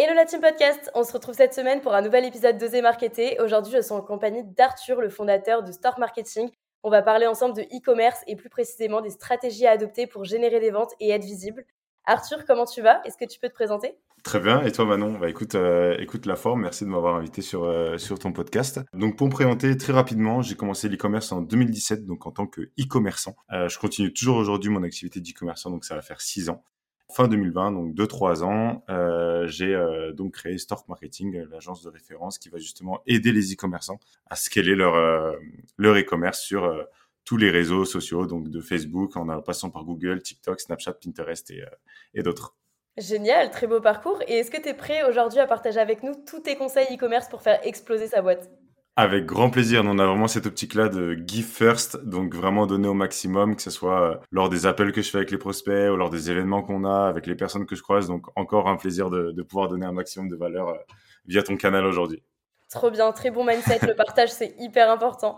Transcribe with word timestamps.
Hello 0.00 0.14
la 0.14 0.26
team 0.26 0.40
podcast, 0.40 0.92
on 0.94 1.02
se 1.02 1.12
retrouve 1.12 1.34
cette 1.34 1.52
semaine 1.52 1.80
pour 1.80 1.92
un 1.92 2.02
nouvel 2.02 2.24
épisode 2.24 2.56
d'Oser 2.56 2.82
Marketer. 2.82 3.36
Aujourd'hui, 3.40 3.72
je 3.72 3.82
suis 3.82 3.92
en 3.92 4.00
compagnie 4.00 4.44
d'Arthur, 4.44 5.00
le 5.00 5.08
fondateur 5.08 5.64
de 5.64 5.72
Store 5.72 5.98
Marketing. 5.98 6.50
On 6.84 6.88
va 6.88 7.02
parler 7.02 7.26
ensemble 7.26 7.56
de 7.56 7.62
e-commerce 7.62 8.20
et 8.28 8.36
plus 8.36 8.48
précisément 8.48 9.00
des 9.00 9.10
stratégies 9.10 9.66
à 9.66 9.72
adopter 9.72 10.06
pour 10.06 10.24
générer 10.24 10.60
des 10.60 10.70
ventes 10.70 10.92
et 11.00 11.10
être 11.10 11.24
visible. 11.24 11.64
Arthur, 12.04 12.44
comment 12.46 12.64
tu 12.64 12.80
vas? 12.80 13.02
Est-ce 13.06 13.16
que 13.16 13.24
tu 13.24 13.40
peux 13.40 13.48
te 13.48 13.54
présenter? 13.54 13.96
Très 14.22 14.38
bien. 14.38 14.62
Et 14.62 14.70
toi, 14.70 14.84
Manon? 14.84 15.18
Bah, 15.18 15.28
écoute, 15.28 15.56
euh, 15.56 15.96
écoute 15.98 16.26
la 16.26 16.36
forme. 16.36 16.60
Merci 16.60 16.84
de 16.84 16.90
m'avoir 16.90 17.16
invité 17.16 17.42
sur, 17.42 17.64
euh, 17.64 17.98
sur 17.98 18.20
ton 18.20 18.30
podcast. 18.30 18.80
Donc, 18.92 19.16
pour 19.16 19.26
me 19.26 19.32
présenter 19.32 19.76
très 19.76 19.92
rapidement, 19.92 20.42
j'ai 20.42 20.54
commencé 20.54 20.88
l'e-commerce 20.88 21.32
en 21.32 21.40
2017, 21.40 22.06
donc 22.06 22.24
en 22.24 22.30
tant 22.30 22.46
que 22.46 22.60
e-commerçant. 22.78 23.34
Euh, 23.52 23.68
je 23.68 23.76
continue 23.80 24.14
toujours 24.14 24.36
aujourd'hui 24.36 24.70
mon 24.70 24.84
activité 24.84 25.18
d'e-commerçant, 25.18 25.70
donc 25.72 25.84
ça 25.84 25.96
va 25.96 26.02
faire 26.02 26.20
six 26.20 26.50
ans. 26.50 26.62
Fin 27.10 27.26
2020, 27.26 27.72
donc 27.72 27.94
2-3 27.94 28.44
ans, 28.44 28.84
j'ai 29.46 29.74
donc 30.14 30.34
créé 30.34 30.58
Stork 30.58 30.86
Marketing, 30.88 31.44
l'agence 31.50 31.82
de 31.82 31.88
référence 31.88 32.38
qui 32.38 32.48
va 32.48 32.58
justement 32.58 33.00
aider 33.06 33.32
les 33.32 33.54
e-commerçants 33.54 33.98
à 34.28 34.36
scaler 34.36 34.74
leur, 34.74 34.94
leur 35.78 35.96
e-commerce 35.96 36.40
sur 36.40 36.86
tous 37.24 37.36
les 37.38 37.50
réseaux 37.50 37.84
sociaux, 37.84 38.26
donc 38.26 38.50
de 38.50 38.60
Facebook 38.60 39.16
en 39.16 39.40
passant 39.40 39.70
par 39.70 39.84
Google, 39.84 40.22
TikTok, 40.22 40.60
Snapchat, 40.60 40.94
Pinterest 40.94 41.50
et, 41.50 41.64
et 42.14 42.22
d'autres. 42.22 42.56
Génial, 42.98 43.50
très 43.52 43.68
beau 43.68 43.80
parcours. 43.80 44.20
Et 44.26 44.38
est-ce 44.38 44.50
que 44.50 44.60
tu 44.60 44.68
es 44.68 44.74
prêt 44.74 45.08
aujourd'hui 45.08 45.38
à 45.38 45.46
partager 45.46 45.78
avec 45.78 46.02
nous 46.02 46.14
tous 46.26 46.40
tes 46.40 46.56
conseils 46.56 46.88
e-commerce 46.92 47.28
pour 47.28 47.42
faire 47.42 47.60
exploser 47.64 48.08
sa 48.08 48.22
boîte? 48.22 48.50
Avec 48.98 49.26
grand 49.26 49.48
plaisir. 49.48 49.82
On 49.84 50.00
a 50.00 50.06
vraiment 50.06 50.26
cette 50.26 50.46
optique-là 50.46 50.88
de 50.88 51.16
give 51.24 51.46
first, 51.46 52.04
donc 52.04 52.34
vraiment 52.34 52.66
donner 52.66 52.88
au 52.88 52.94
maximum, 52.94 53.54
que 53.54 53.62
ce 53.62 53.70
soit 53.70 54.02
euh, 54.02 54.16
lors 54.32 54.48
des 54.48 54.66
appels 54.66 54.90
que 54.90 55.02
je 55.02 55.10
fais 55.10 55.18
avec 55.18 55.30
les 55.30 55.38
prospects 55.38 55.88
ou 55.92 55.94
lors 55.94 56.10
des 56.10 56.32
événements 56.32 56.62
qu'on 56.62 56.84
a 56.84 57.06
avec 57.06 57.26
les 57.26 57.36
personnes 57.36 57.64
que 57.64 57.76
je 57.76 57.82
croise. 57.82 58.08
Donc 58.08 58.26
encore 58.34 58.68
un 58.68 58.76
plaisir 58.76 59.08
de, 59.08 59.30
de 59.30 59.42
pouvoir 59.42 59.68
donner 59.68 59.86
un 59.86 59.92
maximum 59.92 60.28
de 60.28 60.34
valeur 60.34 60.70
euh, 60.70 60.78
via 61.26 61.44
ton 61.44 61.56
canal 61.56 61.86
aujourd'hui. 61.86 62.24
Trop 62.70 62.90
bien, 62.90 63.12
très 63.12 63.30
bon 63.30 63.44
mindset. 63.44 63.78
Le 63.86 63.94
partage, 63.94 64.30
c'est 64.30 64.54
hyper 64.58 64.90
important. 64.90 65.36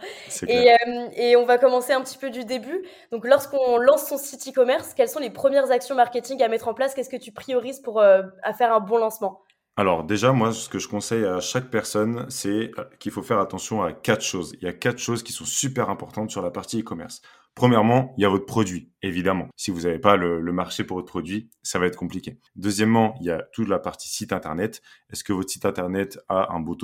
Et, 0.49 0.73
euh, 0.73 1.09
et, 1.15 1.37
on 1.37 1.45
va 1.45 1.59
commencer 1.59 1.93
un 1.93 2.01
petit 2.01 2.19
peu 2.19 2.31
du 2.31 2.45
début. 2.45 2.83
Donc, 3.13 3.25
lorsqu'on 3.25 3.77
lance 3.77 4.09
son 4.09 4.17
site 4.17 4.49
e-commerce, 4.49 4.95
quelles 4.95 5.09
sont 5.09 5.21
les 5.21 5.31
premières 5.31 5.71
actions 5.71 5.95
marketing 5.95 6.43
à 6.43 6.49
mettre 6.49 6.67
en 6.67 6.75
place? 6.75 6.93
Qu'est-ce 6.93 7.11
que 7.11 7.17
tu 7.17 7.31
priorises 7.31 7.79
pour 7.81 8.01
euh, 8.01 8.23
à 8.43 8.53
faire 8.53 8.73
un 8.73 8.81
bon 8.81 8.99
lancement? 8.99 9.43
Alors 9.77 10.05
déjà, 10.05 10.33
moi, 10.33 10.53
ce 10.53 10.69
que 10.69 10.79
je 10.79 10.89
conseille 10.89 11.25
à 11.25 11.41
chaque 11.41 11.71
personne, 11.71 12.27
c'est 12.29 12.71
euh, 12.79 12.85
qu'il 12.99 13.13
faut 13.13 13.23
faire 13.23 13.39
attention 13.39 13.83
à 13.83 13.93
quatre 13.93 14.23
choses. 14.23 14.55
Il 14.61 14.65
y 14.65 14.69
a 14.69 14.73
quatre 14.73 14.99
choses 14.99 15.23
qui 15.23 15.33
sont 15.33 15.45
super 15.45 15.89
importantes 15.91 16.31
sur 16.31 16.43
la 16.43 16.51
partie 16.51 16.81
e-commerce. 16.81 17.23
Premièrement, 17.55 18.15
il 18.17 18.23
y 18.23 18.25
a 18.25 18.29
votre 18.29 18.47
produit, 18.47 18.93
évidemment. 19.03 19.49
Si 19.57 19.71
vous 19.71 19.83
n'avez 19.83 19.99
pas 19.99 20.17
le, 20.17 20.41
marché 20.53 20.85
pour 20.85 20.99
votre 20.99 21.09
produit, 21.09 21.51
ça 21.63 21.79
va 21.79 21.87
être 21.87 21.97
compliqué. 21.97 22.39
Deuxièmement, 22.57 23.15
il 23.21 23.27
y 23.27 23.31
a 23.31 23.43
toute 23.53 23.69
la 23.69 23.79
partie 23.79 24.09
site 24.09 24.33
internet. 24.33 24.83
Est-ce 25.11 25.25
que 25.25 25.33
votre 25.33 25.51
site 25.51 25.65
internet 25.65 26.19
a 26.29 26.53
un, 26.53 26.61
bon 26.61 26.75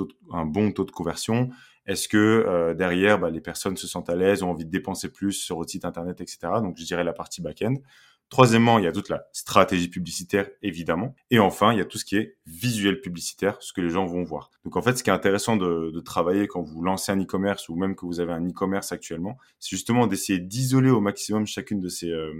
taux 0.71 0.85
de 0.85 0.91
conversion? 0.91 1.49
Est-ce 1.85 2.07
que 2.07 2.17
euh, 2.17 2.73
derrière, 2.73 3.17
bah, 3.17 3.29
les 3.29 3.41
personnes 3.41 3.77
se 3.77 3.87
sentent 3.87 4.09
à 4.09 4.15
l'aise, 4.15 4.43
ont 4.43 4.49
envie 4.49 4.65
de 4.65 4.71
dépenser 4.71 5.11
plus 5.11 5.33
sur 5.33 5.57
votre 5.57 5.69
site 5.69 5.85
internet, 5.85 6.19
etc. 6.19 6.39
Donc, 6.61 6.77
je 6.77 6.83
dirais 6.83 7.03
la 7.03 7.13
partie 7.13 7.41
back-end. 7.41 7.75
Troisièmement, 8.29 8.77
il 8.77 8.85
y 8.85 8.87
a 8.87 8.91
toute 8.91 9.09
la 9.09 9.25
stratégie 9.31 9.87
publicitaire, 9.87 10.49
évidemment. 10.61 11.15
Et 11.31 11.39
enfin, 11.39 11.71
il 11.71 11.77
y 11.77 11.81
a 11.81 11.85
tout 11.85 11.97
ce 11.97 12.05
qui 12.05 12.17
est 12.17 12.37
visuel 12.45 12.99
publicitaire, 12.99 13.57
ce 13.61 13.71
que 13.71 13.79
les 13.79 13.89
gens 13.89 14.05
vont 14.05 14.23
voir. 14.23 14.51
Donc 14.65 14.75
en 14.75 14.81
fait, 14.81 14.97
ce 14.97 15.03
qui 15.03 15.09
est 15.09 15.13
intéressant 15.13 15.55
de, 15.55 15.91
de 15.91 15.99
travailler 16.01 16.47
quand 16.47 16.61
vous 16.61 16.81
lancez 16.81 17.11
un 17.11 17.21
e-commerce 17.21 17.69
ou 17.69 17.75
même 17.75 17.95
que 17.95 18.05
vous 18.05 18.19
avez 18.19 18.33
un 18.33 18.45
e-commerce 18.45 18.91
actuellement, 18.91 19.37
c'est 19.59 19.69
justement 19.69 20.07
d'essayer 20.07 20.39
d'isoler 20.39 20.89
au 20.89 20.99
maximum 20.99 21.47
chacune 21.47 21.79
de 21.79 21.87
ces, 21.87 22.09
euh, 22.09 22.33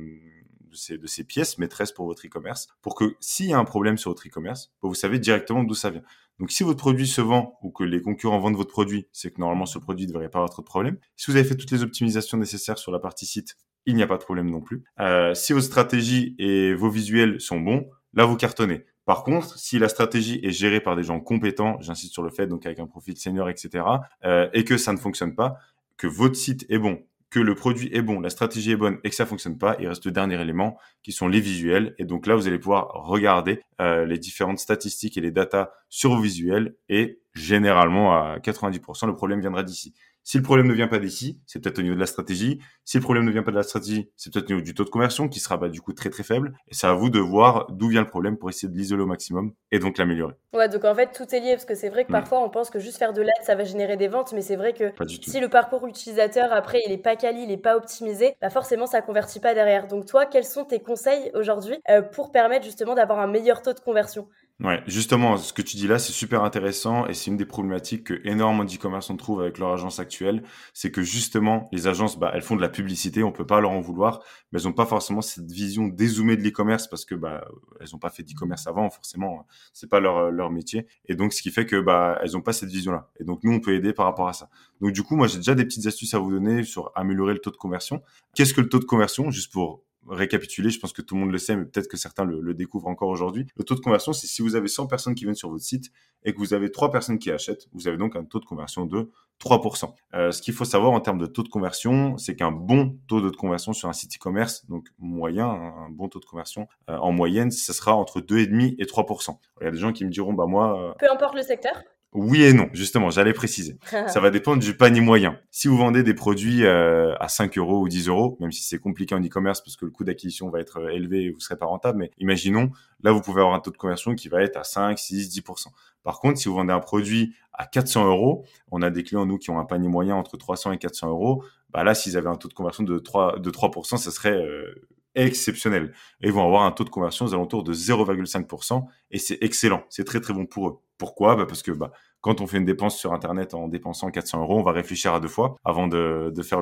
de 0.69 0.75
ces, 0.75 0.97
de 0.97 1.07
ces 1.07 1.23
pièces 1.23 1.57
maîtresses 1.57 1.91
pour 1.91 2.05
votre 2.05 2.25
e-commerce, 2.25 2.67
pour 2.81 2.95
que 2.95 3.15
s'il 3.19 3.47
y 3.47 3.53
a 3.53 3.57
un 3.57 3.65
problème 3.65 3.97
sur 3.97 4.11
votre 4.11 4.27
e-commerce, 4.27 4.71
bah, 4.81 4.89
vous 4.89 4.95
savez 4.95 5.19
directement 5.19 5.63
d'où 5.63 5.75
ça 5.75 5.89
vient. 5.89 6.03
Donc 6.39 6.51
si 6.51 6.63
votre 6.63 6.77
produit 6.77 7.07
se 7.07 7.21
vend 7.21 7.57
ou 7.63 7.71
que 7.71 7.83
les 7.83 8.01
concurrents 8.01 8.39
vendent 8.39 8.57
votre 8.57 8.71
produit, 8.71 9.07
c'est 9.11 9.31
que 9.31 9.39
normalement 9.39 9.65
ce 9.65 9.79
produit 9.79 10.05
ne 10.05 10.11
devrait 10.11 10.29
pas 10.29 10.39
avoir 10.39 10.51
trop 10.51 10.61
de 10.61 10.67
problème. 10.67 10.97
Si 11.15 11.31
vous 11.31 11.37
avez 11.37 11.47
fait 11.47 11.55
toutes 11.55 11.71
les 11.71 11.81
optimisations 11.81 12.37
nécessaires 12.37 12.77
sur 12.77 12.91
la 12.91 12.99
partie 12.99 13.25
site, 13.25 13.57
il 13.87 13.95
n'y 13.95 14.03
a 14.03 14.07
pas 14.07 14.17
de 14.17 14.23
problème 14.23 14.51
non 14.51 14.61
plus. 14.61 14.83
Euh, 14.99 15.33
si 15.33 15.53
vos 15.53 15.61
stratégies 15.61 16.35
et 16.37 16.75
vos 16.75 16.89
visuels 16.89 17.41
sont 17.41 17.59
bons, 17.59 17.89
là 18.13 18.25
vous 18.25 18.35
cartonnez. 18.35 18.85
Par 19.05 19.23
contre, 19.23 19.57
si 19.57 19.79
la 19.79 19.87
stratégie 19.87 20.41
est 20.43 20.51
gérée 20.51 20.81
par 20.81 20.97
des 20.97 21.03
gens 21.03 21.21
compétents, 21.21 21.77
j'insiste 21.79 22.11
sur 22.11 22.23
le 22.23 22.29
fait, 22.29 22.45
donc 22.45 22.65
avec 22.65 22.79
un 22.79 22.87
profil 22.87 23.17
senior, 23.17 23.49
etc., 23.49 23.85
euh, 24.25 24.49
et 24.53 24.65
que 24.65 24.77
ça 24.77 24.91
ne 24.91 24.97
fonctionne 24.97 25.33
pas, 25.33 25.55
que 25.95 26.07
votre 26.07 26.35
site 26.35 26.65
est 26.69 26.77
bon, 26.77 27.01
que 27.29 27.39
le 27.39 27.55
produit 27.55 27.89
est 27.93 28.01
bon, 28.01 28.19
la 28.19 28.29
stratégie 28.29 28.71
est 28.71 28.75
bonne 28.77 28.99
et 29.05 29.09
que 29.09 29.15
ça 29.15 29.25
fonctionne 29.25 29.57
pas, 29.57 29.77
il 29.79 29.87
reste 29.87 30.05
le 30.05 30.11
dernier 30.11 30.39
élément 30.39 30.77
qui 31.03 31.13
sont 31.13 31.29
les 31.29 31.39
visuels. 31.39 31.95
Et 31.97 32.03
donc 32.03 32.27
là, 32.27 32.35
vous 32.35 32.47
allez 32.47 32.59
pouvoir 32.59 32.89
regarder 33.05 33.61
euh, 33.79 34.05
les 34.05 34.17
différentes 34.17 34.59
statistiques 34.59 35.17
et 35.17 35.21
les 35.21 35.31
datas 35.31 35.71
sur 35.87 36.13
vos 36.13 36.21
visuels 36.21 36.75
et 36.89 37.21
généralement 37.33 38.13
à 38.13 38.39
90%, 38.39 39.07
le 39.07 39.15
problème 39.15 39.39
viendra 39.39 39.63
d'ici. 39.63 39.93
Si 40.27 40.35
le 40.35 40.43
problème 40.43 40.67
ne 40.67 40.73
vient 40.73 40.89
pas 40.89 40.99
d'ici, 40.99 41.39
c'est 41.45 41.63
peut-être 41.63 41.79
au 41.79 41.81
niveau 41.81 41.95
de 41.95 42.01
la 42.01 42.05
stratégie. 42.05 42.59
Si 42.83 42.97
le 42.97 43.01
problème 43.01 43.23
ne 43.23 43.31
vient 43.31 43.43
pas 43.43 43.51
de 43.51 43.55
la 43.55 43.63
stratégie, 43.63 44.11
c'est 44.17 44.29
peut-être 44.29 44.47
au 44.47 44.55
niveau 44.55 44.61
du 44.61 44.73
taux 44.73 44.83
de 44.83 44.89
conversion 44.89 45.29
qui 45.29 45.39
sera 45.39 45.55
bah, 45.55 45.69
du 45.69 45.79
coup 45.79 45.93
très 45.93 46.09
très 46.09 46.23
faible. 46.23 46.53
Et 46.67 46.73
c'est 46.73 46.85
à 46.85 46.91
vous 46.91 47.09
de 47.09 47.17
voir 47.17 47.67
d'où 47.69 47.87
vient 47.87 48.01
le 48.01 48.09
problème 48.09 48.37
pour 48.37 48.49
essayer 48.49 48.67
de 48.67 48.77
l'isoler 48.77 49.03
au 49.03 49.05
maximum 49.05 49.53
et 49.71 49.79
donc 49.79 49.97
l'améliorer. 49.97 50.33
Ouais, 50.51 50.67
donc 50.67 50.83
en 50.83 50.93
fait 50.93 51.13
tout 51.13 51.33
est 51.33 51.39
lié 51.39 51.51
parce 51.51 51.63
que 51.63 51.75
c'est 51.75 51.87
vrai 51.87 52.03
que 52.03 52.09
mm. 52.09 52.11
parfois 52.11 52.43
on 52.43 52.49
pense 52.49 52.69
que 52.69 52.77
juste 52.77 52.97
faire 52.97 53.13
de 53.13 53.21
l'aide 53.21 53.31
ça 53.43 53.55
va 53.55 53.63
générer 53.63 53.95
des 53.95 54.09
ventes, 54.09 54.33
mais 54.33 54.41
c'est 54.41 54.57
vrai 54.57 54.73
que 54.73 54.91
si 55.21 55.39
le 55.39 55.47
parcours 55.47 55.87
utilisateur 55.87 56.51
après 56.51 56.81
il 56.85 56.91
est 56.91 56.97
pas 56.97 57.15
quali, 57.15 57.43
il 57.43 57.51
est 57.51 57.55
pas 57.55 57.77
optimisé, 57.77 58.35
bah 58.41 58.49
forcément 58.49 58.85
ça 58.85 59.01
convertit 59.01 59.39
pas 59.39 59.53
derrière. 59.53 59.87
Donc 59.87 60.07
toi, 60.07 60.25
quels 60.25 60.43
sont 60.43 60.65
tes 60.65 60.81
conseils 60.81 61.31
aujourd'hui 61.35 61.77
euh, 61.89 62.01
pour 62.01 62.33
permettre 62.33 62.65
justement 62.65 62.95
d'avoir 62.95 63.19
un 63.19 63.27
meilleur 63.27 63.61
taux 63.61 63.71
de 63.71 63.79
conversion? 63.79 64.27
Ouais, 64.63 64.81
justement, 64.87 65.37
ce 65.37 65.53
que 65.53 65.61
tu 65.61 65.77
dis 65.77 65.87
là, 65.87 65.99
c'est 65.99 66.11
super 66.13 66.43
intéressant 66.43 67.05
et 67.05 67.13
c'est 67.13 67.29
une 67.29 67.37
des 67.37 67.45
problématiques 67.45 68.05
que 68.05 68.19
énormément 68.23 68.63
d'e-commerce 68.63 69.07
on 69.11 69.15
trouve 69.15 69.39
avec 69.41 69.59
leur 69.59 69.71
agence 69.71 69.99
actuelle, 69.99 70.41
c'est 70.73 70.89
que 70.89 71.03
justement, 71.03 71.69
les 71.71 71.85
agences, 71.85 72.17
bah, 72.17 72.31
elles 72.33 72.41
font 72.41 72.55
de 72.55 72.61
la 72.61 72.69
publicité, 72.69 73.21
on 73.21 73.31
peut 73.31 73.45
pas 73.45 73.61
leur 73.61 73.69
en 73.69 73.81
vouloir, 73.81 74.23
mais 74.51 74.59
elles 74.59 74.67
ont 74.67 74.73
pas 74.73 74.87
forcément 74.87 75.21
cette 75.21 75.51
vision 75.51 75.85
dézoomée 75.85 76.37
de 76.37 76.41
l'e-commerce 76.41 76.87
parce 76.87 77.05
que 77.05 77.13
bah, 77.13 77.45
elles 77.79 77.95
ont 77.95 77.99
pas 77.99 78.09
fait 78.09 78.23
d'e-commerce 78.23 78.65
avant, 78.65 78.89
forcément, 78.89 79.45
c'est 79.73 79.89
pas 79.91 79.99
leur 79.99 80.31
leur 80.31 80.49
métier, 80.49 80.87
et 81.05 81.13
donc 81.13 81.33
ce 81.33 81.43
qui 81.43 81.51
fait 81.51 81.67
que 81.67 81.79
bah, 81.79 82.17
elles 82.23 82.35
ont 82.35 82.41
pas 82.41 82.51
cette 82.53 82.69
vision-là. 82.69 83.11
Et 83.19 83.25
donc 83.25 83.43
nous, 83.43 83.53
on 83.53 83.59
peut 83.59 83.75
aider 83.75 83.93
par 83.93 84.07
rapport 84.07 84.27
à 84.27 84.33
ça. 84.33 84.49
Donc 84.81 84.91
du 84.91 85.03
coup, 85.03 85.15
moi, 85.15 85.27
j'ai 85.27 85.37
déjà 85.37 85.53
des 85.53 85.65
petites 85.65 85.85
astuces 85.85 86.15
à 86.15 86.19
vous 86.19 86.31
donner 86.31 86.63
sur 86.63 86.91
améliorer 86.95 87.33
le 87.33 87.39
taux 87.39 87.51
de 87.51 87.57
conversion. 87.57 88.01
Qu'est-ce 88.33 88.55
que 88.55 88.61
le 88.61 88.69
taux 88.69 88.79
de 88.79 88.85
conversion, 88.85 89.29
juste 89.29 89.53
pour 89.53 89.83
récapituler, 90.09 90.69
je 90.69 90.79
pense 90.79 90.93
que 90.93 91.01
tout 91.01 91.15
le 91.15 91.21
monde 91.21 91.31
le 91.31 91.37
sait, 91.37 91.55
mais 91.55 91.65
peut-être 91.65 91.87
que 91.87 91.97
certains 91.97 92.25
le, 92.25 92.53
découvrent 92.53 92.87
encore 92.87 93.09
aujourd'hui. 93.09 93.45
Le 93.55 93.63
taux 93.63 93.75
de 93.75 93.79
conversion, 93.79 94.13
c'est 94.13 94.27
si 94.27 94.41
vous 94.41 94.55
avez 94.55 94.67
100 94.67 94.87
personnes 94.87 95.15
qui 95.15 95.23
viennent 95.23 95.35
sur 95.35 95.49
votre 95.49 95.63
site 95.63 95.91
et 96.23 96.33
que 96.33 96.39
vous 96.39 96.53
avez 96.53 96.71
3 96.71 96.91
personnes 96.91 97.19
qui 97.19 97.31
achètent, 97.31 97.67
vous 97.73 97.87
avez 97.87 97.97
donc 97.97 98.15
un 98.15 98.23
taux 98.23 98.39
de 98.39 98.45
conversion 98.45 98.85
de 98.85 99.11
3%. 99.39 99.93
Euh, 100.15 100.31
ce 100.31 100.41
qu'il 100.41 100.53
faut 100.53 100.65
savoir 100.65 100.91
en 100.91 100.99
termes 100.99 101.19
de 101.19 101.27
taux 101.27 101.43
de 101.43 101.49
conversion, 101.49 102.17
c'est 102.17 102.35
qu'un 102.35 102.51
bon 102.51 102.97
taux 103.07 103.21
de 103.21 103.29
conversion 103.29 103.73
sur 103.73 103.87
un 103.87 103.93
site 103.93 104.15
e-commerce, 104.15 104.65
donc 104.67 104.87
moyen, 104.97 105.47
un 105.47 105.89
bon 105.89 106.09
taux 106.09 106.19
de 106.19 106.25
conversion 106.25 106.67
euh, 106.89 106.97
en 106.97 107.11
moyenne, 107.11 107.51
ce 107.51 107.73
sera 107.73 107.95
entre 107.95 108.19
2,5 108.19 108.75
et 108.79 108.85
3%. 108.85 109.37
Il 109.61 109.65
y 109.65 109.67
a 109.67 109.71
des 109.71 109.77
gens 109.77 109.93
qui 109.93 110.05
me 110.05 110.09
diront, 110.09 110.33
bah 110.33 110.45
moi... 110.47 110.89
Euh, 110.89 110.93
Peu 110.99 111.11
importe 111.11 111.35
le 111.35 111.43
secteur 111.43 111.73
oui 112.17 112.43
et 112.43 112.53
non, 112.53 112.67
justement, 112.73 113.09
j'allais 113.09 113.33
préciser. 113.33 113.77
ça 114.07 114.19
va 114.19 114.31
dépendre 114.31 114.61
du 114.61 114.75
panier 114.75 115.01
moyen. 115.01 115.39
Si 115.51 115.67
vous 115.67 115.77
vendez 115.77 116.03
des 116.03 116.13
produits 116.13 116.65
euh, 116.65 117.15
à 117.19 117.29
5 117.29 117.57
euros 117.57 117.79
ou 117.79 117.87
10 117.87 118.07
euros, 118.07 118.37
même 118.39 118.51
si 118.51 118.63
c'est 118.63 118.79
compliqué 118.79 119.13
en 119.13 119.23
e-commerce 119.23 119.61
parce 119.61 119.75
que 119.75 119.85
le 119.85 119.91
coût 119.91 120.03
d'acquisition 120.03 120.49
va 120.49 120.59
être 120.59 120.79
euh, 120.79 120.89
élevé 120.89 121.25
et 121.25 121.29
vous 121.29 121.39
serez 121.39 121.57
pas 121.57 121.67
rentable, 121.67 121.99
mais 121.99 122.11
imaginons, 122.17 122.71
là, 123.03 123.11
vous 123.11 123.21
pouvez 123.21 123.41
avoir 123.41 123.55
un 123.55 123.59
taux 123.59 123.71
de 123.71 123.77
conversion 123.77 124.15
qui 124.15 124.29
va 124.29 124.41
être 124.41 124.57
à 124.57 124.63
5, 124.63 124.97
6, 124.97 125.29
10%. 125.39 125.67
Par 126.03 126.19
contre, 126.19 126.39
si 126.39 126.49
vous 126.49 126.55
vendez 126.55 126.73
un 126.73 126.79
produit 126.79 127.35
à 127.53 127.65
400 127.65 128.07
euros, 128.07 128.45
on 128.71 128.81
a 128.81 128.89
des 128.89 129.03
clients, 129.03 129.25
nous, 129.25 129.37
qui 129.37 129.49
ont 129.49 129.59
un 129.59 129.65
panier 129.65 129.89
moyen 129.89 130.15
entre 130.15 130.37
300 130.37 130.71
et 130.71 130.77
400 130.77 131.09
euros, 131.09 131.43
bah 131.69 131.83
là, 131.83 131.93
s'ils 131.93 132.17
avaient 132.17 132.29
un 132.29 132.35
taux 132.35 132.47
de 132.47 132.53
conversion 132.53 132.83
de 132.83 132.97
3, 132.97 133.39
de 133.39 133.51
3%, 133.51 133.97
ça 133.97 134.11
serait 134.11 134.31
euh, 134.31 134.87
exceptionnel. 135.17 135.93
Et 136.21 136.27
ils 136.27 136.33
vont 136.33 136.45
avoir 136.45 136.63
un 136.63 136.71
taux 136.71 136.83
de 136.83 136.89
conversion 136.89 137.25
aux 137.25 137.33
alentours 137.33 137.63
de 137.63 137.73
0,5% 137.73 138.85
et 139.11 139.19
c'est 139.19 139.37
excellent. 139.41 139.83
C'est 139.89 140.05
très, 140.05 140.21
très 140.21 140.33
bon 140.33 140.45
pour 140.45 140.67
eux. 140.69 140.79
Pourquoi? 140.97 141.35
Bah 141.35 141.45
Parce 141.45 141.63
que 141.63 141.71
bah, 141.71 141.91
quand 142.21 142.41
on 142.41 142.47
fait 142.47 142.57
une 142.57 142.65
dépense 142.65 142.97
sur 142.97 143.13
Internet 143.13 143.53
en 143.53 143.67
dépensant 143.67 144.09
400 144.11 144.41
euros, 144.41 144.59
on 144.59 144.63
va 144.63 144.71
réfléchir 144.71 145.13
à 145.13 145.19
deux 145.19 145.27
fois 145.27 145.55
avant 145.63 145.87
de, 145.87 146.31
de 146.35 146.43
faire 146.43 146.61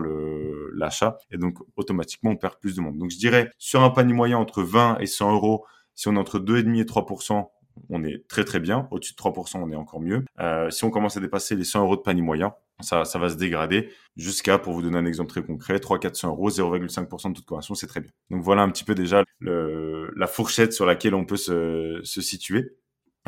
l'achat. 0.74 1.18
Et 1.32 1.38
donc, 1.38 1.58
automatiquement, 1.76 2.32
on 2.32 2.36
perd 2.36 2.56
plus 2.60 2.76
de 2.76 2.82
monde. 2.82 2.98
Donc, 2.98 3.12
je 3.12 3.18
dirais, 3.18 3.50
sur 3.58 3.82
un 3.82 3.90
panier 3.90 4.14
moyen 4.14 4.38
entre 4.38 4.64
20 4.64 4.98
et 5.00 5.06
100 5.08 5.34
euros, 5.34 5.66
Si 5.96 6.08
on 6.08 6.16
est 6.16 6.20
entre 6.20 6.40
2,5 6.40 6.80
et 6.80 6.84
3%, 6.84 7.50
on 7.90 8.04
est 8.04 8.28
très 8.28 8.44
très 8.44 8.60
bien. 8.60 8.88
Au-dessus 8.92 9.14
de 9.14 9.18
3%, 9.18 9.58
on 9.58 9.72
est 9.72 9.76
encore 9.76 10.02
mieux. 10.02 10.26
Euh, 10.40 10.70
si 10.70 10.84
on 10.84 10.90
commence 10.90 11.18
à 11.18 11.20
dépasser 11.20 11.56
les 11.56 11.64
100 11.64 11.82
euros 11.84 11.96
de 11.96 12.02
panier 12.02 12.22
moyen, 12.22 12.54
ça, 12.82 13.06
ça 13.06 13.20
va 13.20 13.30
se 13.30 13.36
dégrader 13.36 13.90
jusqu'à, 14.18 14.58
pour 14.58 14.74
vous 14.74 14.82
donner 14.82 14.98
un 14.98 15.06
exemple 15.06 15.30
très 15.30 15.44
concret, 15.44 15.78
300-400 15.78 16.28
euros, 16.28 16.50
0,5% 16.50 17.30
de 17.30 17.34
toute 17.36 17.46
conversion, 17.46 17.76
c'est 17.76 17.88
très 17.88 18.02
bien. 18.02 18.12
Donc 18.30 18.44
voilà 18.44 18.62
un 18.64 18.70
petit 18.70 18.84
peu 18.84 18.96
déjà 18.96 19.24
le, 19.40 20.12
la 20.16 20.28
fourchette 20.28 20.74
sur 20.74 20.86
laquelle 20.86 21.16
on 21.16 21.26
peut 21.26 21.38
se, 21.38 22.02
se 22.04 22.22
situer. 22.22 22.72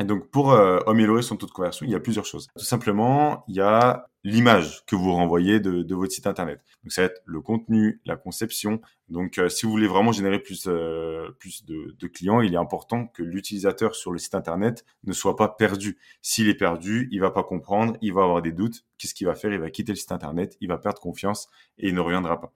Donc, 0.04 0.30
pour 0.30 0.52
euh, 0.52 0.78
améliorer 0.86 1.22
son 1.22 1.36
taux 1.36 1.46
de 1.46 1.50
conversion, 1.50 1.84
il 1.84 1.90
y 1.90 1.94
a 1.96 2.00
plusieurs 2.00 2.24
choses. 2.24 2.46
Tout 2.56 2.64
simplement, 2.64 3.44
il 3.48 3.56
y 3.56 3.60
a 3.60 4.06
l'image 4.22 4.84
que 4.86 4.94
vous 4.94 5.12
renvoyez 5.12 5.58
de, 5.58 5.82
de, 5.82 5.94
votre 5.96 6.12
site 6.12 6.28
internet. 6.28 6.60
Donc, 6.84 6.92
ça 6.92 7.02
va 7.02 7.06
être 7.06 7.20
le 7.24 7.40
contenu, 7.40 8.00
la 8.04 8.16
conception. 8.16 8.80
Donc, 9.08 9.38
euh, 9.38 9.48
si 9.48 9.66
vous 9.66 9.72
voulez 9.72 9.88
vraiment 9.88 10.12
générer 10.12 10.38
plus, 10.38 10.68
euh, 10.68 11.30
plus 11.40 11.64
de, 11.64 11.96
de, 11.98 12.06
clients, 12.06 12.40
il 12.42 12.54
est 12.54 12.58
important 12.58 13.08
que 13.08 13.24
l'utilisateur 13.24 13.96
sur 13.96 14.12
le 14.12 14.18
site 14.18 14.36
internet 14.36 14.84
ne 15.02 15.12
soit 15.12 15.34
pas 15.34 15.48
perdu. 15.48 15.98
S'il 16.22 16.48
est 16.48 16.54
perdu, 16.54 17.08
il 17.10 17.20
va 17.20 17.32
pas 17.32 17.42
comprendre, 17.42 17.96
il 18.00 18.12
va 18.12 18.22
avoir 18.22 18.40
des 18.40 18.52
doutes. 18.52 18.84
Qu'est-ce 18.98 19.14
qu'il 19.14 19.26
va 19.26 19.34
faire? 19.34 19.52
Il 19.52 19.60
va 19.60 19.70
quitter 19.70 19.90
le 19.92 19.96
site 19.96 20.12
internet, 20.12 20.56
il 20.60 20.68
va 20.68 20.78
perdre 20.78 21.00
confiance 21.00 21.48
et 21.76 21.88
il 21.88 21.94
ne 21.94 22.00
reviendra 22.00 22.40
pas. 22.40 22.52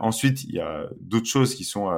ensuite, 0.00 0.42
il 0.44 0.54
y 0.54 0.60
a 0.60 0.88
d'autres 1.00 1.28
choses 1.28 1.54
qui 1.54 1.64
sont 1.64 1.88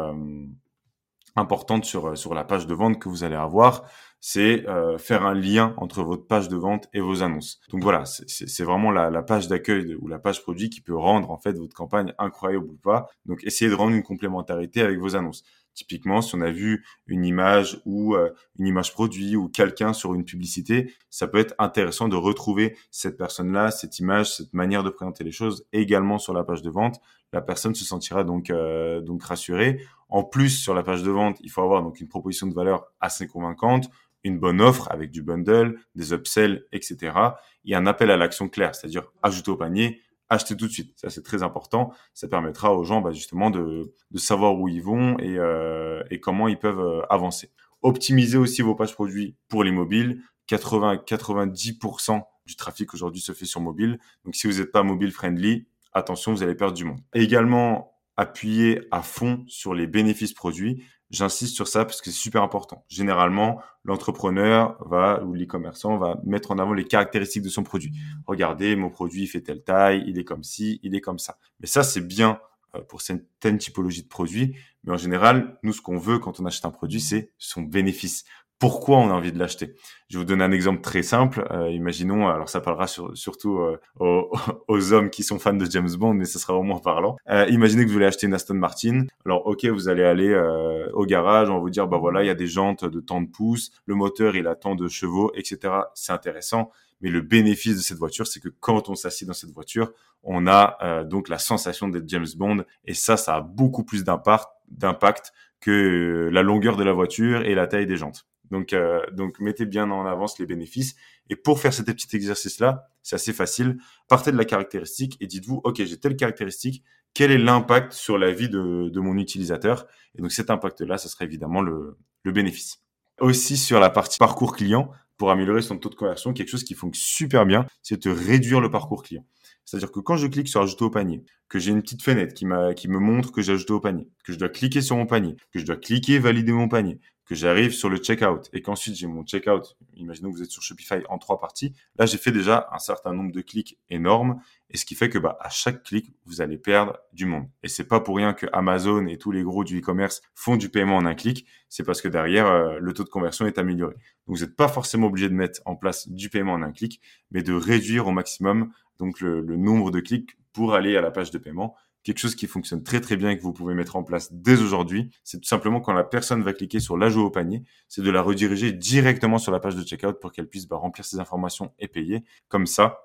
importantes 1.37 1.85
sur, 1.85 2.17
sur 2.17 2.35
la 2.35 2.45
page 2.45 2.67
de 2.67 2.75
vente 2.75 3.01
que 3.01 3.09
vous 3.09 3.25
allez 3.25 3.35
avoir 3.35 3.85
c'est 4.27 4.67
euh, 4.71 4.97
faire 4.97 5.27
un 5.27 5.35
lien 5.35 5.75
entre 5.77 6.03
votre 6.03 6.27
page 6.27 6.49
de 6.49 6.57
vente 6.57 6.89
et 6.95 7.01
vos 7.01 7.23
annonces. 7.23 7.61
Donc 7.69 7.83
voilà, 7.83 8.07
c'est 8.07 8.65
vraiment 8.65 8.91
la, 8.91 9.11
la 9.11 9.23
page 9.23 9.49
d'accueil 9.49 9.97
ou 9.97 10.09
la 10.09 10.19
page 10.19 10.43
produit 10.43 10.71
qui 10.71 10.81
peut 10.81 10.97
rendre 10.97 11.31
en 11.31 11.37
fait 11.37 11.53
votre 11.59 11.75
campagne 11.75 12.15
incroyable 12.17 12.65
ou 12.65 12.79
pas. 12.83 13.11
Donc 13.27 13.45
essayez 13.45 13.71
de 13.71 13.77
rendre 13.77 13.95
une 13.95 14.03
complémentarité 14.03 14.81
avec 14.81 14.99
vos 14.99 15.15
annonces. 15.15 15.45
Typiquement, 15.75 16.23
si 16.23 16.35
on 16.37 16.41
a 16.41 16.51
vu 16.51 16.87
une 17.07 17.27
image 17.27 17.83
ou 17.85 18.15
euh, 18.15 18.31
une 18.59 18.67
image 18.67 18.95
produit 18.95 19.37
ou 19.37 19.49
quelqu'un 19.49 19.93
sur 19.93 20.15
une 20.15 20.25
publicité, 20.25 20.95
ça 21.11 21.29
peut 21.29 21.39
être 21.39 21.55
intéressant 21.59 22.09
de 22.09 22.17
retrouver 22.17 22.79
cette 22.91 23.19
personne-là, 23.19 23.73
cette 23.73 23.99
image, 23.99 24.37
cette 24.37 24.55
manière 24.55 24.85
de 24.85 24.91
présenter 24.91 25.23
les 25.25 25.33
choses 25.33 25.67
également 25.75 26.19
sur 26.19 26.33
la 26.33 26.45
page 26.45 26.63
de 26.63 26.71
vente. 26.71 26.99
La 27.35 27.43
personne 27.43 27.75
se 27.75 27.85
sentira 27.85 28.23
donc 28.23 28.49
euh, 28.51 29.01
donc 29.01 29.25
rassurée. 29.25 29.85
En 30.09 30.23
plus, 30.23 30.51
sur 30.51 30.75
la 30.75 30.85
page 30.85 31.03
de 31.03 31.11
vente, 31.11 31.39
il 31.41 31.51
faut 31.51 31.61
avoir 31.61 31.83
donc 31.83 32.01
une 32.01 32.07
proposition 32.07 32.47
de 32.47 32.55
valeur 32.55 32.87
assez 33.01 33.27
convaincante, 33.27 33.91
une 34.25 34.39
bonne 34.39 34.61
offre 34.61 34.91
avec 34.91 35.11
du 35.11 35.23
bundle, 35.23 35.79
des 35.95 36.13
upsells, 36.13 36.65
etc. 36.73 37.13
a 37.15 37.37
un 37.71 37.87
appel 37.87 38.11
à 38.11 38.17
l'action 38.17 38.49
clair, 38.49 38.75
c'est-à-dire 38.75 39.05
ajouter 39.23 39.51
au 39.51 39.57
panier, 39.57 40.01
acheter 40.31 40.57
tout 40.57 40.67
de 40.67 40.73
suite. 40.73 40.93
Ça, 40.97 41.11
c'est 41.11 41.23
très 41.23 41.43
important. 41.43 41.93
Ça 42.15 42.27
permettra 42.29 42.75
aux 42.75 42.85
gens 42.85 43.01
bah, 43.01 43.13
justement 43.13 43.51
de, 43.51 43.95
savoir 44.17 44.59
où 44.59 44.69
ils 44.69 44.83
vont 44.83 45.19
et, 45.19 45.39
euh, 45.39 46.03
et 46.11 46.21
comment 46.21 46.49
ils 46.49 46.59
peuvent 46.59 46.81
euh, 46.81 47.03
avancer. 47.11 47.51
Optimisez 47.83 48.39
aussi 48.39 48.63
vos 48.63 48.75
pages 48.75 48.95
produits 48.95 49.37
pour 49.49 49.63
les 49.63 49.71
mobiles. 49.71 50.23
80-90% 50.49 52.23
du 52.47 52.57
trafic 52.57 52.93
aujourd'hui 52.93 53.21
se 53.21 53.33
fait 53.33 53.47
sur 53.47 53.61
mobile. 53.61 53.99
Donc, 54.25 54.35
si 54.35 54.47
vous 54.47 54.59
n'êtes 54.59 54.73
pas 54.73 54.83
mobile 54.83 55.13
friendly, 55.13 55.67
attention, 55.93 56.33
vous 56.33 56.43
allez 56.43 56.55
perdre 56.55 56.75
du 56.75 56.85
monde. 56.85 57.01
également, 57.15 57.95
appuyer 58.17 58.83
à 58.91 59.03
fond 59.03 59.45
sur 59.49 59.75
les 59.75 59.87
bénéfices 59.87 60.35
produits. 60.35 60.85
J'insiste 61.15 61.55
sur 61.55 61.69
ça 61.69 61.85
parce 61.85 62.01
que 62.01 62.11
c'est 62.11 62.17
super 62.17 62.43
important. 62.43 62.85
Généralement, 62.89 63.61
l'entrepreneur 63.85 64.77
va 64.85 65.23
ou 65.23 65.33
l'e-commerçant 65.35 65.97
va 65.97 66.19
mettre 66.25 66.51
en 66.51 66.59
avant 66.59 66.73
les 66.73 66.85
caractéristiques 66.85 67.45
de 67.45 67.49
son 67.49 67.63
produit. 67.63 67.93
Regardez, 68.27 68.75
mon 68.75 68.91
produit 68.91 69.29
fait 69.29 69.41
telle 69.41 69.63
taille, 69.63 70.03
il 70.09 70.19
est 70.19 70.25
comme 70.25 70.43
ci, 70.43 70.81
il 70.83 70.97
est 70.97 71.01
comme 71.01 71.21
ça. 71.21 71.39
Mais 71.61 71.69
ça, 71.69 71.85
c'est 71.85 72.01
bien 72.01 72.41
euh, 72.75 72.81
pour 72.81 73.01
certaines 73.01 73.59
typologies 73.59 74.03
de 74.03 74.09
produits. 74.09 74.57
Mais 74.83 74.93
en 74.93 74.97
général, 74.97 75.57
nous, 75.63 75.73
ce 75.73 75.81
qu'on 75.81 75.99
veut 75.99 76.19
quand 76.19 76.41
on 76.41 76.47
achète 76.47 76.65
un 76.65 76.73
produit, 76.73 77.01
c'est 77.01 77.31
son 77.39 77.63
bénéfice 77.63 78.25
pourquoi 78.65 78.97
on 78.97 79.11
a 79.11 79.13
envie 79.13 79.31
de 79.31 79.39
l'acheter. 79.39 79.75
Je 80.09 80.17
vous 80.17 80.25
donner 80.25 80.43
un 80.43 80.51
exemple 80.51 80.81
très 80.81 81.03
simple. 81.03 81.47
Euh, 81.51 81.71
imaginons, 81.71 82.29
alors 82.29 82.49
ça 82.49 82.63
parlera 82.63 82.87
surtout 82.87 83.59
euh, 83.59 83.79
aux, 84.69 84.93
hommes 84.95 85.11
qui 85.11 85.23
sont 85.23 85.39
fans 85.39 85.53
de 85.53 85.67
James 85.67 85.91
Bond, 85.99 86.15
mais 86.15 86.25
ce 86.25 86.39
sera 86.39 86.55
au 86.55 86.63
moins 86.63 86.79
parlant. 86.79 87.19
Euh, 87.29 87.45
imaginez 87.51 87.83
que 87.83 87.89
vous 87.89 87.93
voulez 87.93 88.07
acheter 88.07 88.27
une 88.27 88.33
Aston 88.33 88.55
Martin. 88.55 89.05
Alors 89.27 89.47
ok, 89.47 89.67
vous 89.67 89.91
allez 89.91 90.03
aller 90.03 90.31
euh, 90.31 90.89
au 90.95 91.05
garage, 91.05 91.51
on 91.51 91.57
va 91.57 91.59
vous 91.59 91.69
dire, 91.69 91.87
bah 91.87 91.99
voilà, 91.99 92.23
il 92.23 92.27
y 92.27 92.31
a 92.31 92.35
des 92.35 92.47
jantes 92.47 92.87
de 92.87 93.01
tant 93.01 93.21
de 93.21 93.29
pouces, 93.29 93.71
le 93.85 93.97
moteur 93.97 94.35
il 94.35 94.47
a 94.47 94.55
tant 94.55 94.75
de 94.75 94.89
chevaux, 94.89 95.31
etc. 95.35 95.75
C'est 95.93 96.13
intéressant. 96.13 96.71
Mais 97.03 97.11
le 97.11 97.21
bénéfice 97.21 97.77
de 97.77 97.83
cette 97.83 97.99
voiture, 97.99 98.27
c'est 98.27 98.41
que 98.41 98.49
quand 98.49 98.89
on 98.89 98.95
s'assied 98.95 99.27
dans 99.27 99.35
cette 99.35 99.51
voiture, 99.51 99.93
on 100.23 100.47
a 100.47 101.05
donc 101.05 101.29
la 101.29 101.37
sensation 101.37 101.89
d'être 101.89 102.09
James 102.09 102.29
Bond. 102.35 102.65
Et 102.87 102.95
ça, 102.95 103.19
ça 103.19 103.35
a 103.35 103.41
beaucoup 103.43 103.85
plus 103.85 104.05
d'impact 104.05 105.33
que 105.61 106.31
la 106.33 106.43
longueur 106.43 106.77
de 106.77 106.85
la 106.85 106.95
voiture 106.95 107.43
et 107.43 107.55
la 107.55 107.67
taille 107.67 107.87
des 107.87 107.99
jantes. 107.99 108.27
Donc, 108.51 108.73
euh, 108.73 109.01
donc 109.13 109.41
mettez 109.41 109.67
bien 109.67 109.91
en 109.91 110.07
avance 110.07 110.39
les 110.39 110.47
bénéfices. 110.47 110.95
Et 111.31 111.37
pour 111.37 111.61
faire 111.61 111.73
cet 111.73 111.89
exercice-là, 112.15 112.89
c'est 113.03 113.17
assez 113.17 113.33
facile. 113.33 113.79
Partez 114.09 114.33
de 114.33 114.37
la 114.37 114.45
caractéristique 114.45 115.17
et 115.21 115.27
dites-vous, 115.27 115.61
OK, 115.65 115.83
j'ai 115.85 115.99
telle 115.99 116.17
caractéristique. 116.17 116.83
Quel 117.15 117.31
est 117.31 117.39
l'impact 117.39 117.93
sur 117.93 118.19
la 118.19 118.33
vie 118.33 118.49
de, 118.49 119.01
mon 119.01 119.17
utilisateur? 119.17 119.87
Et 120.17 120.23
donc 120.23 120.33
cet 120.33 120.51
impact-là, 120.51 120.99
ce 120.99 121.09
serait 121.09 121.25
évidemment 121.25 121.63
le, 121.63 121.97
le 122.25 122.33
bénéfice. 122.33 122.83
Aussi 123.21 123.57
sur 123.57 123.79
la 123.79 123.91
partie 123.91 124.19
parcours 124.19 124.57
client, 124.57 124.91
pour 125.17 125.31
améliorer 125.31 125.63
son 125.63 125.79
taux 125.79 125.89
de 125.89 125.95
conversion, 125.95 126.33
quelque 126.33 126.49
chose 126.49 126.65
qui 126.65 126.75
fonctionne 126.75 127.05
super 127.05 127.47
bien, 127.47 127.67
c'est 127.83 128.03
de 128.05 128.11
réduire 128.11 128.61
le 128.61 128.71
parcours 128.71 129.03
client. 129.03 129.25
C'est-à-dire 129.65 129.93
que 129.93 130.01
quand 130.01 130.17
je 130.17 130.27
clique 130.27 130.49
sur 130.49 130.61
ajouter 130.61 130.85
au 130.85 130.91
panier, 130.91 131.25
que 131.49 131.59
j'ai 131.59 131.71
une 131.71 131.83
petite 131.83 132.03
fenêtre 132.03 132.35
qui, 132.35 132.47
qui 132.77 132.89
me 132.89 132.99
montre 132.99 133.33
que 133.33 133.41
j'ai 133.41 133.53
ajouté 133.53 133.73
au 133.73 133.81
panier, 133.81 134.09
que 134.25 134.33
je 134.33 134.39
dois 134.39 134.49
cliquer 134.49 134.83
sur 134.83 134.97
mon 134.97 135.07
panier, 135.07 135.37
que 135.53 135.59
je 135.59 135.65
dois 135.65 135.77
cliquer 135.77 136.19
valider 136.19 136.53
mon 136.53 136.69
panier, 136.69 137.01
que 137.27 137.35
j'arrive 137.35 137.73
sur 137.73 137.89
le 137.89 137.97
checkout 137.97 138.49
et 138.53 138.61
qu'ensuite 138.61 138.95
j'ai 138.97 139.07
mon 139.07 139.25
checkout, 139.25 139.77
imaginons 139.95 140.31
que 140.31 140.37
vous 140.37 140.43
êtes 140.43 140.51
sur 140.51 140.63
Shopify 140.63 141.03
en 141.09 141.19
trois 141.19 141.41
parties, 141.41 141.73
là 141.99 142.07
j'ai 142.07 142.19
fait 142.19 142.33
déjà 142.33 142.69
un 142.73 142.79
certain 142.79 143.13
nombre 143.13 143.33
de 143.33 143.41
clics 143.41 143.79
énormes 143.89 144.41
et 144.71 144.77
ce 144.77 144.85
qui 144.85 144.95
fait 144.95 145.09
que 145.09 145.19
bah, 145.19 145.39
à 145.41 145.49
chaque 145.49 145.83
clic 145.83 146.13
vous 146.27 146.41
allez 146.41 146.59
perdre 146.59 146.99
du 147.13 147.25
monde. 147.27 147.49
Et 147.63 147.69
c'est 147.69 147.89
pas 147.89 148.01
pour 148.01 148.17
rien 148.17 148.35
que 148.35 148.47
Amazon 148.53 149.07
et 149.07 149.17
tous 149.17 149.31
les 149.31 149.43
gros 149.43 149.65
du 149.65 149.79
e-commerce 149.79 150.21
font 150.35 150.57
du 150.57 150.69
paiement 150.69 150.97
en 150.97 151.07
un 151.07 151.15
clic, 151.15 151.47
c'est 151.69 151.85
parce 151.85 152.03
que 152.03 152.09
derrière 152.09 152.47
euh, 152.47 152.79
le 152.79 152.93
taux 152.93 153.05
de 153.05 153.09
conversion 153.09 153.47
est 153.47 153.59
amélioré. 153.59 153.95
Donc 154.27 154.37
vous 154.37 154.45
n'êtes 154.45 154.57
pas 154.57 154.69
forcément 154.69 155.07
obligé 155.07 155.29
de 155.29 155.35
mettre 155.35 155.61
en 155.65 155.77
place 155.77 156.09
du 156.09 156.29
paiement 156.29 156.53
en 156.53 156.63
un 156.63 156.73
clic, 156.73 157.01
mais 157.31 157.43
de 157.43 157.55
réduire 157.55 158.07
au 158.07 158.13
maximum 158.13 158.71
donc 158.99 159.21
le, 159.21 159.41
le 159.41 159.57
nombre 159.57 159.91
de 159.91 160.01
clics 160.01 160.37
pour 160.53 160.75
aller 160.75 160.97
à 160.97 161.01
la 161.01 161.11
page 161.11 161.31
de 161.31 161.39
paiement 161.39 161.75
quelque 162.05 162.19
chose 162.19 162.37
qui 162.37 162.47
fonctionne 162.47 162.83
très 162.83 163.01
très 163.01 163.17
bien 163.17 163.31
et 163.31 163.37
que 163.37 163.43
vous 163.43 163.53
pouvez 163.53 163.75
mettre 163.75 163.97
en 163.97 164.05
place 164.05 164.33
dès 164.33 164.61
aujourd'hui, 164.61 165.11
c'est 165.25 165.41
tout 165.41 165.49
simplement 165.49 165.81
quand 165.81 165.93
la 165.93 166.05
personne 166.05 166.43
va 166.43 166.53
cliquer 166.53 166.79
sur 166.79 166.97
l'ajout 166.97 167.23
au 167.23 167.31
panier, 167.31 167.65
c'est 167.89 168.03
de 168.03 168.11
la 168.11 168.23
rediriger 168.23 168.73
directement 168.73 169.39
sur 169.39 169.51
la 169.51 169.59
page 169.59 169.75
de 169.75 169.83
checkout 169.83 170.21
pour 170.21 170.31
qu'elle 170.31 170.49
puisse 170.49 170.67
bah, 170.69 170.77
remplir 170.77 171.05
ses 171.05 171.19
informations 171.19 171.73
et 171.79 171.89
payer. 171.89 172.23
Comme 172.49 172.67
ça, 172.67 173.01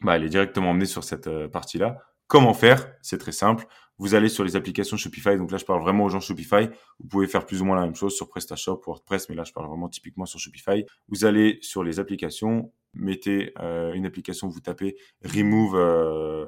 bah, 0.00 0.16
elle 0.16 0.24
est 0.24 0.28
directement 0.28 0.70
emmenée 0.70 0.86
sur 0.86 1.04
cette 1.04 1.26
euh, 1.26 1.48
partie-là. 1.48 1.98
Comment 2.28 2.54
faire? 2.54 2.92
C'est 3.02 3.18
très 3.18 3.32
simple. 3.32 3.66
Vous 3.96 4.14
allez 4.14 4.28
sur 4.28 4.44
les 4.44 4.54
applications 4.54 4.96
Shopify. 4.96 5.36
Donc 5.36 5.50
là, 5.50 5.58
je 5.58 5.64
parle 5.64 5.80
vraiment 5.80 6.04
aux 6.04 6.08
gens 6.08 6.20
Shopify. 6.20 6.68
Vous 7.00 7.08
pouvez 7.08 7.26
faire 7.26 7.46
plus 7.46 7.62
ou 7.62 7.64
moins 7.64 7.74
la 7.74 7.82
même 7.82 7.96
chose 7.96 8.14
sur 8.14 8.28
PrestaShop, 8.28 8.82
WordPress, 8.86 9.28
mais 9.28 9.34
là, 9.34 9.44
je 9.44 9.52
parle 9.52 9.66
vraiment 9.66 9.88
typiquement 9.88 10.26
sur 10.26 10.38
Shopify. 10.38 10.84
Vous 11.08 11.24
allez 11.24 11.58
sur 11.62 11.82
les 11.82 11.98
applications, 11.98 12.72
mettez 12.94 13.52
euh, 13.58 13.92
une 13.94 14.06
application, 14.06 14.46
vous 14.46 14.60
tapez 14.60 14.96
Remove 15.24 15.74
euh, 15.74 16.46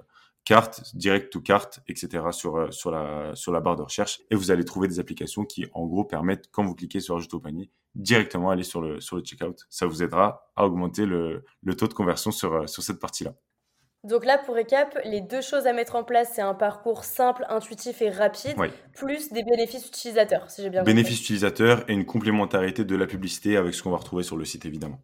carte, 0.50 0.83
direct 0.97 1.33
to 1.33 1.40
carte, 1.40 1.78
etc. 1.87 2.25
sur, 2.33 2.57
euh, 2.57 2.73
sur, 2.73 2.90
la, 2.90 3.37
sur 3.37 3.52
la 3.52 3.61
barre 3.61 3.76
de 3.76 3.83
recherche. 3.83 4.21
Et 4.33 4.35
vous 4.35 4.50
allez 4.50 4.64
trouver 4.64 4.88
des 4.88 4.99
applications 4.99 5.45
qui, 5.45 5.69
en 5.75 5.87
gros, 5.87 6.02
permettent, 6.02 6.49
quand 6.50 6.64
vous 6.64 6.75
cliquez 6.75 6.99
sur 6.99 7.14
ajouter 7.14 7.37
au 7.37 7.40
panier, 7.40 7.71
directement 7.95 8.50
aller 8.50 8.64
sur 8.64 8.80
le, 8.80 9.00
sur 9.00 9.14
le 9.14 9.23
checkout. 9.23 9.64
Ça 9.71 9.87
vous 9.87 10.02
aidera 10.02 10.50
à 10.57 10.66
augmenter 10.66 11.07
le, 11.07 11.45
le 11.62 11.76
taux 11.76 11.87
de 11.87 11.95
conversion 11.95 12.33
sur, 12.33 12.52
euh, 12.52 12.66
sur 12.66 12.83
cette 12.83 12.99
partie-là. 12.99 13.35
Donc 14.02 14.25
là, 14.25 14.38
pour 14.38 14.57
récap, 14.57 14.99
les 15.04 15.21
deux 15.21 15.40
choses 15.40 15.69
à 15.69 15.73
mettre 15.73 15.95
en 15.95 16.02
place, 16.02 16.33
c'est 16.35 16.42
un 16.42 16.54
parcours 16.54 17.04
simple, 17.04 17.45
intuitif 17.49 18.02
et 18.02 18.11
rapide, 18.11 18.57
plus 18.97 19.30
des 19.30 19.45
bénéfices 19.45 19.87
utilisateurs, 19.87 20.50
si 20.50 20.62
j'ai 20.62 20.71
bien 20.71 20.80
compris. 20.80 20.95
Bénéfices 20.95 21.21
utilisateurs 21.21 21.88
et 21.88 21.92
une 21.92 22.07
complémentarité 22.07 22.85
de 22.85 22.97
la 22.97 23.07
publicité 23.07 23.57
avec 23.57 23.73
ce 23.73 23.85
qu'on 23.85 23.90
va 23.90 23.99
retrouver 23.99 24.25
sur 24.25 24.37
le 24.37 24.45
site, 24.45 24.66
évidemment. 24.66 25.00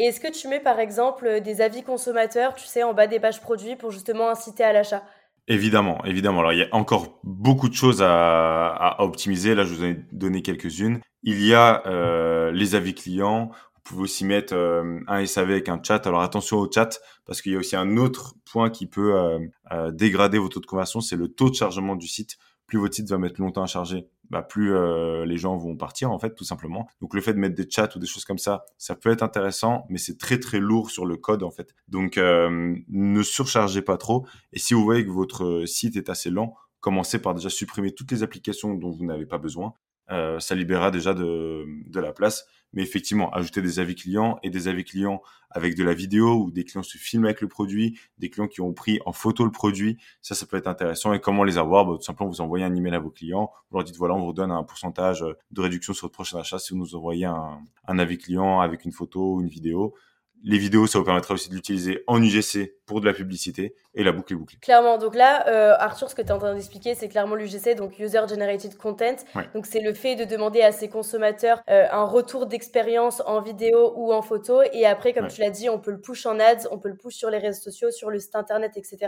Et 0.00 0.04
est-ce 0.04 0.18
que 0.18 0.32
tu 0.32 0.48
mets 0.48 0.60
par 0.60 0.80
exemple 0.80 1.42
des 1.42 1.60
avis 1.60 1.82
consommateurs, 1.82 2.54
tu 2.54 2.64
sais, 2.64 2.82
en 2.82 2.94
bas 2.94 3.06
des 3.06 3.20
pages 3.20 3.42
produits 3.42 3.76
pour 3.76 3.90
justement 3.90 4.30
inciter 4.30 4.64
à 4.64 4.72
l'achat? 4.72 5.04
Évidemment, 5.46 6.02
évidemment. 6.06 6.40
Alors, 6.40 6.54
il 6.54 6.60
y 6.60 6.62
a 6.62 6.68
encore 6.72 7.20
beaucoup 7.22 7.68
de 7.68 7.74
choses 7.74 8.02
à, 8.02 8.96
optimiser. 9.00 9.54
Là, 9.54 9.64
je 9.64 9.74
vous 9.74 9.84
ai 9.84 10.00
donné 10.10 10.40
quelques-unes. 10.40 11.00
Il 11.22 11.44
y 11.44 11.52
a 11.52 11.82
euh, 11.84 12.50
les 12.50 12.74
avis 12.74 12.94
clients. 12.94 13.50
Vous 13.74 13.80
pouvez 13.84 14.02
aussi 14.04 14.24
mettre 14.24 14.54
euh, 14.54 15.00
un 15.06 15.26
SAV 15.26 15.50
avec 15.50 15.68
un 15.68 15.78
chat. 15.82 16.06
Alors, 16.06 16.22
attention 16.22 16.56
au 16.56 16.72
chat, 16.72 16.98
parce 17.26 17.42
qu'il 17.42 17.52
y 17.52 17.56
a 17.56 17.58
aussi 17.58 17.76
un 17.76 17.98
autre 17.98 18.36
point 18.50 18.70
qui 18.70 18.86
peut 18.86 19.14
euh, 19.14 19.90
dégrader 19.90 20.38
votre 20.38 20.54
taux 20.54 20.60
de 20.60 20.66
conversion, 20.66 21.02
c'est 21.02 21.16
le 21.16 21.28
taux 21.28 21.50
de 21.50 21.56
chargement 21.56 21.94
du 21.94 22.08
site. 22.08 22.38
Plus 22.70 22.78
votre 22.78 22.94
site 22.94 23.10
va 23.10 23.18
mettre 23.18 23.40
longtemps 23.40 23.64
à 23.64 23.66
charger, 23.66 24.06
bah, 24.30 24.42
plus 24.42 24.72
euh, 24.72 25.24
les 25.24 25.36
gens 25.38 25.56
vont 25.56 25.76
partir 25.76 26.12
en 26.12 26.20
fait 26.20 26.36
tout 26.36 26.44
simplement. 26.44 26.88
Donc 27.00 27.14
le 27.14 27.20
fait 27.20 27.34
de 27.34 27.38
mettre 27.40 27.56
des 27.56 27.68
chats 27.68 27.88
ou 27.96 27.98
des 27.98 28.06
choses 28.06 28.24
comme 28.24 28.38
ça, 28.38 28.64
ça 28.78 28.94
peut 28.94 29.10
être 29.10 29.24
intéressant, 29.24 29.86
mais 29.88 29.98
c'est 29.98 30.18
très 30.18 30.38
très 30.38 30.60
lourd 30.60 30.92
sur 30.92 31.04
le 31.04 31.16
code 31.16 31.42
en 31.42 31.50
fait. 31.50 31.74
Donc 31.88 32.16
euh, 32.16 32.76
ne 32.88 33.22
surchargez 33.24 33.82
pas 33.82 33.96
trop. 33.96 34.24
Et 34.52 34.60
si 34.60 34.72
vous 34.72 34.84
voyez 34.84 35.04
que 35.04 35.10
votre 35.10 35.64
site 35.66 35.96
est 35.96 36.08
assez 36.08 36.30
lent, 36.30 36.54
commencez 36.78 37.20
par 37.20 37.34
déjà 37.34 37.50
supprimer 37.50 37.92
toutes 37.92 38.12
les 38.12 38.22
applications 38.22 38.74
dont 38.74 38.90
vous 38.90 39.04
n'avez 39.04 39.26
pas 39.26 39.38
besoin. 39.38 39.74
Ça 40.10 40.54
libérera 40.54 40.90
déjà 40.90 41.14
de, 41.14 41.66
la 41.94 42.12
place. 42.12 42.46
Mais 42.72 42.82
effectivement, 42.82 43.30
ajouter 43.32 43.62
des 43.62 43.80
avis 43.80 43.96
clients 43.96 44.38
et 44.44 44.50
des 44.50 44.68
avis 44.68 44.84
clients 44.84 45.22
avec 45.50 45.74
de 45.76 45.82
la 45.82 45.92
vidéo 45.92 46.34
où 46.34 46.50
des 46.52 46.64
clients 46.64 46.84
se 46.84 46.98
filment 46.98 47.24
avec 47.24 47.40
le 47.40 47.48
produit, 47.48 47.98
des 48.18 48.30
clients 48.30 48.46
qui 48.46 48.60
ont 48.60 48.72
pris 48.72 49.00
en 49.06 49.12
photo 49.12 49.44
le 49.44 49.50
produit, 49.50 49.98
ça, 50.22 50.36
ça 50.36 50.46
peut 50.46 50.56
être 50.56 50.68
intéressant. 50.68 51.12
Et 51.12 51.20
comment 51.20 51.42
les 51.42 51.58
avoir? 51.58 51.84
Bah, 51.84 51.94
Tout 51.96 52.02
simplement, 52.02 52.30
vous 52.30 52.40
envoyez 52.40 52.64
un 52.64 52.74
email 52.74 52.94
à 52.94 53.00
vos 53.00 53.10
clients, 53.10 53.50
vous 53.70 53.78
leur 53.78 53.84
dites 53.84 53.96
voilà, 53.96 54.14
on 54.14 54.24
vous 54.24 54.32
donne 54.32 54.52
un 54.52 54.62
pourcentage 54.62 55.24
de 55.50 55.60
réduction 55.60 55.94
sur 55.94 56.06
votre 56.06 56.14
prochain 56.14 56.38
achat 56.38 56.60
si 56.60 56.72
vous 56.72 56.78
nous 56.78 56.94
envoyez 56.94 57.24
un, 57.24 57.60
un 57.88 57.98
avis 57.98 58.18
client 58.18 58.60
avec 58.60 58.84
une 58.84 58.92
photo 58.92 59.34
ou 59.34 59.40
une 59.40 59.48
vidéo 59.48 59.94
les 60.42 60.58
vidéos, 60.58 60.86
ça 60.86 60.98
vous 60.98 61.04
permettra 61.04 61.34
aussi 61.34 61.48
de 61.48 61.54
l'utiliser 61.54 62.04
en 62.06 62.22
UGC 62.22 62.74
pour 62.86 63.00
de 63.00 63.06
la 63.06 63.12
publicité 63.12 63.74
et 63.94 64.02
la 64.02 64.12
boucle 64.12 64.32
est 64.32 64.36
bouclée. 64.36 64.58
Clairement. 64.60 64.98
Donc 64.98 65.14
là, 65.14 65.46
euh, 65.48 65.74
Arthur, 65.78 66.10
ce 66.10 66.14
que 66.14 66.22
tu 66.22 66.28
es 66.28 66.32
en 66.32 66.38
train 66.38 66.54
d'expliquer, 66.54 66.94
c'est 66.94 67.08
clairement 67.08 67.34
l'UGC, 67.34 67.74
donc 67.76 67.98
User 67.98 68.22
Generated 68.28 68.76
Content. 68.76 69.16
Donc 69.54 69.66
c'est 69.66 69.80
le 69.80 69.92
fait 69.94 70.16
de 70.16 70.24
demander 70.24 70.62
à 70.62 70.72
ses 70.72 70.88
consommateurs 70.88 71.62
euh, 71.68 71.86
un 71.90 72.04
retour 72.04 72.46
d'expérience 72.46 73.22
en 73.26 73.40
vidéo 73.40 73.92
ou 73.96 74.12
en 74.12 74.22
photo. 74.22 74.62
Et 74.72 74.86
après, 74.86 75.12
comme 75.12 75.28
tu 75.28 75.40
l'as 75.40 75.50
dit, 75.50 75.68
on 75.68 75.78
peut 75.78 75.92
le 75.92 76.00
push 76.00 76.26
en 76.26 76.40
ads, 76.40 76.68
on 76.70 76.78
peut 76.78 76.88
le 76.88 76.96
push 76.96 77.14
sur 77.14 77.30
les 77.30 77.38
réseaux 77.38 77.60
sociaux, 77.60 77.90
sur 77.90 78.10
le 78.10 78.18
site 78.18 78.34
internet, 78.34 78.76
etc. 78.76 78.98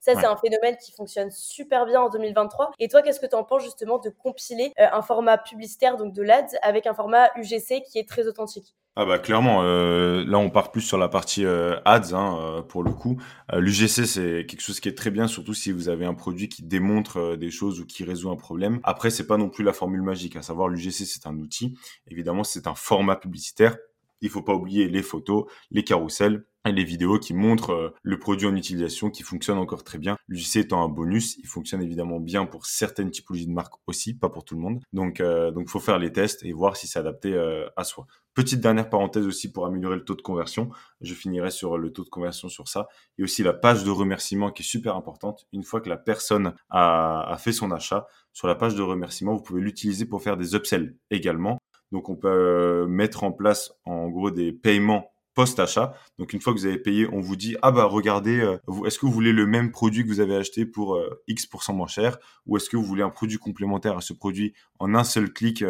Ça, 0.00 0.14
c'est 0.14 0.26
un 0.26 0.36
phénomène 0.36 0.76
qui 0.76 0.92
fonctionne 0.92 1.30
super 1.30 1.86
bien 1.86 2.00
en 2.00 2.08
2023. 2.08 2.72
Et 2.78 2.88
toi, 2.88 3.02
qu'est-ce 3.02 3.20
que 3.20 3.26
tu 3.26 3.36
en 3.36 3.44
penses 3.44 3.64
justement 3.64 3.98
de 3.98 4.10
compiler 4.10 4.72
euh, 4.78 4.86
un 4.92 5.02
format 5.02 5.38
publicitaire, 5.38 5.96
donc 5.96 6.12
de 6.12 6.22
l'ADS, 6.22 6.56
avec 6.62 6.86
un 6.86 6.94
format 6.94 7.30
UGC 7.36 7.82
qui 7.82 7.98
est 7.98 8.08
très 8.08 8.26
authentique? 8.26 8.74
Ah 8.98 9.04
bah 9.04 9.18
clairement, 9.18 9.60
euh, 9.62 10.24
là 10.24 10.38
on 10.38 10.48
part 10.48 10.72
plus 10.72 10.80
sur 10.80 10.96
la 10.96 11.08
partie 11.08 11.44
euh, 11.44 11.78
ads 11.84 12.14
hein, 12.14 12.38
euh, 12.40 12.62
pour 12.62 12.82
le 12.82 12.92
coup. 12.92 13.20
L'UGC 13.52 14.06
c'est 14.06 14.46
quelque 14.46 14.62
chose 14.62 14.80
qui 14.80 14.88
est 14.88 14.96
très 14.96 15.10
bien, 15.10 15.28
surtout 15.28 15.52
si 15.52 15.70
vous 15.70 15.90
avez 15.90 16.06
un 16.06 16.14
produit 16.14 16.48
qui 16.48 16.62
démontre 16.62 17.36
des 17.36 17.50
choses 17.50 17.78
ou 17.78 17.84
qui 17.84 18.04
résout 18.04 18.30
un 18.30 18.36
problème. 18.36 18.80
Après 18.84 19.10
c'est 19.10 19.26
pas 19.26 19.36
non 19.36 19.50
plus 19.50 19.64
la 19.64 19.74
formule 19.74 20.00
magique, 20.00 20.34
à 20.36 20.40
savoir 20.40 20.68
l'UGC 20.68 21.04
c'est 21.04 21.26
un 21.26 21.36
outil. 21.36 21.76
Évidemment 22.10 22.42
c'est 22.42 22.66
un 22.66 22.74
format 22.74 23.16
publicitaire. 23.16 23.76
Il 24.22 24.30
faut 24.30 24.40
pas 24.40 24.54
oublier 24.54 24.88
les 24.88 25.02
photos, 25.02 25.44
les 25.70 25.84
carousels 25.84 26.46
et 26.66 26.72
les 26.72 26.84
vidéos 26.84 27.18
qui 27.18 27.34
montrent 27.34 27.94
le 28.02 28.18
produit 28.18 28.46
en 28.46 28.56
utilisation 28.56 29.10
qui 29.10 29.22
fonctionne 29.22 29.58
encore 29.58 29.84
très 29.84 29.98
bien. 29.98 30.16
L'UGC 30.28 30.56
étant 30.56 30.82
un 30.82 30.88
bonus, 30.88 31.36
il 31.38 31.46
fonctionne 31.46 31.82
évidemment 31.82 32.20
bien 32.20 32.46
pour 32.46 32.66
certaines 32.66 33.10
typologies 33.10 33.46
de 33.46 33.52
marques 33.52 33.74
aussi, 33.86 34.14
pas 34.14 34.28
pour 34.28 34.44
tout 34.44 34.54
le 34.54 34.60
monde. 34.60 34.80
Donc 34.92 35.22
donc 35.22 35.68
faut 35.68 35.80
faire 35.80 35.98
les 35.98 36.12
tests 36.12 36.44
et 36.44 36.52
voir 36.52 36.76
si 36.76 36.86
c'est 36.86 36.98
adapté 36.98 37.36
à 37.76 37.84
soi. 37.84 38.06
Petite 38.36 38.60
dernière 38.60 38.90
parenthèse 38.90 39.26
aussi 39.26 39.50
pour 39.50 39.64
améliorer 39.64 39.96
le 39.96 40.04
taux 40.04 40.14
de 40.14 40.20
conversion. 40.20 40.68
Je 41.00 41.14
finirai 41.14 41.50
sur 41.50 41.78
le 41.78 41.90
taux 41.90 42.04
de 42.04 42.10
conversion 42.10 42.50
sur 42.50 42.68
ça. 42.68 42.86
Et 43.16 43.22
aussi 43.22 43.42
la 43.42 43.54
page 43.54 43.82
de 43.82 43.90
remerciement 43.90 44.50
qui 44.50 44.62
est 44.62 44.66
super 44.66 44.94
importante. 44.94 45.46
Une 45.54 45.62
fois 45.62 45.80
que 45.80 45.88
la 45.88 45.96
personne 45.96 46.54
a, 46.68 47.34
fait 47.40 47.52
son 47.52 47.70
achat, 47.70 48.06
sur 48.34 48.46
la 48.46 48.54
page 48.54 48.74
de 48.74 48.82
remerciement, 48.82 49.34
vous 49.34 49.42
pouvez 49.42 49.62
l'utiliser 49.62 50.04
pour 50.04 50.22
faire 50.22 50.36
des 50.36 50.54
upsells 50.54 50.98
également. 51.10 51.56
Donc 51.92 52.10
on 52.10 52.16
peut 52.16 52.28
euh, 52.28 52.86
mettre 52.86 53.24
en 53.24 53.32
place 53.32 53.72
en 53.86 54.10
gros 54.10 54.30
des 54.30 54.52
paiements 54.52 55.14
post-achat. 55.36 55.94
Donc 56.18 56.32
une 56.32 56.40
fois 56.40 56.52
que 56.52 56.58
vous 56.58 56.66
avez 56.66 56.78
payé, 56.78 57.08
on 57.12 57.20
vous 57.20 57.36
dit 57.36 57.56
ah 57.62 57.70
bah 57.70 57.84
regardez, 57.84 58.40
euh, 58.40 58.58
est-ce 58.84 58.98
que 58.98 59.06
vous 59.06 59.12
voulez 59.12 59.32
le 59.32 59.46
même 59.46 59.70
produit 59.70 60.02
que 60.02 60.08
vous 60.08 60.18
avez 60.18 60.34
acheté 60.34 60.66
pour 60.66 60.96
euh, 60.96 61.22
X 61.28 61.48
moins 61.68 61.86
cher 61.86 62.18
ou 62.46 62.56
est-ce 62.56 62.68
que 62.68 62.76
vous 62.76 62.82
voulez 62.82 63.04
un 63.04 63.10
produit 63.10 63.38
complémentaire 63.38 63.96
à 63.96 64.00
ce 64.00 64.12
produit 64.12 64.52
en 64.80 64.94
un 64.96 65.04
seul 65.04 65.32
clic 65.32 65.62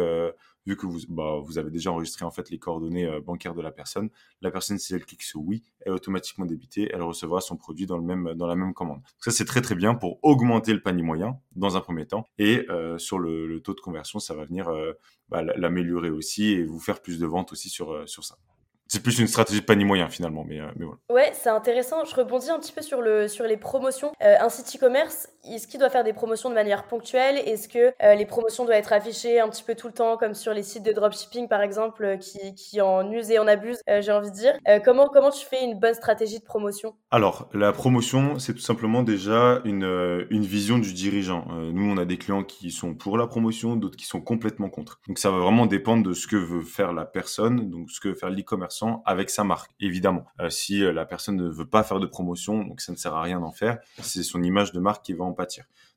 vu 0.67 0.75
que 0.75 0.85
vous, 0.85 0.99
bah, 1.09 1.39
vous 1.41 1.57
avez 1.57 1.71
déjà 1.71 1.91
enregistré 1.91 2.25
en 2.25 2.31
fait 2.31 2.49
les 2.49 2.59
coordonnées 2.59 3.05
euh, 3.05 3.21
bancaires 3.21 3.55
de 3.55 3.61
la 3.61 3.71
personne, 3.71 4.09
la 4.41 4.51
personne 4.51 4.77
si 4.77 4.93
elle 4.93 5.05
clique 5.05 5.23
sur 5.23 5.41
oui, 5.41 5.63
elle 5.81 5.93
est 5.93 5.95
automatiquement 5.95 6.45
débitée, 6.45 6.89
elle 6.93 7.01
recevra 7.01 7.41
son 7.41 7.55
produit 7.55 7.85
dans 7.85 7.97
le 7.97 8.03
même 8.03 8.33
dans 8.35 8.47
la 8.47 8.55
même 8.55 8.73
commande. 8.73 9.01
ça 9.19 9.31
c'est 9.31 9.45
très 9.45 9.61
très 9.61 9.75
bien 9.75 9.95
pour 9.95 10.19
augmenter 10.23 10.73
le 10.73 10.81
panier 10.81 11.03
moyen 11.03 11.39
dans 11.55 11.77
un 11.77 11.81
premier 11.81 12.05
temps 12.05 12.27
et 12.37 12.65
euh, 12.69 12.97
sur 12.97 13.17
le, 13.17 13.59
taux 13.61 13.73
de 13.73 13.79
conversion 13.79 14.19
ça 14.19 14.35
va 14.35 14.45
venir 14.45 14.67
euh, 14.67 14.93
bah, 15.29 15.41
l'améliorer 15.41 16.09
aussi 16.09 16.49
et 16.49 16.65
vous 16.65 16.79
faire 16.79 17.01
plus 17.01 17.17
de 17.17 17.25
ventes 17.25 17.53
aussi 17.53 17.69
sur 17.69 18.07
sur 18.07 18.25
ça 18.25 18.37
c'est 18.87 19.01
plus 19.01 19.19
une 19.19 19.27
stratégie 19.27 19.61
de 19.61 19.65
panier 19.65 19.85
moyen 19.85 20.09
finalement, 20.09 20.43
mais, 20.47 20.59
euh, 20.59 20.67
mais 20.77 20.85
voilà. 20.85 20.99
Ouais, 21.09 21.31
c'est 21.33 21.49
intéressant. 21.49 22.05
Je 22.05 22.15
rebondis 22.15 22.49
un 22.49 22.59
petit 22.59 22.71
peu 22.71 22.81
sur, 22.81 23.01
le, 23.01 23.27
sur 23.27 23.45
les 23.45 23.57
promotions. 23.57 24.11
Euh, 24.23 24.35
un 24.39 24.49
site 24.49 24.75
e-commerce, 24.75 25.29
est-ce 25.55 25.67
qu'il 25.67 25.79
doit 25.79 25.89
faire 25.89 26.03
des 26.03 26.13
promotions 26.13 26.49
de 26.49 26.53
manière 26.55 26.83
ponctuelle? 26.83 27.37
Est-ce 27.37 27.67
que 27.67 27.93
euh, 28.01 28.15
les 28.15 28.25
promotions 28.25 28.65
doivent 28.65 28.77
être 28.77 28.93
affichées 28.93 29.39
un 29.39 29.49
petit 29.49 29.63
peu 29.63 29.75
tout 29.75 29.87
le 29.87 29.93
temps, 29.93 30.17
comme 30.17 30.33
sur 30.33 30.53
les 30.53 30.63
sites 30.63 30.83
de 30.83 30.91
dropshipping 30.91 31.47
par 31.47 31.61
exemple, 31.61 32.17
qui, 32.19 32.53
qui 32.55 32.81
en 32.81 33.11
usent 33.11 33.31
et 33.31 33.39
en 33.39 33.47
abusent, 33.47 33.81
j'ai 33.87 34.11
envie 34.11 34.31
de 34.31 34.35
dire? 34.35 34.53
Comment, 34.83 35.07
comment 35.07 35.31
tu 35.31 35.45
fais 35.45 35.63
une 35.63 35.79
bonne 35.79 35.93
stratégie 35.93 36.39
de 36.39 36.43
promotion? 36.43 36.95
Alors, 37.11 37.49
la 37.53 37.71
promotion, 37.71 38.39
c'est 38.39 38.53
tout 38.53 38.59
simplement 38.59 39.03
déjà 39.03 39.61
une, 39.65 40.27
une 40.29 40.43
vision 40.43 40.77
du 40.77 40.93
dirigeant. 40.93 41.45
nous, 41.49 41.91
on 41.91 41.97
a 41.97 42.05
des 42.05 42.17
clients 42.17 42.43
qui 42.43 42.71
sont 42.71 42.93
pour 42.93 43.17
la 43.17 43.27
promotion, 43.27 43.75
d'autres 43.75 43.97
qui 43.97 44.05
sont 44.05 44.21
complètement 44.21 44.69
contre. 44.69 44.99
Donc, 45.07 45.19
ça 45.19 45.31
va 45.31 45.39
vraiment 45.39 45.65
dépendre 45.65 46.03
de 46.03 46.13
ce 46.13 46.27
que 46.27 46.35
veut 46.35 46.61
faire 46.61 46.93
la 46.93 47.05
personne, 47.05 47.69
donc 47.69 47.89
ce 47.89 47.99
que 47.99 48.09
veut 48.09 48.15
faire 48.15 48.29
l'e-commerce 48.29 48.77
avec 49.05 49.29
sa 49.29 49.43
marque, 49.43 49.71
évidemment. 49.79 50.25
Euh, 50.39 50.49
si 50.49 50.83
euh, 50.83 50.91
la 50.91 51.05
personne 51.05 51.35
ne 51.35 51.47
veut 51.47 51.65
pas 51.65 51.83
faire 51.83 51.99
de 51.99 52.05
promotion, 52.05 52.63
donc 52.63 52.81
ça 52.81 52.91
ne 52.91 52.97
sert 52.97 53.15
à 53.15 53.21
rien 53.21 53.39
d'en 53.39 53.51
faire, 53.51 53.79
c'est 53.99 54.23
son 54.23 54.43
image 54.43 54.71
de 54.71 54.79
marque 54.79 55.05
qui 55.05 55.13
va 55.13 55.23
en 55.23 55.33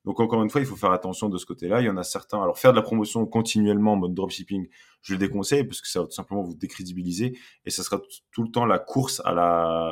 Donc 0.04 0.20
encore 0.20 0.42
une 0.42 0.50
fois, 0.50 0.60
il 0.60 0.66
faut 0.66 0.76
faire 0.76 0.92
attention 0.92 1.28
de 1.28 1.36
ce 1.36 1.46
côté-là. 1.46 1.80
Il 1.80 1.86
y 1.86 1.90
en 1.90 1.96
a 1.96 2.02
certains. 2.02 2.42
Alors 2.42 2.58
faire 2.58 2.72
de 2.72 2.76
la 2.76 2.82
promotion 2.82 3.26
continuellement 3.26 3.94
en 3.94 3.96
mode 3.96 4.14
dropshipping, 4.14 4.68
je 5.02 5.14
le 5.14 5.18
déconseille 5.18 5.64
parce 5.64 5.80
que 5.80 5.88
ça 5.88 6.00
va 6.00 6.06
tout 6.06 6.12
simplement 6.12 6.42
vous 6.42 6.54
décrédibiliser 6.54 7.38
et 7.64 7.70
ça 7.70 7.82
sera 7.82 8.00
tout 8.32 8.42
le 8.42 8.50
temps 8.50 8.66
la 8.66 8.78
course 8.78 9.20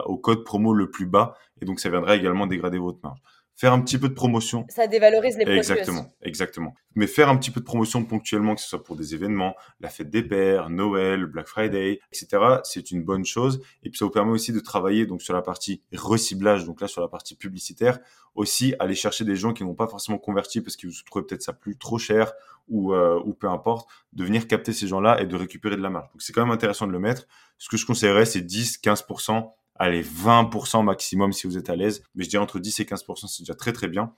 au 0.06 0.18
code 0.18 0.44
promo 0.44 0.72
le 0.72 0.90
plus 0.90 1.06
bas 1.06 1.34
et 1.60 1.64
donc 1.64 1.80
ça 1.80 1.90
viendra 1.90 2.16
également 2.16 2.46
dégrader 2.46 2.78
votre 2.78 2.98
marge 3.02 3.20
faire 3.58 3.72
un 3.72 3.80
petit 3.80 3.98
peu 3.98 4.08
de 4.08 4.14
promotion. 4.14 4.64
Ça 4.68 4.86
dévalorise 4.86 5.36
les 5.36 5.44
produits. 5.44 5.58
Exactement, 5.58 6.06
exactement. 6.22 6.74
Mais 6.94 7.08
faire 7.08 7.28
un 7.28 7.36
petit 7.36 7.50
peu 7.50 7.58
de 7.58 7.64
promotion 7.64 8.04
ponctuellement, 8.04 8.54
que 8.54 8.60
ce 8.60 8.68
soit 8.68 8.84
pour 8.84 8.94
des 8.94 9.16
événements, 9.16 9.56
la 9.80 9.88
fête 9.88 10.10
des 10.10 10.22
pères, 10.22 10.70
Noël, 10.70 11.26
Black 11.26 11.48
Friday, 11.48 11.98
etc. 12.12 12.60
C'est 12.62 12.92
une 12.92 13.02
bonne 13.02 13.24
chose. 13.24 13.60
Et 13.82 13.90
puis 13.90 13.98
ça 13.98 14.04
vous 14.04 14.12
permet 14.12 14.30
aussi 14.30 14.52
de 14.52 14.60
travailler 14.60 15.06
donc 15.06 15.22
sur 15.22 15.34
la 15.34 15.42
partie 15.42 15.82
reciblage, 15.92 16.66
donc 16.66 16.80
là 16.80 16.86
sur 16.86 17.00
la 17.00 17.08
partie 17.08 17.34
publicitaire, 17.34 17.98
aussi 18.36 18.76
aller 18.78 18.94
chercher 18.94 19.24
des 19.24 19.34
gens 19.34 19.52
qui 19.52 19.64
n'ont 19.64 19.74
pas 19.74 19.88
forcément 19.88 20.18
converti 20.18 20.60
parce 20.60 20.76
qu'ils 20.76 20.90
vous 20.90 20.94
trouvent 21.04 21.26
peut-être 21.26 21.42
ça 21.42 21.52
plus 21.52 21.76
trop 21.76 21.98
cher 21.98 22.32
ou, 22.68 22.94
euh, 22.94 23.20
ou 23.24 23.34
peu 23.34 23.48
importe, 23.48 23.90
de 24.12 24.24
venir 24.24 24.46
capter 24.46 24.72
ces 24.72 24.86
gens-là 24.86 25.20
et 25.20 25.26
de 25.26 25.34
récupérer 25.34 25.76
de 25.76 25.82
la 25.82 25.90
marge. 25.90 26.08
Donc 26.12 26.22
c'est 26.22 26.32
quand 26.32 26.42
même 26.42 26.54
intéressant 26.54 26.86
de 26.86 26.92
le 26.92 27.00
mettre. 27.00 27.26
Ce 27.58 27.68
que 27.68 27.76
je 27.76 27.84
conseillerais, 27.84 28.24
c'est 28.24 28.42
10-15% 28.42 29.50
allez, 29.78 30.02
20% 30.02 30.84
maximum 30.84 31.32
si 31.32 31.46
vous 31.46 31.58
êtes 31.58 31.70
à 31.70 31.76
l'aise. 31.76 32.02
Mais 32.14 32.24
je 32.24 32.28
dirais 32.28 32.42
entre 32.42 32.58
10 32.58 32.80
et 32.80 32.84
15%, 32.84 33.26
c'est 33.28 33.42
déjà 33.42 33.54
très 33.54 33.72
très 33.72 33.88
bien. 33.88 34.12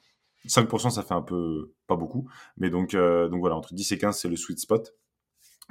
5%, 0.47 0.91
ça 0.91 1.03
fait 1.03 1.15
un 1.15 1.23
peu 1.23 1.73
pas 1.87 1.97
beaucoup. 1.97 2.29
Mais 2.57 2.71
donc, 2.71 2.95
euh, 2.95 3.29
donc 3.29 3.41
voilà, 3.41 3.57
entre 3.57 3.75
10 3.75 3.93
et 3.93 3.99
15, 3.99 4.19
c'est 4.19 4.29
le 4.29 4.37
sweet 4.37 4.59
spot. 4.59 4.95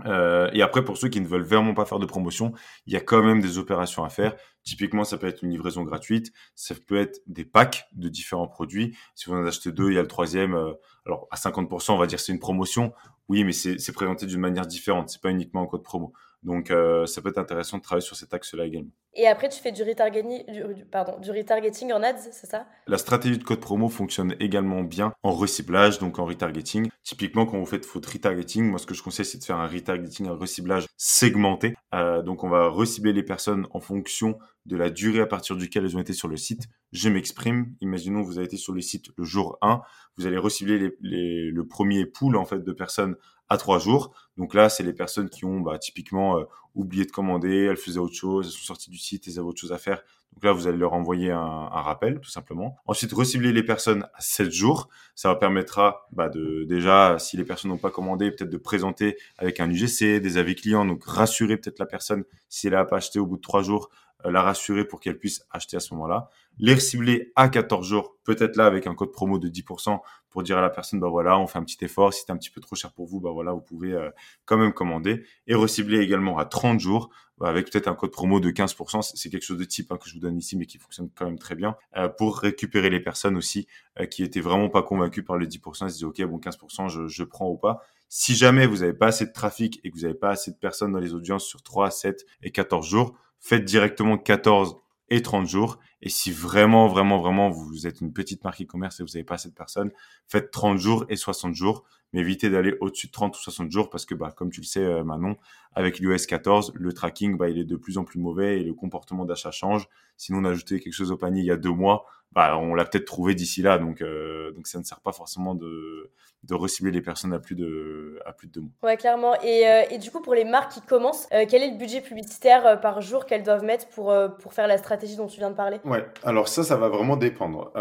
Euh, 0.05 0.49
et 0.53 0.61
après, 0.61 0.85
pour 0.85 0.97
ceux 0.97 1.09
qui 1.09 1.19
ne 1.19 1.27
veulent 1.27 1.43
vraiment 1.43 1.73
pas 1.73 1.85
faire 1.85 1.99
de 1.99 2.05
promotion, 2.05 2.53
il 2.85 2.93
y 2.93 2.95
a 2.95 3.01
quand 3.01 3.21
même 3.21 3.41
des 3.41 3.57
opérations 3.57 4.03
à 4.03 4.09
faire. 4.09 4.35
Typiquement, 4.63 5.03
ça 5.03 5.17
peut 5.17 5.27
être 5.27 5.43
une 5.43 5.49
livraison 5.49 5.83
gratuite, 5.83 6.31
ça 6.55 6.75
peut 6.75 6.97
être 6.97 7.19
des 7.27 7.45
packs 7.45 7.85
de 7.93 8.07
différents 8.09 8.47
produits. 8.47 8.95
Si 9.15 9.29
vous 9.29 9.35
en 9.35 9.45
achetez 9.45 9.71
deux, 9.71 9.89
il 9.89 9.95
y 9.95 9.99
a 9.99 10.01
le 10.01 10.07
troisième. 10.07 10.53
Euh, 10.53 10.73
alors 11.05 11.27
à 11.31 11.35
50%, 11.35 11.93
on 11.93 11.97
va 11.97 12.07
dire 12.07 12.19
c'est 12.19 12.31
une 12.31 12.39
promotion. 12.39 12.93
Oui, 13.27 13.43
mais 13.43 13.51
c'est 13.51 13.91
présenté 13.93 14.25
d'une 14.25 14.39
manière 14.39 14.65
différente. 14.65 15.09
C'est 15.09 15.21
pas 15.21 15.29
uniquement 15.29 15.61
en 15.61 15.67
code 15.67 15.83
promo. 15.83 16.13
Donc, 16.43 16.71
euh, 16.71 17.05
ça 17.05 17.21
peut 17.21 17.29
être 17.29 17.37
intéressant 17.37 17.77
de 17.77 17.83
travailler 17.83 18.05
sur 18.05 18.15
cet 18.15 18.33
axe-là 18.33 18.65
également. 18.65 18.91
Et 19.13 19.27
après, 19.27 19.49
tu 19.49 19.59
fais 19.59 19.71
du 19.71 19.83
retargeting, 19.83 20.45
du, 20.73 20.85
pardon, 20.85 21.19
du 21.19 21.31
retargeting 21.31 21.91
en 21.91 22.01
ads, 22.01 22.31
c'est 22.31 22.47
ça? 22.47 22.65
La 22.87 22.97
stratégie 22.97 23.37
de 23.37 23.43
code 23.43 23.59
promo 23.59 23.89
fonctionne 23.89 24.35
également 24.39 24.83
bien 24.83 25.13
en 25.23 25.31
reciblage, 25.31 25.99
donc 25.99 26.19
en 26.19 26.25
retargeting. 26.25 26.89
Typiquement, 27.03 27.45
quand 27.45 27.57
vous 27.57 27.65
faites 27.65 27.85
votre 27.87 28.11
retargeting, 28.13 28.63
moi, 28.63 28.79
ce 28.79 28.85
que 28.85 28.93
je 28.93 29.03
conseille, 29.03 29.25
c'est 29.25 29.39
de 29.39 29.43
faire 29.43 29.57
un 29.57 29.67
retargeting, 29.67 30.27
un 30.27 30.35
reciblage 30.35 30.85
segmenté. 30.95 31.75
Euh, 31.93 32.21
donc, 32.21 32.43
on 32.43 32.49
va 32.49 32.69
recibler 32.69 33.11
les 33.11 33.23
personnes 33.23 33.67
en 33.71 33.81
fonction 33.81 34.37
de 34.65 34.77
la 34.77 34.89
durée 34.89 35.21
à 35.21 35.25
partir 35.25 35.57
duquel 35.57 35.83
elles 35.83 35.97
ont 35.97 36.01
été 36.01 36.13
sur 36.13 36.27
le 36.27 36.37
site. 36.37 36.67
Je 36.91 37.09
m'exprime. 37.09 37.73
Imaginons 37.81 38.21
vous 38.21 38.37
avez 38.37 38.45
été 38.45 38.57
sur 38.57 38.73
le 38.73 38.81
site 38.81 39.07
le 39.17 39.23
jour 39.23 39.57
1. 39.61 39.81
Vous 40.17 40.27
allez 40.27 40.37
recibler 40.37 40.91
les, 41.01 41.49
le 41.51 41.67
premier 41.67 42.05
pool 42.05 42.37
en 42.37 42.45
fait 42.45 42.63
de 42.63 42.71
personnes 42.71 43.15
à 43.49 43.57
trois 43.57 43.79
jours. 43.79 44.13
Donc 44.37 44.53
là, 44.53 44.69
c'est 44.69 44.83
les 44.83 44.93
personnes 44.93 45.29
qui 45.29 45.45
ont 45.45 45.59
bah, 45.59 45.77
typiquement 45.79 46.37
euh, 46.37 46.43
oublié 46.75 47.05
de 47.05 47.11
commander, 47.11 47.65
elles 47.65 47.77
faisaient 47.77 47.99
autre 47.99 48.15
chose, 48.15 48.47
elles 48.47 48.51
sont 48.51 48.65
sorties 48.65 48.89
du 48.89 48.97
site, 48.97 49.27
elles 49.27 49.39
avaient 49.39 49.47
autre 49.47 49.59
chose 49.59 49.73
à 49.73 49.77
faire. 49.77 50.01
Donc 50.33 50.43
là, 50.43 50.51
vous 50.51 50.67
allez 50.67 50.77
leur 50.77 50.93
envoyer 50.93 51.31
un, 51.31 51.39
un 51.39 51.81
rappel, 51.81 52.19
tout 52.19 52.29
simplement. 52.29 52.77
Ensuite, 52.85 53.11
recibler 53.11 53.51
les 53.51 53.63
personnes 53.63 54.03
à 54.13 54.21
7 54.21 54.51
jours. 54.51 54.87
Ça 55.15 55.33
permettra 55.35 56.07
bah, 56.11 56.29
de 56.29 56.65
déjà, 56.69 57.17
si 57.19 57.35
les 57.35 57.43
personnes 57.43 57.71
n'ont 57.71 57.77
pas 57.77 57.89
commandé, 57.89 58.31
peut-être 58.31 58.49
de 58.49 58.57
présenter 58.57 59.17
avec 59.37 59.59
un 59.59 59.69
UGC, 59.69 60.19
des 60.21 60.37
avis 60.37 60.55
clients, 60.55 60.85
donc 60.85 61.03
rassurer 61.03 61.57
peut-être 61.57 61.79
la 61.79 61.87
personne 61.87 62.23
si 62.47 62.67
elle 62.67 62.73
n'a 62.73 62.85
pas 62.85 62.97
acheté 62.97 63.19
au 63.19 63.25
bout 63.25 63.37
de 63.37 63.41
trois 63.41 63.63
jours, 63.63 63.89
la 64.25 64.41
rassurer 64.41 64.85
pour 64.85 64.99
qu'elle 64.99 65.17
puisse 65.17 65.45
acheter 65.51 65.77
à 65.77 65.79
ce 65.79 65.93
moment-là. 65.93 66.29
Les 66.57 66.73
recibler 66.73 67.31
à 67.37 67.47
14 67.47 67.87
jours, 67.87 68.17
peut-être 68.25 68.57
là 68.57 68.65
avec 68.65 68.85
un 68.85 68.93
code 68.93 69.13
promo 69.13 69.39
de 69.39 69.47
10% 69.47 69.99
pour 70.29 70.43
dire 70.43 70.57
à 70.57 70.61
la 70.61 70.69
personne, 70.69 70.99
bah 70.99 71.07
voilà, 71.07 71.39
on 71.39 71.47
fait 71.47 71.57
un 71.57 71.63
petit 71.63 71.83
effort. 71.85 72.13
Si 72.13 72.23
c'est 72.25 72.31
un 72.31 72.37
petit 72.37 72.49
peu 72.49 72.59
trop 72.59 72.75
cher 72.75 72.91
pour 72.91 73.07
vous, 73.07 73.21
bah 73.21 73.31
voilà, 73.31 73.53
vous 73.53 73.61
pouvez 73.61 73.93
euh, 73.93 74.09
quand 74.45 74.57
même 74.57 74.73
commander. 74.73 75.23
Et 75.47 75.55
recibler 75.55 75.99
également 75.99 76.37
à 76.37 76.45
30 76.45 76.79
jours 76.79 77.09
bah, 77.37 77.47
avec 77.47 77.71
peut-être 77.71 77.87
un 77.87 77.95
code 77.95 78.11
promo 78.11 78.41
de 78.41 78.51
15%. 78.51 79.01
C'est 79.15 79.29
quelque 79.29 79.45
chose 79.45 79.57
de 79.57 79.63
type 79.63 79.91
hein, 79.91 79.97
que 79.97 80.09
je 80.09 80.15
vous 80.15 80.19
donne 80.19 80.37
ici, 80.37 80.57
mais 80.57 80.65
qui 80.65 80.77
fonctionne 80.77 81.09
quand 81.15 81.25
même 81.25 81.39
très 81.39 81.55
bien 81.55 81.77
euh, 81.95 82.09
pour 82.09 82.37
récupérer 82.39 82.89
les 82.89 82.99
personnes 82.99 83.37
aussi 83.37 83.67
qui 84.11 84.23
étaient 84.23 84.41
vraiment 84.41 84.69
pas 84.69 84.83
convaincues 84.83 85.23
par 85.23 85.37
les 85.37 85.47
10%. 85.47 85.85
Ils 85.85 85.89
se 85.89 85.93
disaient, 85.93 86.05
OK, 86.05 86.21
bon, 86.23 86.39
15%, 86.39 86.89
je, 86.89 87.07
je 87.07 87.23
prends 87.23 87.49
ou 87.49 87.57
pas 87.57 87.81
Si 88.09 88.35
jamais 88.35 88.67
vous 88.67 88.77
n'avez 88.77 88.93
pas 88.93 89.07
assez 89.07 89.25
de 89.25 89.31
trafic 89.31 89.79
et 89.83 89.91
que 89.91 89.95
vous 89.95 90.03
n'avez 90.03 90.13
pas 90.13 90.29
assez 90.29 90.51
de 90.51 90.57
personnes 90.57 90.91
dans 90.91 90.99
les 90.99 91.13
audiences 91.13 91.45
sur 91.45 91.63
3, 91.63 91.89
7 91.89 92.25
et 92.43 92.51
14 92.51 92.85
jours, 92.85 93.15
faites 93.39 93.65
directement 93.65 94.17
14 94.17 94.75
et 95.09 95.21
30 95.21 95.47
jours. 95.47 95.79
Et 96.01 96.09
si 96.09 96.31
vraiment, 96.31 96.87
vraiment, 96.87 97.19
vraiment, 97.19 97.49
vous 97.49 97.85
êtes 97.87 98.01
une 98.01 98.13
petite 98.13 98.43
marque 98.43 98.61
e-commerce 98.61 98.99
et 98.99 99.03
vous 99.03 99.09
n'avez 99.09 99.23
pas 99.23 99.35
assez 99.35 99.49
de 99.49 99.53
personnes, 99.53 99.91
faites 100.27 100.51
30 100.51 100.77
jours 100.77 101.05
et 101.09 101.15
60 101.15 101.53
jours. 101.53 101.83
Mais 102.13 102.21
évitez 102.21 102.49
d'aller 102.49 102.75
au-dessus 102.79 103.07
de 103.07 103.11
30 103.11 103.37
ou 103.37 103.39
60 103.39 103.71
jours 103.71 103.89
parce 103.89 104.05
que, 104.05 104.15
bah, 104.15 104.31
comme 104.35 104.49
tu 104.49 104.61
le 104.61 104.65
sais, 104.65 104.83
euh, 104.83 105.03
Manon, 105.03 105.35
avec 105.73 105.99
l'iOS 105.99 106.25
14, 106.27 106.73
le 106.75 106.93
tracking, 106.93 107.37
bah, 107.37 107.49
il 107.49 107.57
est 107.57 107.65
de 107.65 107.75
plus 107.75 107.97
en 107.97 108.03
plus 108.03 108.19
mauvais 108.19 108.59
et 108.59 108.63
le 108.63 108.73
comportement 108.73 109.25
d'achat 109.25 109.51
change. 109.51 109.87
Sinon, 110.17 110.39
on 110.39 110.45
a 110.45 110.49
ajouté 110.49 110.79
quelque 110.79 110.93
chose 110.93 111.11
au 111.11 111.17
panier 111.17 111.41
il 111.41 111.45
y 111.45 111.51
a 111.51 111.57
deux 111.57 111.71
mois, 111.71 112.05
bah, 112.31 112.57
on 112.57 112.75
l'a 112.75 112.85
peut-être 112.85 113.05
trouvé 113.05 113.35
d'ici 113.35 113.61
là. 113.61 113.77
Donc, 113.77 114.01
euh, 114.01 114.51
donc 114.51 114.67
ça 114.67 114.79
ne 114.79 114.83
sert 114.83 114.99
pas 114.99 115.11
forcément 115.11 115.55
de, 115.55 116.11
de 116.43 116.53
recibler 116.55 116.91
les 116.91 117.01
personnes 117.01 117.33
à 117.33 117.39
plus 117.39 117.55
de, 117.55 118.19
à 118.25 118.31
plus 118.31 118.47
de 118.47 118.53
deux 118.53 118.61
mois. 118.61 118.71
Ouais, 118.83 118.97
clairement. 118.97 119.33
Et, 119.41 119.67
euh, 119.67 119.83
et 119.89 119.97
du 119.97 120.09
coup, 120.09 120.21
pour 120.21 120.33
les 120.33 120.45
marques 120.45 120.71
qui 120.71 120.81
commencent, 120.81 121.27
euh, 121.33 121.45
quel 121.49 121.61
est 121.63 121.71
le 121.71 121.77
budget 121.77 122.01
publicitaire 122.01 122.65
euh, 122.65 122.75
par 122.75 123.01
jour 123.01 123.25
qu'elles 123.25 123.43
doivent 123.43 123.63
mettre 123.63 123.87
pour, 123.89 124.13
pour 124.39 124.53
faire 124.53 124.67
la 124.67 124.77
stratégie 124.77 125.15
dont 125.17 125.27
tu 125.27 125.39
viens 125.39 125.49
de 125.49 125.55
parler? 125.55 125.79
Ouais, 125.83 126.05
alors 126.23 126.47
ça, 126.47 126.63
ça 126.63 126.77
va 126.77 126.87
vraiment 126.87 127.17
dépendre. 127.17 127.71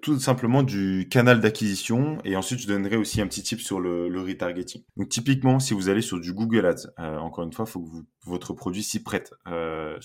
tout 0.00 0.18
simplement 0.18 0.62
du 0.62 1.08
canal 1.10 1.40
d'acquisition. 1.40 2.18
Et 2.24 2.36
ensuite, 2.36 2.60
je 2.60 2.68
donnerai 2.68 2.96
aussi 2.96 3.20
un 3.20 3.26
petit 3.26 3.42
tip 3.42 3.60
sur 3.60 3.80
le, 3.80 4.08
le 4.08 4.20
retargeting. 4.20 4.82
Donc, 4.96 5.08
typiquement, 5.08 5.58
si 5.58 5.74
vous 5.74 5.88
allez 5.88 6.02
sur 6.02 6.20
du 6.20 6.32
Google 6.32 6.66
Ads, 6.66 6.88
encore 7.04 7.44
une 7.44 7.52
fois, 7.52 7.64
il 7.68 7.70
faut 7.70 7.80
que 7.80 7.90
votre 8.24 8.52
produit 8.52 8.82
s'y 8.82 9.02
prête. 9.02 9.34
Il 9.46 9.98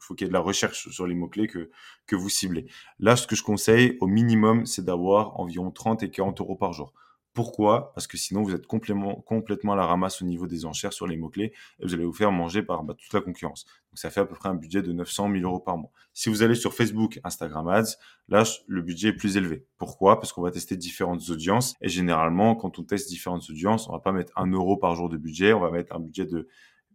faut 0.00 0.14
qu'il 0.14 0.24
y 0.24 0.26
ait 0.26 0.28
de 0.28 0.32
la 0.32 0.40
recherche 0.40 0.88
sur 0.88 1.06
les 1.06 1.14
mots-clés 1.14 1.48
que 1.48 2.16
vous 2.16 2.28
ciblez. 2.28 2.66
Là, 2.98 3.16
ce 3.16 3.26
que 3.26 3.36
je 3.36 3.42
conseille 3.42 3.96
au 4.00 4.06
minimum, 4.06 4.66
c'est 4.66 4.84
d'avoir 4.84 5.38
environ 5.40 5.70
30 5.70 6.02
et 6.02 6.10
40 6.10 6.40
euros 6.40 6.56
par 6.56 6.72
jour. 6.72 6.92
Pourquoi? 7.34 7.94
Parce 7.94 8.06
que 8.06 8.18
sinon, 8.18 8.42
vous 8.42 8.54
êtes 8.54 8.66
complètement, 8.66 9.72
à 9.72 9.76
la 9.76 9.86
ramasse 9.86 10.20
au 10.20 10.26
niveau 10.26 10.46
des 10.46 10.66
enchères 10.66 10.92
sur 10.92 11.06
les 11.06 11.16
mots-clés 11.16 11.52
et 11.78 11.84
vous 11.84 11.94
allez 11.94 12.04
vous 12.04 12.12
faire 12.12 12.30
manger 12.30 12.62
par 12.62 12.84
bah, 12.84 12.94
toute 12.94 13.12
la 13.14 13.22
concurrence. 13.22 13.64
Donc, 13.64 13.98
ça 13.98 14.10
fait 14.10 14.20
à 14.20 14.26
peu 14.26 14.34
près 14.34 14.50
un 14.50 14.54
budget 14.54 14.82
de 14.82 14.92
900 14.92 15.30
000 15.32 15.42
euros 15.42 15.60
par 15.60 15.78
mois. 15.78 15.90
Si 16.12 16.28
vous 16.28 16.42
allez 16.42 16.54
sur 16.54 16.74
Facebook, 16.74 17.20
Instagram 17.24 17.68
Ads, 17.68 17.96
là, 18.28 18.42
le 18.66 18.82
budget 18.82 19.08
est 19.08 19.12
plus 19.14 19.38
élevé. 19.38 19.66
Pourquoi? 19.78 20.20
Parce 20.20 20.32
qu'on 20.32 20.42
va 20.42 20.50
tester 20.50 20.76
différentes 20.76 21.30
audiences 21.30 21.74
et 21.80 21.88
généralement, 21.88 22.54
quand 22.54 22.78
on 22.78 22.82
teste 22.82 23.08
différentes 23.08 23.48
audiences, 23.48 23.88
on 23.88 23.92
va 23.92 24.00
pas 24.00 24.12
mettre 24.12 24.32
un 24.36 24.50
euro 24.50 24.76
par 24.76 24.94
jour 24.94 25.08
de 25.08 25.16
budget, 25.16 25.54
on 25.54 25.60
va 25.60 25.70
mettre 25.70 25.96
un 25.96 26.00
budget 26.00 26.26
de 26.26 26.48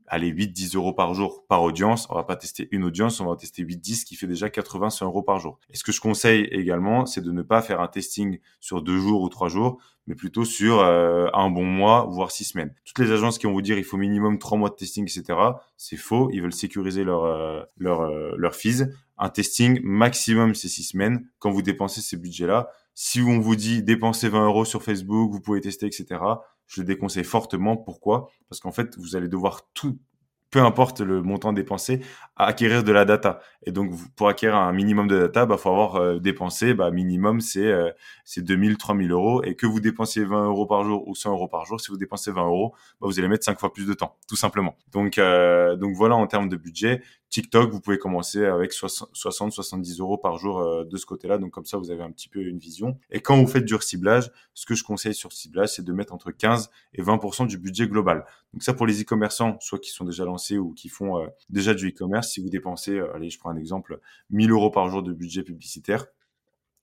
allez, 0.08 0.28
8, 0.28 0.50
10 0.50 0.76
euros 0.76 0.94
par 0.94 1.14
jour 1.14 1.46
par 1.48 1.62
audience. 1.64 2.08
On 2.10 2.16
va 2.16 2.24
pas 2.24 2.36
tester 2.36 2.68
une 2.72 2.84
audience, 2.84 3.20
on 3.20 3.30
va 3.30 3.36
tester 3.36 3.64
8, 3.64 3.78
10 3.78 4.06
qui 4.06 4.16
fait 4.16 4.28
déjà 4.28 4.50
80, 4.50 4.90
100 4.90 5.06
euros 5.06 5.22
par 5.22 5.40
jour. 5.40 5.60
Et 5.70 5.78
ce 5.78 5.84
que 5.84 5.92
je 5.92 6.02
conseille 6.02 6.48
également, 6.52 7.06
c'est 7.06 7.22
de 7.22 7.32
ne 7.32 7.42
pas 7.42 7.62
faire 7.62 7.82
un 7.82 7.88
testing 7.88 8.40
sur 8.60 8.82
deux 8.82 8.98
jours 8.98 9.22
ou 9.22 9.30
trois 9.30 9.50
jours, 9.50 9.82
mais 10.08 10.16
plutôt 10.16 10.46
sur 10.46 10.80
euh, 10.80 11.28
un 11.34 11.50
bon 11.50 11.66
mois, 11.66 12.08
voire 12.10 12.32
six 12.32 12.46
semaines. 12.46 12.74
Toutes 12.86 13.00
les 13.00 13.12
agences 13.12 13.38
qui 13.38 13.46
vont 13.46 13.54
vous 13.54 13.62
dire 13.62 13.78
il 13.78 13.84
faut 13.84 13.98
minimum 13.98 14.40
trois 14.40 14.58
mois 14.58 14.70
de 14.70 14.76
testing, 14.76 15.04
etc., 15.04 15.38
c'est 15.76 15.98
faux. 15.98 16.30
Ils 16.32 16.42
veulent 16.42 16.54
sécuriser 16.54 17.04
leur 17.04 17.26
euh, 17.26 17.62
leur 17.78 18.02
euh, 18.02 18.34
leur 18.38 18.56
fees. 18.56 18.86
Un 19.18 19.30
testing 19.30 19.80
maximum 19.84 20.56
c'est 20.56 20.70
six 20.70 20.84
semaines. 20.84 21.28
Quand 21.40 21.52
vous 21.52 21.62
dépensez 21.62 22.02
ces 22.02 22.18
budgets-là, 22.18 22.70
si 22.94 23.22
on 23.22 23.40
vous 23.40 23.56
dit 23.56 23.84
dépensez 23.84 24.30
20 24.30 24.46
euros 24.46 24.66
sur 24.66 24.84
Facebook, 24.84 25.32
vous 25.32 25.42
pouvez 25.42 25.62
tester, 25.62 25.88
etc 25.88 26.20
je 26.68 26.82
le 26.82 26.86
déconseille 26.86 27.24
fortement. 27.24 27.78
Pourquoi? 27.78 28.30
Parce 28.50 28.60
qu'en 28.60 28.72
fait, 28.72 28.98
vous 28.98 29.16
allez 29.16 29.28
devoir 29.28 29.70
tout, 29.74 30.00
peu 30.50 30.60
importe 30.60 31.01
le 31.01 31.22
montant 31.22 31.54
dépensé, 31.54 32.01
acquérir 32.38 32.84
de 32.84 32.92
la 32.92 33.06
data. 33.06 33.39
Et 33.66 33.72
donc, 33.72 33.92
pour 34.16 34.30
acquérir 34.30 34.56
un 34.56 34.72
minimum 34.72 35.08
de 35.08 35.20
data, 35.20 35.46
bah, 35.46 35.58
faut 35.58 35.70
avoir 35.70 35.96
euh, 35.96 36.20
dépensé, 36.20 36.74
bah, 36.74 36.92
minimum, 36.92 37.42
c'est 37.42 37.66
euh, 37.66 37.92
c'est 38.24 38.42
2000, 38.44 38.77
3000 38.77 39.12
euros. 39.12 39.44
Et 39.44 39.56
que 39.56 39.66
vous 39.66 39.80
dépensiez 39.80 40.24
20 40.24 40.46
euros 40.46 40.66
par 40.66 40.84
jour 40.84 41.08
ou 41.08 41.16
100 41.16 41.32
euros 41.32 41.48
par 41.48 41.66
jour, 41.66 41.82
si 41.82 41.92
vous 41.92 41.98
dépensez 41.98 42.32
20 42.32 42.46
euros, 42.46 42.74
bah, 43.01 43.08
vous 43.08 43.20
allez 43.20 43.27
mettre 43.27 43.46
5 43.46 43.60
fois 43.60 43.74
plus 43.74 43.88
de 43.88 43.94
temps, 43.94 44.16
tout 44.27 44.38
simplement. 44.38 44.75
Donc, 44.92 45.18
euh, 45.18 45.75
donc 45.75 45.96
voilà 45.96 46.16
en 46.16 46.27
termes 46.27 46.50
de 46.50 46.55
budget. 46.55 47.01
TikTok, 47.29 47.72
vous 47.72 47.81
pouvez 47.81 47.98
commencer 47.98 48.46
avec 48.46 48.72
60-70 48.72 50.00
euros 50.00 50.18
par 50.18 50.38
jour 50.38 50.60
euh, 50.60 50.86
de 50.86 50.98
ce 50.98 51.05
côté-là. 51.05 51.38
Donc 51.38 51.51
comme 51.51 51.66
ça, 51.66 51.77
vous 51.77 51.92
avez 51.92 52.03
un 52.03 52.12
petit 52.12 52.29
peu 52.29 52.42
une 52.42 52.57
vision. 52.57 52.98
Et 53.12 53.20
quand 53.20 53.38
vous 53.38 53.48
faites 53.48 53.66
du 53.66 53.75
ciblage, 53.81 54.31
ce 54.53 54.66
que 54.66 54.75
je 54.75 54.83
conseille 54.83 55.14
sur 55.14 55.33
ciblage, 55.33 55.70
c'est 55.70 55.83
de 55.83 55.92
mettre 55.92 56.14
entre 56.14 56.31
15 56.31 56.70
et 56.94 57.01
20% 57.01 57.48
du 57.48 57.57
budget 57.57 57.88
global. 57.88 58.25
Donc 58.53 58.64
ça, 58.64 58.74
pour 58.74 58.88
les 58.88 59.01
e-commerçants, 59.01 59.57
soit 59.60 59.79
qui 59.79 59.92
sont 59.92 60.05
déjà 60.05 60.24
lancés 60.24 60.37
ou 60.58 60.74
qui 60.74 60.90
font 60.90 61.18
euh, 61.18 61.28
déjà 61.50 61.74
du 61.74 61.90
e-commerce, 61.90 62.30
si 62.30 62.42
vous 62.42 62.50
dépensez, 62.50 62.98
euh, 62.98 63.14
allez, 63.16 63.30
je 63.30 63.40
prends 63.40 63.50
un 63.50 63.58
exemple, 63.58 64.00
1000 64.30 64.52
euros 64.52 64.72
par 64.72 64.90
jour 64.90 65.04
de 65.04 65.14
budget 65.14 65.44
publicitaire, 65.44 66.08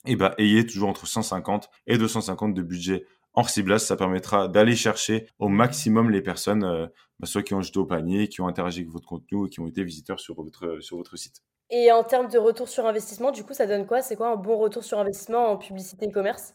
eh 0.07 0.17
ben, 0.17 0.35
ayez 0.39 0.67
toujours 0.67 0.89
entre 0.89 1.07
150 1.07 1.71
et 1.87 1.99
250 1.99 2.55
de 2.55 2.63
budget 2.63 3.07
en 3.35 3.43
ciblage, 3.43 3.81
ça 3.81 3.97
permettra 3.97 4.47
d'aller 4.49 4.77
chercher 4.77 5.27
au 5.39 5.49
maximum 5.49 6.11
les 6.11 6.23
personnes, 6.23 6.65
euh, 6.65 6.87
bah, 7.19 7.27
soit 7.27 7.43
qui 7.43 7.55
ont 7.55 7.63
jeté 7.63 7.79
au 7.79 7.87
panier, 7.87 8.29
qui 8.29 8.41
ont 8.41 8.47
interagi 8.47 8.81
avec 8.81 8.91
votre 8.91 9.07
contenu 9.07 9.49
qui 9.49 9.61
ont 9.61 9.67
été 9.67 9.83
visiteurs 9.83 10.21
sur 10.21 10.37
votre, 10.37 10.79
sur 10.81 10.97
votre 10.97 11.17
site. 11.17 11.43
Et 11.71 11.91
en 11.91 12.05
termes 12.05 12.29
de 12.29 12.39
retour 12.39 12.69
sur 12.69 12.87
investissement, 12.87 13.33
du 13.33 13.43
coup, 13.43 13.55
ça 13.55 13.67
donne 13.67 13.87
quoi? 13.87 14.03
C'est 14.03 14.17
quoi 14.17 14.29
un 14.29 14.37
bon 14.37 14.59
retour 14.59 14.85
sur 14.85 14.99
investissement 14.99 15.49
en 15.49 15.57
publicité 15.57 16.07
e-commerce? 16.07 16.55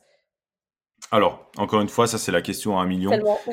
Alors, 1.12 1.50
encore 1.58 1.82
une 1.82 1.90
fois, 1.90 2.06
ça 2.06 2.18
c'est 2.18 2.32
la 2.32 2.42
question 2.42 2.78
à 2.78 2.84
un 2.84 2.86
million. 2.86 3.12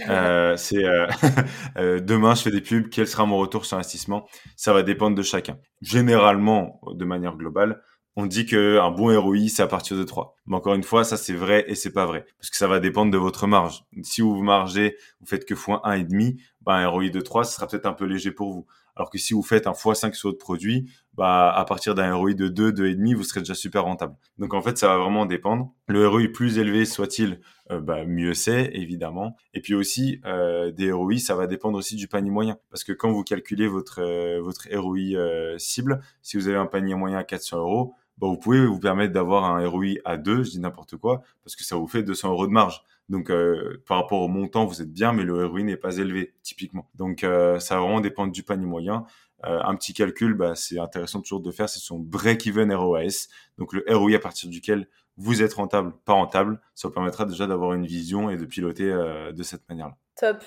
Euh, 0.09 0.57
c'est 0.57 0.85
euh, 0.85 1.07
euh, 1.79 2.01
demain, 2.01 2.35
je 2.35 2.43
fais 2.43 2.51
des 2.51 2.61
pubs, 2.61 2.89
quel 2.91 3.09
sera 3.09 3.25
mon 3.25 3.39
retour 3.39 3.65
sur 3.65 3.77
investissement? 3.77 4.27
Ça 4.57 4.73
va 4.73 4.83
dépendre 4.83 5.17
de 5.17 5.23
chacun. 5.23 5.59
Généralement, 5.81 6.81
de 6.93 7.05
manière 7.05 7.37
globale, 7.37 7.81
on 8.15 8.27
dit 8.27 8.47
qu'un 8.47 8.91
bon 8.91 9.19
ROI, 9.19 9.49
c'est 9.49 9.63
à 9.63 9.67
partir 9.67 9.97
de 9.97 10.05
3. 10.05 10.37
Mais 10.47 10.57
encore 10.57 10.75
une 10.75 10.83
fois, 10.83 11.05
ça 11.05 11.17
c'est 11.17 11.35
vrai 11.35 11.65
et 11.69 11.75
c'est 11.75 11.93
pas 11.93 12.07
vrai. 12.07 12.27
Parce 12.39 12.51
que 12.51 12.57
ça 12.57 12.67
va 12.67 12.79
dépendre 12.79 13.11
de 13.11 13.19
votre 13.19 13.47
marge. 13.47 13.85
Si 14.03 14.21
vous 14.21 14.43
margez, 14.43 14.97
vous 15.21 15.27
faites 15.27 15.47
que 15.47 15.55
x1,5, 15.55 16.37
bah, 16.63 16.75
un 16.75 16.89
ROI 16.89 17.09
de 17.09 17.21
3, 17.21 17.45
ce 17.45 17.55
sera 17.55 17.67
peut-être 17.67 17.87
un 17.87 17.93
peu 17.93 18.05
léger 18.05 18.33
pour 18.33 18.53
vous. 18.53 18.67
Alors 18.97 19.11
que 19.11 19.19
si 19.19 19.35
vous 19.35 19.43
faites 19.43 19.67
un 19.67 19.73
x5 19.73 20.15
sur 20.15 20.31
votre 20.31 20.39
produit, 20.39 20.91
bah, 21.15 21.51
à 21.51 21.65
partir 21.65 21.95
d'un 21.95 22.15
ROI 22.15 22.33
de 22.35 22.49
2, 22.49 22.73
2,5, 22.73 23.15
vous 23.15 23.23
serez 23.25 23.41
déjà 23.41 23.55
super 23.55 23.85
rentable. 23.85 24.17
Donc 24.39 24.55
en 24.55 24.63
fait, 24.63 24.79
ça 24.79 24.89
va 24.89 24.97
vraiment 24.97 25.27
dépendre. 25.27 25.73
Le 25.87 26.09
ROI 26.09 26.29
plus 26.33 26.59
élevé 26.59 26.85
soit-il, 26.85 27.41
euh, 27.71 27.81
bah, 27.81 28.05
mieux 28.05 28.35
c'est, 28.35 28.71
évidemment. 28.73 29.37
Et 29.53 29.61
puis 29.61 29.75
aussi, 29.75 30.21
euh, 30.25 30.73
des 30.73 30.93
ROI, 30.93 31.19
ça 31.19 31.35
va 31.35 31.47
dépendre 31.47 31.77
aussi 31.77 31.97
du 31.97 32.09
panier 32.09 32.31
moyen. 32.31 32.59
Parce 32.71 32.85
que 32.85 32.93
quand 32.93 33.13
vous 33.13 33.23
calculez 33.23 33.69
votre, 33.69 34.01
euh, 34.01 34.41
votre 34.41 34.67
ROI 34.75 35.59
cible, 35.59 36.01
si 36.23 36.37
vous 36.37 36.49
avez 36.49 36.59
un 36.59 36.67
panier 36.67 36.95
moyen 36.95 37.19
à 37.19 37.25
400 37.25 37.59
euros, 37.59 37.95
bah, 38.19 38.29
vous 38.29 38.39
pouvez 38.39 38.65
vous 38.65 38.81
permettre 38.81 39.13
d'avoir 39.13 39.45
un 39.45 39.67
ROI 39.69 39.97
à 40.07 40.17
2, 40.17 40.43
je 40.43 40.51
dis 40.51 40.61
n'importe 40.61 40.97
quoi, 40.97 41.23
parce 41.45 41.55
que 41.55 41.65
ça 41.65 41.77
vous 41.77 41.87
fait 41.87 42.03
200 42.03 42.31
euros 42.31 42.47
de 42.47 42.53
marge. 42.53 42.83
Donc, 43.09 43.31
euh, 43.31 43.83
par 43.87 43.99
rapport 43.99 44.21
au 44.21 44.29
montant, 44.29 44.67
vous 44.67 44.83
êtes 44.83 44.93
bien, 44.93 45.13
mais 45.13 45.23
le 45.23 45.47
ROI 45.47 45.63
n'est 45.63 45.77
pas 45.77 45.97
élevé, 45.99 46.35
typiquement. 46.43 46.89
Donc, 46.95 47.25
euh, 47.25 47.59
ça 47.59 47.77
va 47.77 47.83
vraiment 47.83 48.01
dépendre 48.01 48.33
du 48.33 48.43
panier 48.43 48.67
moyen. 48.67 49.05
Euh, 49.45 49.61
un 49.63 49.77
petit 49.77 49.95
calcul, 49.95 50.35
bah, 50.35 50.55
c'est 50.55 50.79
intéressant 50.79 51.21
toujours 51.21 51.41
de 51.41 51.51
faire, 51.51 51.69
c'est 51.69 51.81
son 51.81 51.99
break-even 51.99 52.73
ROAS. 52.73 53.29
Donc, 53.59 53.73
le 53.73 53.85
ROI 53.89 54.15
à 54.17 54.19
partir 54.19 54.51
duquel 54.51 54.89
vous 55.17 55.43
êtes 55.43 55.55
rentable, 55.55 55.93
pas 56.05 56.15
rentable. 56.15 56.61
Ça 56.75 56.89
vous 56.89 56.95
permettra 56.95 57.25
déjà 57.25 57.47
d'avoir 57.47 57.73
une 57.75 57.87
vision 57.87 58.29
et 58.29 58.37
de 58.37 58.45
piloter 58.45 58.87
de 58.87 59.43
cette 59.43 59.67
manière-là. 59.69 59.97
Top. 60.17 60.43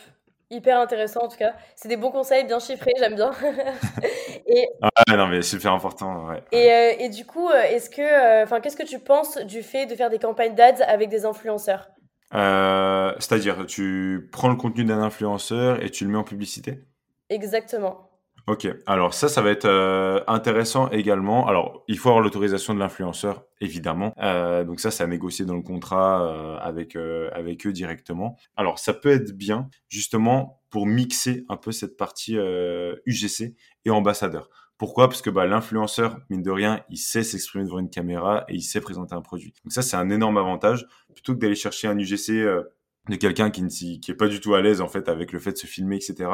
Hyper 0.51 0.79
intéressant 0.79 1.21
en 1.21 1.27
tout 1.27 1.37
cas. 1.37 1.53
C'est 1.75 1.89
des 1.89 1.97
bons 1.97 2.09
conseils, 2.09 2.43
bien 2.43 2.57
chiffrés, 2.57 2.93
j'aime 2.97 3.13
bien. 3.13 3.31
et... 4.47 4.67
Ah 4.81 5.15
non, 5.15 5.27
mais 5.27 5.43
super 5.43 5.73
important. 5.73 6.27
Ouais. 6.27 6.41
Et, 6.51 6.71
euh, 6.71 7.05
et, 7.05 7.09
du 7.09 7.23
coup, 7.23 7.51
est-ce 7.51 7.87
que, 7.89 8.01
euh, 8.01 8.43
enfin, 8.43 8.59
qu'est-ce 8.59 8.75
que 8.75 8.85
tu 8.85 8.97
penses 8.97 9.37
du 9.37 9.61
fait 9.61 9.85
de 9.85 9.93
faire 9.93 10.09
des 10.09 10.17
campagnes 10.17 10.55
d'ads 10.55 10.83
avec 10.87 11.09
des 11.09 11.25
influenceurs? 11.25 11.89
C'est-à-dire, 12.31 13.65
tu 13.65 14.29
prends 14.31 14.49
le 14.49 14.55
contenu 14.55 14.83
d'un 14.83 15.01
influenceur 15.01 15.83
et 15.83 15.89
tu 15.89 16.05
le 16.05 16.11
mets 16.11 16.17
en 16.17 16.23
publicité? 16.23 16.79
Exactement. 17.29 18.09
Ok, 18.49 18.67
alors 18.87 19.13
ça, 19.13 19.29
ça 19.29 19.43
va 19.43 19.51
être 19.51 19.65
euh, 19.65 20.21
intéressant 20.25 20.89
également. 20.89 21.47
Alors, 21.47 21.83
il 21.87 21.99
faut 21.99 22.09
avoir 22.09 22.23
l'autorisation 22.23 22.73
de 22.73 22.79
l'influenceur, 22.79 23.45
évidemment. 23.61 24.11
Euh, 24.19 24.63
donc 24.63 24.79
ça, 24.79 24.89
c'est 24.89 25.03
à 25.03 25.07
négocier 25.07 25.45
dans 25.45 25.53
le 25.53 25.61
contrat 25.61 26.23
euh, 26.23 26.57
avec 26.57 26.95
avec 26.95 27.67
eux 27.67 27.71
directement. 27.71 28.37
Alors, 28.55 28.79
ça 28.79 28.95
peut 28.95 29.11
être 29.11 29.33
bien 29.37 29.69
justement 29.87 30.63
pour 30.71 30.87
mixer 30.87 31.45
un 31.47 31.57
peu 31.57 31.71
cette 31.71 31.95
partie 31.95 32.37
UGC 33.05 33.53
et 33.85 33.91
ambassadeur. 33.91 34.49
Pourquoi? 34.79 35.07
Parce 35.07 35.21
que 35.21 35.29
bah, 35.29 35.45
l'influenceur, 35.45 36.17
mine 36.31 36.41
de 36.41 36.49
rien, 36.49 36.83
il 36.89 36.97
sait 36.97 37.21
s'exprimer 37.21 37.65
devant 37.65 37.79
une 37.79 37.91
caméra 37.91 38.45
et 38.47 38.55
il 38.55 38.63
sait 38.63 38.81
présenter 38.81 39.13
un 39.13 39.21
produit. 39.21 39.53
Donc 39.63 39.73
ça, 39.73 39.83
c'est 39.83 39.97
un 39.97 40.09
énorme 40.09 40.37
avantage. 40.37 40.87
Plutôt 41.13 41.35
que 41.35 41.39
d'aller 41.39 41.53
chercher 41.53 41.87
un 41.87 41.99
UGC 41.99 42.31
de 43.09 43.15
quelqu'un 43.15 43.51
qui 43.51 43.61
ne 43.61 43.67
qui 43.67 44.01
est 44.09 44.15
pas 44.15 44.27
du 44.27 44.39
tout 44.39 44.55
à 44.55 44.61
l'aise 44.61 44.81
en 44.81 44.87
fait 44.87 45.07
avec 45.09 45.31
le 45.31 45.39
fait 45.39 45.51
de 45.51 45.57
se 45.57 45.67
filmer, 45.67 45.97
etc 45.97 46.29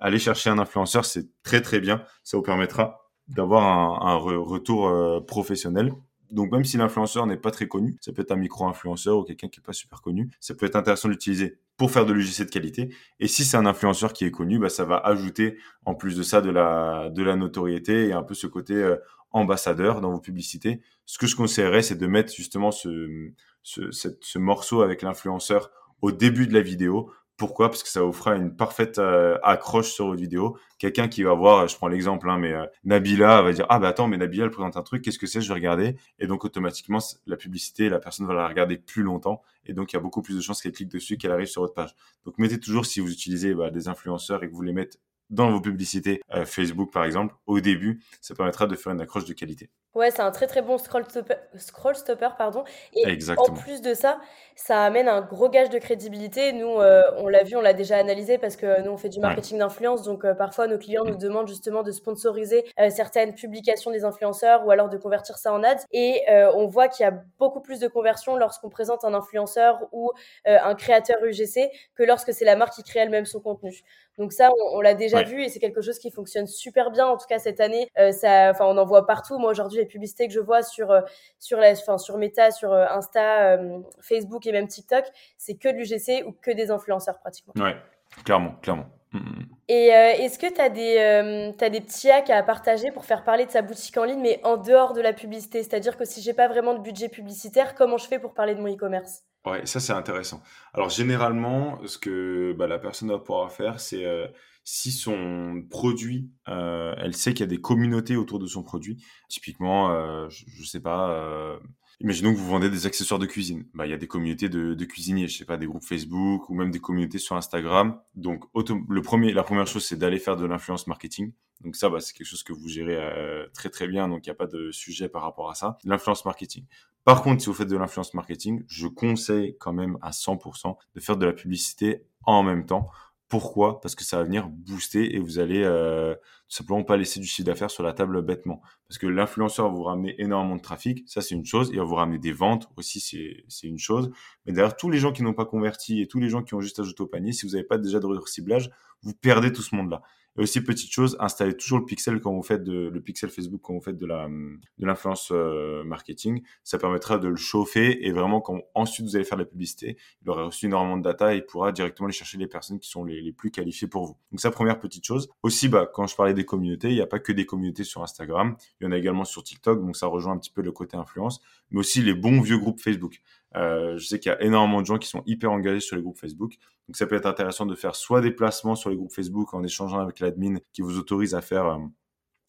aller 0.00 0.18
chercher 0.18 0.50
un 0.50 0.58
influenceur, 0.58 1.04
c'est 1.04 1.28
très 1.42 1.60
très 1.60 1.78
bien. 1.78 2.02
Ça 2.24 2.36
vous 2.36 2.42
permettra 2.42 3.10
d'avoir 3.28 4.02
un, 4.04 4.16
retour 4.16 4.88
euh, 4.88 5.20
professionnel. 5.20 5.92
Donc 6.30 6.52
même 6.52 6.64
si 6.64 6.76
l'influenceur 6.76 7.26
n'est 7.26 7.36
pas 7.36 7.50
très 7.50 7.66
connu, 7.66 7.96
ça 8.00 8.12
peut 8.12 8.22
être 8.22 8.30
un 8.30 8.36
micro-influenceur 8.36 9.18
ou 9.18 9.24
quelqu'un 9.24 9.48
qui 9.48 9.60
est 9.60 9.62
pas 9.62 9.72
super 9.72 10.00
connu, 10.00 10.30
ça 10.40 10.54
peut 10.54 10.66
être 10.66 10.76
intéressant 10.76 11.08
d'utiliser 11.08 11.58
pour 11.76 11.90
faire 11.90 12.06
de 12.06 12.12
l'UGC 12.12 12.44
de 12.44 12.50
qualité. 12.50 12.94
Et 13.18 13.26
si 13.26 13.44
c'est 13.44 13.56
un 13.56 13.66
influenceur 13.66 14.12
qui 14.12 14.24
est 14.24 14.30
connu, 14.30 14.58
bah, 14.58 14.68
ça 14.68 14.84
va 14.84 14.96
ajouter 14.98 15.56
en 15.84 15.94
plus 15.94 16.16
de 16.16 16.22
ça 16.22 16.40
de 16.40 16.50
la, 16.50 17.10
de 17.10 17.22
la 17.22 17.36
notoriété 17.36 18.08
et 18.08 18.12
un 18.12 18.22
peu 18.22 18.34
ce 18.34 18.46
côté 18.46 18.74
euh, 18.74 18.96
ambassadeur 19.32 20.00
dans 20.00 20.10
vos 20.10 20.20
publicités. 20.20 20.82
Ce 21.06 21.18
que 21.18 21.26
je 21.26 21.36
conseillerais, 21.36 21.82
c'est 21.82 21.96
de 21.96 22.06
mettre 22.06 22.32
justement 22.34 22.70
ce, 22.70 23.32
ce, 23.62 23.90
ce 23.92 24.38
morceau 24.38 24.82
avec 24.82 25.02
l'influenceur 25.02 25.70
au 26.02 26.12
début 26.12 26.46
de 26.46 26.54
la 26.54 26.62
vidéo 26.62 27.10
Pourquoi? 27.40 27.70
Parce 27.70 27.82
que 27.82 27.88
ça 27.88 28.02
vous 28.02 28.12
fera 28.12 28.36
une 28.36 28.54
parfaite 28.54 28.98
euh, 28.98 29.38
accroche 29.42 29.92
sur 29.92 30.08
votre 30.08 30.20
vidéo. 30.20 30.58
Quelqu'un 30.76 31.08
qui 31.08 31.22
va 31.22 31.32
voir, 31.32 31.66
je 31.68 31.74
prends 31.74 31.88
l'exemple, 31.88 32.28
hein, 32.28 32.36
mais 32.36 32.52
euh, 32.52 32.66
Nabila 32.84 33.40
va 33.40 33.50
dire 33.54 33.64
ah 33.70 33.78
bah 33.78 33.88
attends, 33.88 34.08
mais 34.08 34.18
Nabila 34.18 34.44
elle 34.44 34.50
présente 34.50 34.76
un 34.76 34.82
truc, 34.82 35.02
qu'est-ce 35.02 35.18
que 35.18 35.26
c'est? 35.26 35.40
Je 35.40 35.48
vais 35.48 35.54
regarder. 35.54 35.96
Et 36.18 36.26
donc 36.26 36.44
automatiquement 36.44 36.98
la 37.26 37.38
publicité, 37.38 37.88
la 37.88 37.98
personne 37.98 38.26
va 38.26 38.34
la 38.34 38.46
regarder 38.46 38.76
plus 38.76 39.02
longtemps, 39.02 39.40
et 39.64 39.72
donc 39.72 39.90
il 39.90 39.96
y 39.96 39.98
a 39.98 40.02
beaucoup 40.02 40.20
plus 40.20 40.36
de 40.36 40.42
chances 40.42 40.60
qu'elle 40.60 40.72
clique 40.72 40.90
dessus, 40.90 41.16
qu'elle 41.16 41.32
arrive 41.32 41.46
sur 41.46 41.62
votre 41.62 41.72
page. 41.72 41.94
Donc 42.26 42.36
mettez 42.36 42.60
toujours 42.60 42.84
si 42.84 43.00
vous 43.00 43.10
utilisez 43.10 43.54
bah, 43.54 43.70
des 43.70 43.88
influenceurs 43.88 44.44
et 44.44 44.50
que 44.50 44.54
vous 44.54 44.60
les 44.60 44.74
mettez 44.74 44.98
dans 45.30 45.50
vos 45.50 45.60
publicités 45.60 46.20
euh, 46.34 46.44
Facebook 46.44 46.92
par 46.92 47.04
exemple 47.04 47.34
au 47.46 47.60
début, 47.60 48.02
ça 48.20 48.34
permettra 48.34 48.66
de 48.66 48.74
faire 48.74 48.92
une 48.92 49.00
accroche 49.00 49.24
de 49.24 49.32
qualité. 49.32 49.70
Ouais, 49.94 50.12
c'est 50.12 50.22
un 50.22 50.30
très 50.30 50.46
très 50.46 50.62
bon 50.62 50.78
scroll 50.78 51.04
stopper, 51.08 51.34
scroll 51.56 51.96
stopper 51.96 52.28
pardon. 52.38 52.62
Et 52.94 53.18
en 53.36 53.52
plus 53.52 53.82
de 53.82 53.92
ça, 53.92 54.20
ça 54.54 54.84
amène 54.84 55.08
un 55.08 55.20
gros 55.20 55.48
gage 55.48 55.68
de 55.68 55.78
crédibilité. 55.78 56.52
Nous, 56.52 56.68
euh, 56.68 57.02
on 57.16 57.26
l'a 57.26 57.42
vu, 57.42 57.56
on 57.56 57.60
l'a 57.60 57.72
déjà 57.72 57.96
analysé 57.96 58.38
parce 58.38 58.54
que 58.54 58.82
nous, 58.82 58.92
on 58.92 58.96
fait 58.96 59.08
du 59.08 59.18
marketing 59.18 59.58
d'influence. 59.58 60.04
Donc, 60.04 60.24
euh, 60.24 60.32
parfois, 60.32 60.68
nos 60.68 60.78
clients 60.78 61.04
nous 61.04 61.16
demandent 61.16 61.48
justement 61.48 61.82
de 61.82 61.90
sponsoriser 61.90 62.64
certaines 62.90 63.34
publications 63.34 63.90
des 63.90 64.04
influenceurs 64.04 64.64
ou 64.64 64.70
alors 64.70 64.90
de 64.90 64.96
convertir 64.96 65.38
ça 65.38 65.52
en 65.52 65.64
ads. 65.64 65.84
Et 65.90 66.22
on 66.54 66.68
voit 66.68 66.86
qu'il 66.86 67.02
y 67.02 67.08
a 67.08 67.22
beaucoup 67.40 67.60
plus 67.60 67.80
de 67.80 67.88
conversion 67.88 68.36
lorsqu'on 68.36 68.68
présente 68.68 69.04
un 69.04 69.12
influenceur 69.12 69.88
ou 69.90 70.12
un 70.44 70.74
créateur 70.76 71.16
UGC 71.24 71.68
que 71.96 72.04
lorsque 72.04 72.32
c'est 72.32 72.44
la 72.44 72.54
marque 72.54 72.74
qui 72.74 72.84
crée 72.84 73.00
elle-même 73.00 73.26
son 73.26 73.40
contenu. 73.40 73.82
Donc 74.20 74.34
ça, 74.34 74.50
on, 74.74 74.82
l'a 74.82 74.92
déjà 74.92 75.22
vu 75.22 75.42
et 75.42 75.48
c'est 75.48 75.60
quelque 75.60 75.80
chose 75.80 75.98
qui 75.98 76.10
fonctionne 76.10 76.46
super 76.46 76.90
bien. 76.90 77.06
En 77.06 77.16
tout 77.16 77.24
cas, 77.26 77.38
cette 77.38 77.58
année, 77.58 77.88
euh, 77.98 78.12
ça, 78.12 78.50
enfin, 78.50 78.66
on 78.66 78.76
en 78.76 78.84
voit 78.84 79.06
partout. 79.06 79.38
Moi, 79.38 79.50
aujourd'hui, 79.50 79.78
les 79.78 79.86
publicités 79.86 80.28
que 80.28 80.34
je 80.34 80.40
vois 80.40 80.62
sur 80.62 80.90
euh, 80.90 81.00
sur 81.38 81.58
la, 81.58 81.70
enfin, 81.70 81.96
sur 81.96 82.18
Meta, 82.18 82.50
sur 82.50 82.70
euh, 82.70 82.84
Insta, 82.90 83.58
Facebook 84.02 84.46
et 84.46 84.52
même 84.52 84.68
TikTok, 84.68 85.06
c'est 85.38 85.54
que 85.54 85.70
de 85.70 85.78
l'UGC 85.78 86.26
ou 86.26 86.32
que 86.32 86.50
des 86.50 86.70
influenceurs 86.70 87.18
pratiquement. 87.18 87.54
Ouais, 87.56 87.76
clairement, 88.22 88.56
clairement. 88.60 88.84
Mm, 89.12 89.18
mm, 89.18 89.22
mm. 89.22 89.46
Et 89.68 89.86
est-ce 89.86 90.38
que 90.38 90.52
tu 90.52 90.60
as, 90.60 90.68
des, 90.68 90.98
as 90.98 91.70
des 91.70 91.80
petits 91.80 92.10
hacks 92.10 92.30
à 92.30 92.42
partager 92.42 92.90
pour 92.90 93.04
faire 93.04 93.22
parler 93.22 93.46
de 93.46 93.50
sa 93.50 93.62
boutique 93.62 93.96
en 93.96 94.04
ligne, 94.04 94.20
mais 94.20 94.40
en 94.42 94.56
dehors 94.56 94.92
de 94.92 95.00
la 95.00 95.12
publicité? 95.12 95.62
C'est-à-dire 95.62 95.96
que 95.96 96.04
si 96.04 96.22
j'ai 96.22 96.34
pas 96.34 96.48
vraiment 96.48 96.74
de 96.74 96.80
budget 96.80 97.08
publicitaire, 97.08 97.74
comment 97.74 97.96
je 97.96 98.06
fais 98.06 98.18
pour 98.18 98.34
parler 98.34 98.54
de 98.56 98.60
mon 98.60 98.72
e-commerce? 98.72 99.22
Ouais, 99.46 99.64
ça 99.64 99.80
c'est 99.80 99.94
intéressant. 99.94 100.42
Alors 100.74 100.90
généralement, 100.90 101.78
ce 101.86 101.96
que 101.96 102.52
bah, 102.58 102.66
la 102.66 102.78
personne 102.78 103.08
va 103.08 103.18
pouvoir 103.18 103.50
faire, 103.50 103.80
c'est 103.80 104.04
euh, 104.04 104.26
si 104.64 104.92
son 104.92 105.64
produit, 105.70 106.30
euh, 106.48 106.94
elle 106.98 107.14
sait 107.14 107.32
qu'il 107.32 107.40
y 107.40 107.44
a 107.44 107.46
des 107.46 107.60
communautés 107.60 108.16
autour 108.16 108.38
de 108.38 108.46
son 108.46 108.62
produit. 108.62 109.02
Typiquement, 109.30 109.92
euh, 109.92 110.28
je, 110.28 110.44
je 110.46 110.64
sais 110.64 110.80
pas, 110.80 111.58
Imaginons 112.02 112.32
que 112.32 112.38
vous 112.38 112.48
vendez 112.48 112.70
des 112.70 112.86
accessoires 112.86 113.20
de 113.20 113.26
cuisine. 113.26 113.66
Bah, 113.74 113.86
il 113.86 113.90
y 113.90 113.92
a 113.92 113.98
des 113.98 114.06
communautés 114.06 114.48
de, 114.48 114.84
cuisiniers, 114.84 115.28
je 115.28 115.36
sais 115.36 115.44
pas, 115.44 115.58
des 115.58 115.66
groupes 115.66 115.84
Facebook 115.84 116.48
ou 116.48 116.54
même 116.54 116.70
des 116.70 116.80
communautés 116.80 117.18
sur 117.18 117.36
Instagram. 117.36 118.00
Donc, 118.14 118.44
le 118.54 119.02
premier, 119.02 119.32
la 119.34 119.42
première 119.42 119.66
chose, 119.66 119.84
c'est 119.84 119.96
d'aller 119.96 120.18
faire 120.18 120.36
de 120.36 120.46
l'influence 120.46 120.86
marketing. 120.86 121.32
Donc 121.60 121.76
ça, 121.76 121.90
bah, 121.90 122.00
c'est 122.00 122.14
quelque 122.14 122.26
chose 122.26 122.42
que 122.42 122.54
vous 122.54 122.68
gérez 122.68 122.96
euh, 122.96 123.46
très 123.52 123.68
très 123.68 123.86
bien. 123.86 124.08
Donc, 124.08 124.26
il 124.26 124.30
n'y 124.30 124.32
a 124.32 124.36
pas 124.36 124.46
de 124.46 124.70
sujet 124.70 125.10
par 125.10 125.22
rapport 125.22 125.50
à 125.50 125.54
ça. 125.54 125.76
L'influence 125.84 126.24
marketing. 126.24 126.64
Par 127.04 127.22
contre, 127.22 127.42
si 127.42 127.48
vous 127.48 127.54
faites 127.54 127.68
de 127.68 127.76
l'influence 127.76 128.14
marketing, 128.14 128.64
je 128.66 128.86
conseille 128.86 129.56
quand 129.58 129.74
même 129.74 129.98
à 130.00 130.10
100% 130.10 130.76
de 130.94 131.00
faire 131.00 131.18
de 131.18 131.26
la 131.26 131.34
publicité 131.34 132.06
en 132.24 132.42
même 132.42 132.64
temps 132.64 132.88
pourquoi 133.30 133.80
Parce 133.80 133.94
que 133.94 134.04
ça 134.04 134.18
va 134.18 134.24
venir 134.24 134.48
booster 134.48 135.14
et 135.14 135.20
vous 135.20 135.38
allez 135.38 135.62
euh, 135.64 136.14
tout 136.14 136.56
simplement 136.56 136.82
pas 136.82 136.96
laisser 136.96 137.20
du 137.20 137.26
chiffre 137.26 137.46
d'affaires 137.46 137.70
sur 137.70 137.84
la 137.84 137.92
table 137.92 138.20
bêtement. 138.22 138.60
Parce 138.88 138.98
que 138.98 139.06
l'influenceur 139.06 139.68
va 139.68 139.74
vous 139.74 139.84
ramener 139.84 140.20
énormément 140.20 140.56
de 140.56 140.60
trafic, 140.60 141.04
ça 141.06 141.20
c'est 141.22 141.36
une 141.36 141.46
chose, 141.46 141.70
il 141.72 141.78
va 141.78 141.84
vous 141.84 141.94
ramener 141.94 142.18
des 142.18 142.32
ventes 142.32 142.68
aussi, 142.76 143.00
c'est 143.00 143.66
une 143.66 143.78
chose. 143.78 144.10
Mais 144.44 144.52
derrière 144.52 144.76
tous 144.76 144.90
les 144.90 144.98
gens 144.98 145.12
qui 145.12 145.22
n'ont 145.22 145.32
pas 145.32 145.46
converti 145.46 146.02
et 146.02 146.08
tous 146.08 146.18
les 146.18 146.28
gens 146.28 146.42
qui 146.42 146.54
ont 146.54 146.60
juste 146.60 146.80
ajouté 146.80 147.02
au 147.02 147.06
panier, 147.06 147.32
si 147.32 147.46
vous 147.46 147.52
n'avez 147.52 147.64
pas 147.64 147.78
déjà 147.78 148.00
de 148.00 148.06
ciblage, 148.26 148.70
vous 149.02 149.14
perdez 149.14 149.52
tout 149.52 149.62
ce 149.62 149.76
monde-là. 149.76 150.02
Et 150.40 150.42
aussi, 150.42 150.62
petite 150.62 150.90
chose, 150.90 151.18
installez 151.20 151.54
toujours 151.54 151.80
le 151.80 151.84
pixel 151.84 152.18
quand 152.18 152.32
vous 152.32 152.42
faites 152.42 152.66
le 152.66 152.98
pixel 153.02 153.28
Facebook 153.28 153.60
quand 153.62 153.74
vous 153.74 153.82
faites 153.82 153.98
de 153.98 154.06
la, 154.06 154.26
de 154.26 154.86
l'influence 154.86 155.32
euh, 155.32 155.84
marketing. 155.84 156.42
Ça 156.64 156.78
permettra 156.78 157.18
de 157.18 157.28
le 157.28 157.36
chauffer 157.36 158.06
et 158.06 158.10
vraiment 158.10 158.40
quand 158.40 158.62
ensuite 158.74 159.04
vous 159.04 159.16
allez 159.16 159.26
faire 159.26 159.36
de 159.36 159.42
la 159.42 159.48
publicité, 159.48 159.98
il 160.22 160.30
aura 160.30 160.44
reçu 160.44 160.64
énormément 160.64 160.96
de 160.96 161.02
data 161.02 161.34
et 161.34 161.36
il 161.36 161.44
pourra 161.44 161.72
directement 161.72 162.06
aller 162.06 162.14
chercher 162.14 162.38
les 162.38 162.46
personnes 162.46 162.78
qui 162.78 162.88
sont 162.88 163.04
les, 163.04 163.20
les 163.20 163.32
plus 163.32 163.50
qualifiées 163.50 163.86
pour 163.86 164.06
vous. 164.06 164.16
Donc, 164.32 164.40
ça, 164.40 164.50
première 164.50 164.80
petite 164.80 165.04
chose. 165.04 165.28
Aussi, 165.42 165.68
bah, 165.68 165.86
quand 165.92 166.06
je 166.06 166.16
parlais 166.16 166.32
des 166.32 166.46
communautés, 166.46 166.88
il 166.88 166.94
n'y 166.94 167.02
a 167.02 167.06
pas 167.06 167.18
que 167.18 167.32
des 167.32 167.44
communautés 167.44 167.84
sur 167.84 168.02
Instagram. 168.02 168.56
Il 168.80 168.84
y 168.84 168.86
en 168.86 168.92
a 168.92 168.96
également 168.96 169.26
sur 169.26 169.44
TikTok. 169.44 169.84
Donc, 169.84 169.94
ça 169.94 170.06
rejoint 170.06 170.32
un 170.32 170.38
petit 170.38 170.50
peu 170.50 170.62
le 170.62 170.72
côté 170.72 170.96
influence, 170.96 171.42
mais 171.70 171.80
aussi 171.80 172.00
les 172.00 172.14
bons 172.14 172.40
vieux 172.40 172.56
groupes 172.56 172.80
Facebook. 172.80 173.20
Euh, 173.56 173.98
je 173.98 174.06
sais 174.06 174.20
qu'il 174.20 174.30
y 174.30 174.34
a 174.34 174.42
énormément 174.42 174.80
de 174.80 174.86
gens 174.86 174.98
qui 174.98 175.08
sont 175.08 175.22
hyper 175.26 175.50
engagés 175.50 175.80
sur 175.80 175.96
les 175.96 176.02
groupes 176.02 176.18
Facebook. 176.18 176.56
Donc 176.88 176.96
ça 176.96 177.06
peut 177.06 177.16
être 177.16 177.26
intéressant 177.26 177.66
de 177.66 177.74
faire 177.74 177.94
soit 177.94 178.20
des 178.20 178.30
placements 178.30 178.76
sur 178.76 178.90
les 178.90 178.96
groupes 178.96 179.12
Facebook 179.12 179.54
en 179.54 179.62
échangeant 179.62 179.98
avec 179.98 180.20
l'admin 180.20 180.58
qui 180.72 180.82
vous 180.82 180.98
autorise 180.98 181.34
à 181.34 181.40
faire 181.40 181.66
euh, 181.66 181.78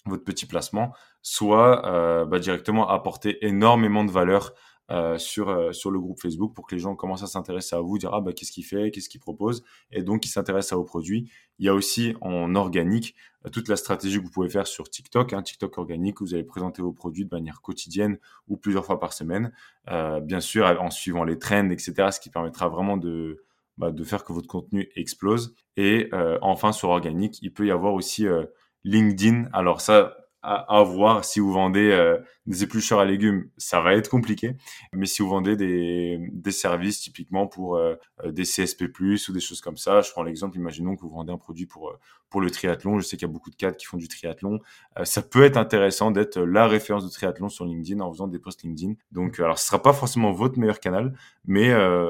votre 0.05 0.23
petit 0.23 0.45
placement, 0.45 0.93
soit 1.21 1.85
euh, 1.85 2.25
bah, 2.25 2.39
directement 2.39 2.89
apporter 2.89 3.45
énormément 3.45 4.03
de 4.03 4.11
valeur 4.11 4.53
euh, 4.91 5.17
sur 5.17 5.47
euh, 5.47 5.71
sur 5.71 5.89
le 5.89 6.01
groupe 6.01 6.19
Facebook 6.19 6.53
pour 6.53 6.67
que 6.67 6.75
les 6.75 6.81
gens 6.81 6.95
commencent 6.95 7.23
à 7.23 7.27
s'intéresser 7.27 7.77
à 7.77 7.79
vous, 7.79 7.97
dire 7.97 8.13
ah 8.13 8.19
bah 8.19 8.33
qu'est-ce 8.33 8.51
qu'il 8.51 8.65
fait, 8.65 8.91
qu'est-ce 8.91 9.07
qu'il 9.07 9.21
propose, 9.21 9.63
et 9.89 10.03
donc 10.03 10.25
ils 10.25 10.29
s'intéressent 10.29 10.73
à 10.73 10.75
vos 10.75 10.83
produits. 10.83 11.31
Il 11.59 11.65
y 11.65 11.69
a 11.69 11.73
aussi 11.73 12.13
en 12.19 12.55
organique 12.55 13.15
euh, 13.45 13.49
toute 13.49 13.69
la 13.69 13.77
stratégie 13.77 14.17
que 14.19 14.25
vous 14.25 14.31
pouvez 14.31 14.49
faire 14.49 14.67
sur 14.67 14.89
TikTok, 14.89 15.31
hein, 15.31 15.43
TikTok 15.43 15.77
organique, 15.77 16.19
où 16.19 16.25
vous 16.25 16.33
allez 16.33 16.43
présenter 16.43 16.81
vos 16.81 16.91
produits 16.91 17.23
de 17.23 17.33
manière 17.33 17.61
quotidienne 17.61 18.17
ou 18.49 18.57
plusieurs 18.57 18.85
fois 18.85 18.99
par 18.99 19.13
semaine, 19.13 19.53
bien 20.23 20.41
sûr 20.41 20.65
en 20.81 20.89
suivant 20.89 21.23
les 21.23 21.39
trends, 21.39 21.69
etc., 21.69 22.09
ce 22.11 22.19
qui 22.19 22.29
permettra 22.29 22.67
vraiment 22.67 22.97
de 22.97 23.45
bah, 23.77 23.91
de 23.91 24.03
faire 24.03 24.25
que 24.25 24.33
votre 24.33 24.47
contenu 24.47 24.89
explose. 24.95 25.55
Et 25.77 26.09
enfin 26.41 26.73
sur 26.73 26.89
organique, 26.89 27.39
il 27.41 27.53
peut 27.53 27.65
y 27.65 27.71
avoir 27.71 27.93
aussi 27.93 28.25
LinkedIn. 28.83 29.45
Alors 29.53 29.79
ça, 29.81 30.15
à, 30.43 30.83
voir. 30.83 31.23
Si 31.23 31.39
vous 31.39 31.51
vendez 31.51 31.91
euh, 31.91 32.17
des 32.45 32.63
éplucheurs 32.63 32.99
à 32.99 33.05
légumes, 33.05 33.49
ça 33.57 33.79
va 33.79 33.93
être 33.93 34.09
compliqué. 34.09 34.55
Mais 34.93 35.05
si 35.05 35.21
vous 35.21 35.29
vendez 35.29 35.55
des, 35.55 36.19
des 36.31 36.51
services 36.51 36.99
typiquement 37.01 37.47
pour 37.47 37.75
euh, 37.75 37.95
euh, 38.23 38.31
des 38.31 38.43
CSP+, 38.43 38.85
ou 38.99 39.31
des 39.31 39.39
choses 39.39 39.61
comme 39.61 39.77
ça, 39.77 40.01
je 40.01 40.11
prends 40.11 40.23
l'exemple, 40.23 40.57
imaginons 40.57 40.95
que 40.95 41.01
vous 41.01 41.09
vendez 41.09 41.31
un 41.31 41.37
produit 41.37 41.67
pour, 41.67 41.97
pour 42.29 42.41
le 42.41 42.49
triathlon. 42.49 42.99
Je 42.99 43.05
sais 43.05 43.17
qu'il 43.17 43.27
y 43.27 43.31
a 43.31 43.33
beaucoup 43.33 43.51
de 43.51 43.55
cadres 43.55 43.77
qui 43.77 43.85
font 43.85 43.97
du 43.97 44.07
triathlon. 44.07 44.59
ça 45.03 45.21
peut 45.21 45.43
être 45.43 45.57
intéressant 45.57 46.11
d'être 46.11 46.39
la 46.39 46.67
référence 46.67 47.05
de 47.05 47.09
triathlon 47.11 47.49
sur 47.49 47.65
LinkedIn 47.65 47.99
en 47.99 48.11
faisant 48.11 48.27
des 48.27 48.39
posts 48.39 48.63
LinkedIn. 48.63 48.93
Donc, 49.11 49.39
alors, 49.39 49.59
ce 49.59 49.67
sera 49.67 49.81
pas 49.81 49.93
forcément 49.93 50.31
votre 50.31 50.57
meilleur 50.57 50.79
canal, 50.79 51.13
mais 51.45 51.69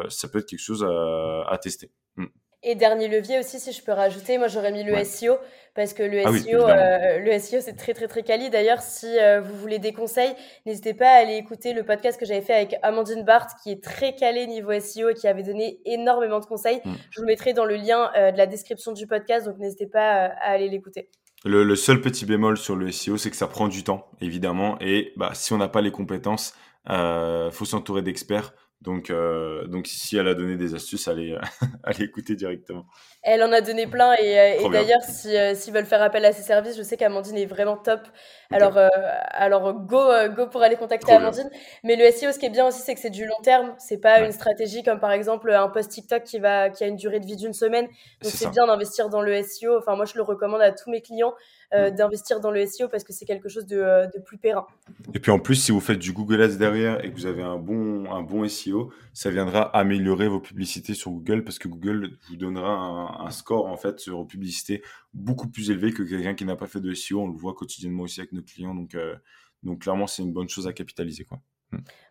ça 0.10 0.28
peut 0.30 0.40
être 0.40 0.48
quelque 0.48 0.60
chose 0.60 0.84
à, 0.84 1.46
à 1.50 1.58
tester. 1.58 1.92
Hmm. 2.16 2.26
Et 2.64 2.76
dernier 2.76 3.08
levier 3.08 3.40
aussi, 3.40 3.60
si 3.60 3.72
je 3.72 3.84
peux 3.84 3.92
rajouter, 3.92 4.38
moi 4.38 4.48
j'aurais 4.48 4.72
mis 4.72 4.84
le 4.84 5.04
SEO 5.04 5.38
parce 5.74 5.94
que 5.94 6.04
le 6.04 6.22
ah 6.24 6.32
SEO, 6.32 6.68
euh, 6.68 7.18
le 7.18 7.40
SEO 7.40 7.60
c'est 7.60 7.76
très 7.76 7.96
très 7.96 8.08
très 8.08 8.22
quali. 8.22 8.52
D'ailleurs, 8.52 8.82
si 8.82 9.08
euh, 9.18 9.42
vous 9.42 9.56
voulez 9.58 9.80
des 9.80 9.94
conseils, 9.94 10.32
n'hésitez 10.68 10.94
pas 10.94 11.08
à 11.08 11.22
aller 11.22 11.38
écouter 11.38 11.74
le 11.74 11.84
podcast 11.84 12.20
que 12.20 12.26
j'avais 12.26 12.42
fait 12.42 12.54
avec 12.54 12.76
Amandine 12.84 13.24
Barthes, 13.24 13.58
qui 13.64 13.72
est 13.72 13.84
très 13.84 14.14
calée 14.16 14.46
niveau 14.46 14.80
SEO 14.80 15.10
et 15.10 15.14
qui 15.16 15.28
avait 15.28 15.42
donné 15.42 15.80
énormément 15.86 16.40
de 16.40 16.46
conseils. 16.46 16.82
Mm. 16.86 16.92
Je 17.10 17.22
vous 17.22 17.26
mettrai 17.26 17.54
dans 17.54 17.66
le 17.66 17.76
lien 17.76 18.12
euh, 18.16 18.32
de 18.32 18.38
la 18.38 18.46
description 18.46 18.92
du 18.92 19.08
podcast, 19.08 19.48
donc 19.48 19.58
n'hésitez 19.58 19.88
pas 19.88 20.26
à 20.26 20.52
aller 20.52 20.70
l'écouter. 20.70 21.10
Le, 21.44 21.64
le, 21.64 21.76
seul 21.76 22.00
petit 22.00 22.28
bémol 22.28 22.58
sur 22.58 22.76
le 22.76 22.92
SEO, 22.92 23.18
c'est 23.18 23.32
que 23.32 23.36
ça 23.36 23.48
prend 23.48 23.70
du 23.70 23.84
temps, 23.84 24.06
évidemment, 24.22 24.78
et 24.80 25.14
bah, 25.16 25.32
si 25.34 25.52
on 25.54 25.58
n'a 25.58 25.68
pas 25.68 25.82
les 25.82 25.90
compétences, 25.90 26.54
faut 26.88 27.66
s'entourer 27.66 28.04
d'experts 28.04 28.54
donc, 28.82 29.12
euh, 29.12 29.68
donc 29.68 29.86
si 29.86 30.18
elle 30.18 30.28
a 30.28 30.34
donné 30.34 30.56
des 30.56 30.74
astuces, 30.74 31.08
allez, 31.08 31.38
allez 31.84 32.06
écouter 32.06 32.36
directement. 32.36 32.86
Elle 33.24 33.44
en 33.44 33.52
a 33.52 33.62
donné 33.62 33.86
plein 33.86 34.14
et, 34.16 34.40
euh, 34.40 34.70
d'ailleurs, 34.70 35.04
si, 35.04 35.38
euh, 35.38 35.54
s'ils 35.54 35.72
veulent 35.72 35.86
faire 35.86 36.02
appel 36.02 36.26
à 36.26 36.34
ses 36.34 36.42
services, 36.42 36.76
je 36.76 36.82
sais 36.82 36.98
qu'Amandine 36.98 37.38
est 37.38 37.46
vraiment 37.46 37.78
top. 37.78 38.02
Alors, 38.50 38.78
euh, 38.78 38.88
alors 39.28 39.74
go, 39.74 40.10
go 40.36 40.48
pour 40.48 40.64
aller 40.64 40.76
contacter 40.76 41.12
Amandine. 41.12 41.50
Mais 41.84 41.96
le 41.96 42.10
SEO, 42.10 42.32
ce 42.32 42.40
qui 42.40 42.48
est 42.48 42.50
bien 42.50 42.68
aussi, 42.68 42.82
c'est 42.82 42.96
que 42.96 43.00
c'est 43.00 43.12
du 43.12 43.28
long 43.28 43.40
terme. 43.44 43.76
C'est 43.78 44.00
pas 44.00 44.22
une 44.22 44.32
stratégie 44.32 44.82
comme 44.82 45.00
par 45.00 45.12
exemple 45.12 45.52
un 45.52 45.70
post 45.70 45.92
TikTok 45.92 46.24
qui 46.24 46.40
va, 46.40 46.72
qui 46.72 46.84
a 46.84 46.88
une 46.88 46.96
durée 46.96 47.20
de 47.20 47.28
vie 47.28 47.36
d'une 47.36 47.54
semaine. 47.54 47.86
Donc 48.24 48.32
c'est 48.32 48.50
bien 48.50 48.66
d'investir 48.66 49.10
dans 49.10 49.22
le 49.22 49.44
SEO. 49.44 49.78
Enfin, 49.78 49.96
moi, 49.96 50.06
je 50.06 50.16
le 50.16 50.24
recommande 50.24 50.62
à 50.62 50.72
tous 50.72 50.90
mes 50.90 51.02
clients. 51.02 51.36
Mm. 51.74 51.96
d'investir 51.96 52.42
dans 52.42 52.52
le 52.52 52.66
SEO 52.66 52.90
parce 52.90 53.04
que 53.04 53.14
c'est 53.14 53.26
quelque 53.26 53.48
chose 53.48 53.66
de, 53.66 54.06
de, 54.14 54.20
plus 54.20 54.38
périn. 54.38 54.68
Et 55.14 55.20
puis 55.20 55.32
en 55.32 55.40
plus, 55.40 55.56
si 55.56 55.72
vous 55.72 55.80
faites 55.80 56.00
du 56.00 56.12
Google 56.12 56.42
Ads 56.42 56.58
derrière 56.58 57.04
et 57.04 57.10
que 57.10 57.16
vous 57.16 57.26
avez 57.26 57.44
un 57.44 57.58
bon, 57.58 58.12
un 58.12 58.22
bon 58.22 58.46
SEO, 58.48 58.92
ça 59.14 59.30
viendra 59.30 59.62
améliorer 59.76 60.28
vos 60.28 60.42
publicités 60.42 60.94
sur 60.94 61.12
Google 61.12 61.46
parce 61.46 61.60
que 61.60 61.70
Google 61.70 62.18
vous 62.28 62.36
donnera 62.36 62.74
un, 62.74 63.26
un, 63.26 63.32
score 63.32 63.68
en 63.68 63.78
fait 63.78 64.02
sur 64.02 64.28
publicité 64.28 64.82
beaucoup 65.14 65.48
plus 65.48 65.72
élevé 65.72 65.94
que 65.94 66.04
quelqu'un 66.04 66.36
qui 66.36 66.46
n'a 66.46 66.56
pas 66.56 66.68
fait 66.68 66.82
de 66.82 66.94
SEO. 66.94 67.22
On 67.22 67.28
le 67.28 67.38
voit 67.38 67.54
quotidiennement 67.54 68.04
aussi 68.04 68.20
avec 68.20 68.34
nos 68.34 68.42
clients, 68.42 68.76
donc 68.76 68.96
euh, 68.96 69.16
donc 69.64 69.84
clairement 69.84 70.08
c'est 70.08 70.24
une 70.24 70.34
bonne 70.34 70.50
chose 70.50 70.68
à 70.68 70.74
capitaliser 70.74 71.26
quoi. 71.26 71.40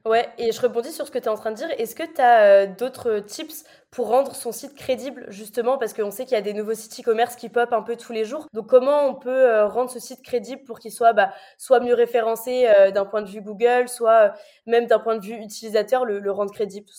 Ouais, 0.07 0.29
et 0.39 0.51
je 0.53 0.61
rebondis 0.61 0.93
sur 0.93 1.07
ce 1.07 1.11
que 1.11 1.19
tu 1.19 1.25
es 1.25 1.29
en 1.29 1.37
train 1.37 1.51
de 1.51 1.57
dire. 1.57 1.69
Est-ce 1.79 1.95
que 1.95 2.03
tu 2.03 2.21
as 2.21 2.67
d'autres 2.67 3.21
tips 3.21 3.65
pour 3.91 4.07
rendre 4.07 4.37
son 4.37 4.53
site 4.53 4.75
crédible, 4.77 5.27
justement, 5.29 5.77
parce 5.77 5.95
qu'on 5.95 6.13
sait 6.13 6.25
qu'il 6.25 6.35
y 6.35 6.39
a 6.39 6.43
des 6.43 6.55
nouveaux 6.55 6.75
sites 6.75 7.01
e-commerce 7.01 7.35
qui 7.35 7.49
pop 7.49 7.73
un 7.73 7.83
peu 7.83 7.97
tous 7.97 8.13
les 8.13 8.25
jours. 8.25 8.47
Donc, 8.53 8.69
comment 8.69 9.09
on 9.09 9.15
peut 9.15 9.31
euh, 9.31 9.67
rendre 9.67 9.91
ce 9.91 9.99
site 9.99 10.23
crédible 10.23 10.63
pour 10.63 10.79
qu'il 10.79 10.93
soit 10.93 11.13
bah, 11.13 11.33
soit 11.59 11.81
mieux 11.81 11.95
référencé 11.95 12.69
euh, 12.69 12.93
d'un 12.93 13.05
point 13.05 13.23
de 13.23 13.29
vue 13.29 13.41
Google, 13.41 13.89
soit 13.89 14.11
euh, 14.13 14.29
même 14.67 14.87
d'un 14.87 15.01
point 15.01 15.17
de 15.17 15.25
vue 15.25 15.35
utilisateur, 15.35 16.05
le, 16.05 16.31
rendre 16.31 16.53
crédible, 16.53 16.87
tout, 16.87 16.95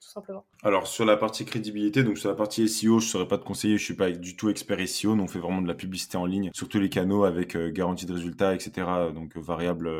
simplement? 0.00 0.44
Alors, 0.62 0.86
sur 0.86 1.04
la 1.04 1.16
partie 1.16 1.44
crédibilité, 1.44 2.04
donc 2.04 2.16
sur 2.16 2.28
la 2.28 2.36
partie 2.36 2.68
SEO, 2.68 3.00
je 3.00 3.06
ne 3.06 3.10
saurais 3.10 3.28
pas 3.28 3.38
te 3.38 3.44
conseiller, 3.44 3.76
je 3.76 3.84
suis 3.84 3.96
pas 3.96 4.10
du 4.10 4.36
tout 4.36 4.48
expert 4.48 4.78
SEO, 4.86 5.18
on 5.18 5.26
fait 5.26 5.40
vraiment 5.40 5.62
de 5.62 5.68
la 5.68 5.74
publicité 5.74 6.16
en 6.16 6.26
ligne 6.26 6.50
sur 6.54 6.68
tous 6.68 6.78
les 6.78 6.90
canaux 6.90 7.24
avec 7.24 7.56
garantie 7.56 8.06
de 8.06 8.12
résultats, 8.12 8.54
etc. 8.54 8.86
Donc, 9.12 9.36
variable 9.36 9.90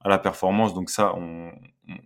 à 0.00 0.10
la 0.10 0.18
performance. 0.18 0.74
Donc, 0.74 0.90
ça, 0.90 1.14
on 1.16 1.52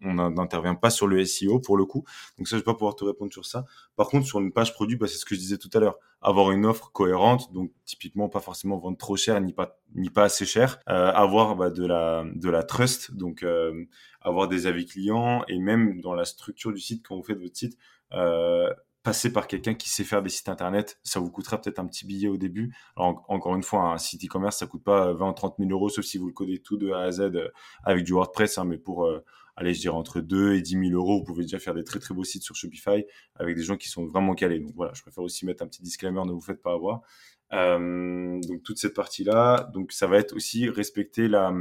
n'intervient 0.02 0.74
pas 0.74 0.90
sur 0.90 1.06
le 1.06 1.24
SEO 1.24 1.60
pour 1.60 1.76
le 1.76 1.84
coup. 1.84 2.04
Donc, 2.38 2.48
ça, 2.48 2.56
je 2.56 2.60
vais 2.60 2.64
pas 2.64 2.74
pouvoir 2.74 2.96
te 2.96 3.04
répondre 3.04 3.32
sur 3.32 3.46
ça. 3.46 3.64
Par 3.96 4.08
contre, 4.08 4.26
sur 4.26 4.40
une 4.40 4.52
page 4.52 4.74
produit, 4.74 4.96
bah, 4.96 5.06
c'est 5.06 5.18
ce 5.18 5.24
que 5.24 5.34
je 5.34 5.40
disais 5.40 5.58
tout 5.58 5.70
à 5.74 5.80
l'heure. 5.80 5.98
Avoir 6.22 6.50
une 6.50 6.66
offre 6.66 6.92
cohérente, 6.92 7.52
donc 7.52 7.72
typiquement 7.86 8.28
pas 8.28 8.40
forcément 8.40 8.76
vendre 8.76 8.98
trop 8.98 9.16
cher 9.16 9.40
ni 9.40 9.54
pas 9.54 9.78
ni 9.94 10.10
pas 10.10 10.24
assez 10.24 10.44
cher. 10.44 10.78
Euh, 10.88 11.10
avoir 11.12 11.56
bah, 11.56 11.70
de 11.70 11.86
la 11.86 12.24
de 12.34 12.50
la 12.50 12.62
trust, 12.62 13.14
donc 13.14 13.42
euh, 13.42 13.86
avoir 14.20 14.48
des 14.48 14.66
avis 14.66 14.84
clients 14.84 15.42
et 15.48 15.58
même 15.58 16.00
dans 16.02 16.14
la 16.14 16.26
structure 16.26 16.72
du 16.72 16.80
site 16.80 17.06
quand 17.06 17.16
vous 17.16 17.22
faites 17.22 17.40
votre 17.40 17.56
site. 17.56 17.78
Euh, 18.12 18.70
passer 19.02 19.32
par 19.32 19.46
quelqu'un 19.46 19.72
qui 19.72 19.88
sait 19.88 20.04
faire 20.04 20.22
des 20.22 20.28
sites 20.28 20.50
internet, 20.50 21.00
ça 21.02 21.20
vous 21.20 21.30
coûtera 21.30 21.58
peut-être 21.58 21.78
un 21.78 21.86
petit 21.86 22.04
billet 22.04 22.28
au 22.28 22.36
début. 22.36 22.74
Alors, 22.96 23.24
encore 23.28 23.54
une 23.54 23.62
fois, 23.62 23.92
un 23.92 23.96
site 23.96 24.22
e-commerce, 24.26 24.58
ça 24.58 24.66
coûte 24.66 24.84
pas 24.84 25.14
20 25.14 25.32
30 25.32 25.54
000 25.58 25.70
euros, 25.70 25.88
sauf 25.88 26.04
si 26.04 26.18
vous 26.18 26.26
le 26.26 26.34
codez 26.34 26.58
tout 26.58 26.76
de 26.76 26.90
A 26.90 27.04
à 27.04 27.10
Z 27.10 27.32
avec 27.82 28.04
du 28.04 28.12
WordPress, 28.12 28.58
hein, 28.58 28.64
mais 28.64 28.76
pour 28.76 29.08
allez, 29.60 29.74
je 29.74 29.80
dirais 29.80 29.94
entre 29.94 30.20
2 30.20 30.54
et 30.54 30.62
10 30.62 30.88
000 30.88 30.92
euros, 30.92 31.18
vous 31.18 31.24
pouvez 31.24 31.44
déjà 31.44 31.58
faire 31.58 31.74
des 31.74 31.84
très 31.84 31.98
très 31.98 32.14
beaux 32.14 32.24
sites 32.24 32.42
sur 32.42 32.56
Shopify 32.56 33.04
avec 33.34 33.56
des 33.56 33.62
gens 33.62 33.76
qui 33.76 33.88
sont 33.88 34.06
vraiment 34.06 34.34
calés. 34.34 34.58
Donc 34.58 34.72
voilà, 34.74 34.92
je 34.94 35.02
préfère 35.02 35.22
aussi 35.22 35.44
mettre 35.46 35.62
un 35.62 35.66
petit 35.66 35.82
disclaimer, 35.82 36.22
ne 36.24 36.32
vous 36.32 36.40
faites 36.40 36.62
pas 36.62 36.72
avoir. 36.72 37.02
Euh, 37.52 38.40
donc 38.46 38.62
toute 38.62 38.78
cette 38.78 38.94
partie-là, 38.94 39.68
donc 39.74 39.90
ça 39.90 40.06
va 40.06 40.18
être 40.18 40.36
aussi 40.36 40.68
respecter 40.68 41.26
la, 41.26 41.52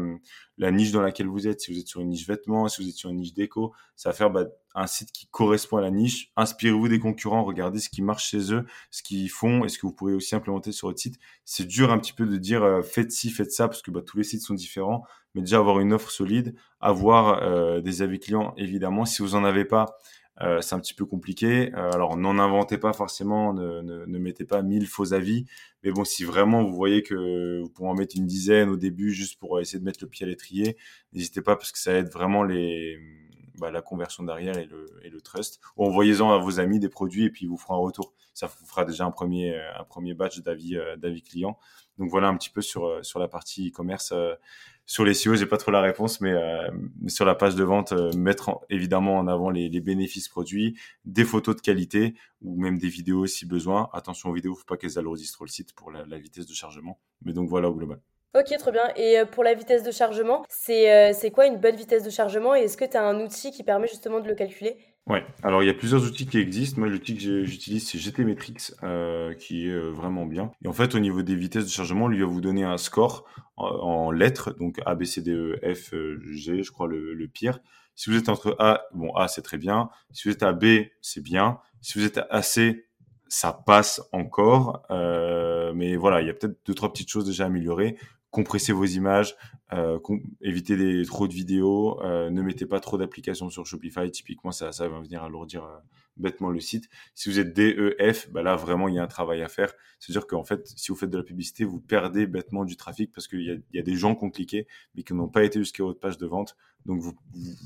la 0.58 0.72
niche 0.72 0.92
dans 0.92 1.02
laquelle 1.02 1.28
vous 1.28 1.48
êtes. 1.48 1.62
Si 1.62 1.74
vous 1.74 1.80
êtes 1.80 1.88
sur 1.88 2.02
une 2.02 2.10
niche 2.10 2.28
vêtements, 2.28 2.68
si 2.68 2.84
vous 2.84 2.90
êtes 2.90 2.96
sur 2.96 3.10
une 3.10 3.18
niche 3.18 3.34
déco, 3.34 3.74
ça 3.96 4.10
va 4.10 4.14
faire 4.14 4.30
bah, 4.30 4.46
un 4.76 4.86
site 4.86 5.12
qui 5.12 5.28
correspond 5.28 5.78
à 5.78 5.82
la 5.82 5.90
niche. 5.90 6.32
Inspirez-vous 6.36 6.90
des 6.90 7.00
concurrents, 7.00 7.44
regardez 7.44 7.80
ce 7.80 7.90
qui 7.90 8.02
marche 8.02 8.30
chez 8.30 8.54
eux, 8.54 8.66
ce 8.92 9.02
qu'ils 9.02 9.32
font 9.32 9.66
et 9.66 9.70
ce 9.70 9.80
que 9.80 9.88
vous 9.88 9.94
pourrez 9.94 10.14
aussi 10.14 10.36
implémenter 10.36 10.72
sur 10.72 10.90
votre 10.90 11.00
site? 11.00 11.18
C'est 11.44 11.66
dur 11.66 11.92
un 11.92 11.98
petit 11.98 12.14
peu 12.14 12.28
de 12.28 12.38
dire 12.38 12.64
euh, 12.64 12.82
faites 12.84 13.12
ci, 13.12 13.32
faites 13.32 13.52
ça, 13.52 13.68
parce 13.68 13.82
que 13.82 13.90
bah, 13.90 14.02
tous 14.06 14.18
les 14.18 14.24
sites 14.24 14.42
sont 14.42 14.54
différents. 14.54 15.04
Mais 15.36 15.42
déjà 15.42 15.58
avoir 15.58 15.80
une 15.80 15.94
offre 15.94 16.10
solide, 16.10 16.56
avoir 16.80 17.44
euh, 17.44 17.82
des 17.82 18.02
avis 18.02 18.20
clients 18.20 18.54
évidemment. 18.58 19.06
Si 19.06 19.22
vous 19.22 19.36
en 19.36 19.44
avez 19.44 19.64
pas, 19.64 19.96
euh, 20.42 20.62
c'est 20.62 20.76
un 20.76 20.80
petit 20.80 20.94
peu 20.94 21.06
compliqué. 21.06 21.72
Euh, 21.76 21.92
alors, 21.92 22.18
n'en 22.18 22.40
inventez 22.40 22.78
pas 22.78 22.94
forcément, 22.94 23.54
ne, 23.54 23.82
ne, 23.82 24.06
ne, 24.06 24.20
mettez 24.20 24.46
pas 24.46 24.62
mille 24.62 24.88
faux 24.88 25.14
avis. 25.14 25.46
Mais 25.84 25.92
bon, 25.92 26.06
si 26.06 26.24
vraiment 26.24 26.64
vous 26.64 26.74
voyez 26.76 27.04
que 27.04 27.62
vous 27.62 27.70
pouvez 27.70 27.90
en 27.90 27.96
mettre 27.96 28.16
une 28.18 28.26
dizaine 28.26 28.70
au 28.70 28.78
début 28.78 29.12
juste 29.12 29.40
pour 29.40 29.60
essayer 29.60 29.80
de 29.80 29.86
mettre 29.86 30.00
le 30.02 30.10
pied 30.10 30.26
à 30.26 30.30
l'étrier, 30.30 30.78
n'hésitez 31.14 31.42
pas 31.42 31.56
parce 31.56 31.72
que 31.72 31.80
ça 31.80 31.94
aide 31.94 32.10
vraiment 32.12 32.44
les, 32.44 32.98
bah, 33.60 33.72
la 33.72 33.82
conversion 33.82 34.24
derrière 34.24 34.58
et 34.58 34.66
le, 34.66 34.86
et 35.04 35.10
le 35.10 35.22
trust. 35.22 35.60
Ou 35.78 35.86
envoyez-en 35.86 36.32
à 36.32 36.38
vos 36.38 36.60
amis 36.60 36.80
des 36.80 36.90
produits 36.90 37.26
et 37.26 37.30
puis 37.30 37.46
ils 37.46 37.50
vous 37.50 37.58
feront 37.58 37.76
un 37.76 37.80
retour. 37.80 38.14
Ça 38.34 38.48
vous 38.48 38.66
fera 38.66 38.86
déjà 38.86 39.06
un 39.06 39.12
premier, 39.12 39.60
un 39.78 39.84
premier 39.84 40.14
batch 40.14 40.40
d'avis, 40.40 40.78
euh, 40.78 40.96
d'avis 40.96 41.22
clients. 41.22 41.58
Donc 41.98 42.10
voilà 42.10 42.28
un 42.28 42.38
petit 42.38 42.50
peu 42.50 42.62
sur, 42.62 43.04
sur 43.04 43.20
la 43.20 43.28
partie 43.28 43.70
e-commerce 43.70 44.14
sur 44.90 45.06
les 45.06 45.14
SEO, 45.14 45.36
j'ai 45.36 45.46
pas 45.46 45.58
trop 45.58 45.70
la 45.70 45.82
réponse, 45.82 46.20
mais, 46.20 46.32
euh, 46.32 46.68
sur 47.06 47.24
la 47.24 47.36
page 47.36 47.54
de 47.54 47.64
vente, 47.64 47.92
euh, 47.92 48.12
mettre 48.14 48.60
évidemment 48.72 49.20
en 49.20 49.28
avant 49.28 49.52
les, 49.52 49.70
bénéfices 49.82 50.28
produits, 50.28 50.80
des 51.06 51.26
photos 51.26 51.56
de 51.56 51.62
qualité 51.62 52.16
ou 52.42 52.60
même 52.60 52.80
des 52.80 52.90
vidéos 52.90 53.28
si 53.28 53.46
besoin. 53.46 53.88
Attention 53.94 54.32
aux 54.32 54.34
vidéos, 54.34 54.56
faut 54.56 54.66
pas 54.66 54.78
qu'elles 54.78 54.98
alourdissent 54.98 55.34
trop 55.34 55.46
le 55.46 55.52
site 55.52 55.76
pour 55.76 55.92
la, 55.92 56.18
vitesse 56.18 56.48
de 56.48 56.56
chargement. 56.56 57.00
Mais 57.22 57.34
donc 57.34 57.50
voilà 57.50 57.70
au 57.70 57.76
global. 57.76 58.00
Ok, 58.36 58.56
très 58.58 58.72
bien. 58.72 58.84
Et 58.96 59.20
euh, 59.20 59.26
pour 59.26 59.44
la 59.44 59.54
vitesse 59.54 59.84
de 59.84 59.92
chargement, 59.92 60.46
c'est 60.50 61.14
c'est 61.14 61.32
quoi 61.32 61.48
une 61.48 61.58
bonne 61.58 61.76
vitesse 61.76 62.04
de 62.04 62.10
chargement 62.10 62.56
et 62.56 62.62
est-ce 62.62 62.78
que 62.78 62.86
tu 62.86 62.98
as 62.98 63.04
un 63.04 63.20
outil 63.22 63.52
qui 63.52 63.64
permet 63.64 63.88
justement 63.88 64.20
de 64.20 64.28
le 64.28 64.36
calculer? 64.36 64.78
Ouais, 65.10 65.26
alors 65.42 65.64
il 65.64 65.66
y 65.66 65.72
a 65.72 65.74
plusieurs 65.74 66.06
outils 66.06 66.28
qui 66.28 66.38
existent. 66.38 66.80
Moi, 66.80 66.88
l'outil 66.88 67.16
que 67.16 67.44
j'utilise, 67.44 67.90
c'est 67.90 67.98
GTmetrix, 67.98 68.76
euh, 68.84 69.34
qui 69.34 69.68
est 69.68 69.72
euh, 69.72 69.90
vraiment 69.90 70.28
bien. 70.28 70.52
Et 70.64 70.68
en 70.68 70.74
fait, 70.74 70.94
au 70.94 71.00
niveau 71.00 71.24
des 71.24 71.36
vitesses 71.36 71.66
de 71.66 71.72
chargement, 71.72 72.08
lui 72.08 72.20
va 72.20 72.28
vous 72.28 72.42
donner 72.42 72.64
un 72.64 72.78
score 72.78 73.26
en, 73.58 74.12
lettres, 74.12 74.56
donc 74.60 74.80
A, 74.86 74.94
B, 74.94 75.04
C, 75.06 75.22
D, 75.22 75.32
E, 75.32 75.60
F, 75.74 75.94
G, 76.32 76.62
je 76.62 76.72
crois 76.72 76.88
le, 76.88 77.28
pire. 77.28 77.60
Si 77.96 78.12
vous 78.12 78.18
êtes 78.18 78.30
entre 78.30 78.56
A, 78.60 78.84
bon, 78.94 79.12
A, 79.16 79.28
c'est 79.28 79.42
très 79.42 79.58
bien. 79.58 79.90
Si 80.14 80.28
vous 80.28 80.34
êtes 80.34 80.44
à 80.44 80.54
B, 80.54 80.66
c'est 81.02 81.24
bien. 81.24 81.60
Si 81.82 81.98
vous 81.98 82.06
êtes 82.06 82.22
à 82.30 82.42
C, 82.44 82.86
ça 83.28 83.52
passe 83.52 84.02
encore. 84.12 84.84
Euh, 84.92 85.74
mais 85.74 85.96
voilà, 85.96 86.22
il 86.22 86.28
y 86.28 86.30
a 86.30 86.34
peut-être 86.34 86.60
deux, 86.68 86.76
trois 86.76 86.94
petites 86.94 87.10
choses 87.10 87.26
déjà 87.26 87.48
améliorées 87.48 87.98
compressez 88.32 88.74
vos 88.74 88.86
images, 88.86 89.36
euh, 89.74 90.00
évitez 90.42 90.78
des, 90.78 91.06
trop 91.06 91.28
de 91.28 91.34
vidéos, 91.34 92.02
euh, 92.04 92.30
ne 92.30 92.42
mettez 92.42 92.66
pas 92.66 92.80
trop 92.80 92.98
d'applications 92.98 93.50
sur 93.50 93.66
Shopify. 93.66 94.10
Typiquement, 94.12 94.52
ça, 94.52 94.72
ça 94.72 94.88
va 94.88 95.00
venir 95.00 95.24
alourdir 95.24 95.64
euh, 95.64 95.78
bêtement 96.18 96.50
le 96.50 96.60
site. 96.60 96.90
Si 97.16 97.30
vous 97.30 97.40
êtes 97.40 97.54
DEF, 97.54 98.32
bah 98.32 98.44
là 98.44 98.56
vraiment 98.56 98.88
il 98.88 98.96
y 98.96 99.00
a 99.00 99.04
un 99.04 99.08
travail 99.08 99.42
à 99.42 99.48
faire. 99.48 99.74
C'est-à-dire 100.00 100.28
qu'en 100.28 100.44
fait, 100.44 100.68
si 100.68 100.92
vous 100.92 100.96
faites 100.96 101.10
de 101.10 101.18
la 101.18 101.24
publicité, 101.24 101.64
vous 101.66 101.80
perdez 101.80 102.28
bêtement 102.28 102.66
du 102.66 102.76
trafic 102.76 103.12
parce 103.14 103.28
qu'il 103.28 103.64
y 103.74 103.80
a, 103.80 103.82
des 103.82 103.96
gens 103.96 104.16
qui 104.16 104.26
ont 104.26 104.30
cliqué 104.30 104.68
mais 104.96 105.04
qui 105.04 105.14
n'ont 105.14 105.30
pas 105.30 105.44
été 105.44 105.60
jusqu'à 105.60 105.84
votre 105.84 106.00
page 106.00 106.18
de 106.18 106.28
vente. 106.28 106.56
Donc 106.86 107.02
vous, 107.02 107.14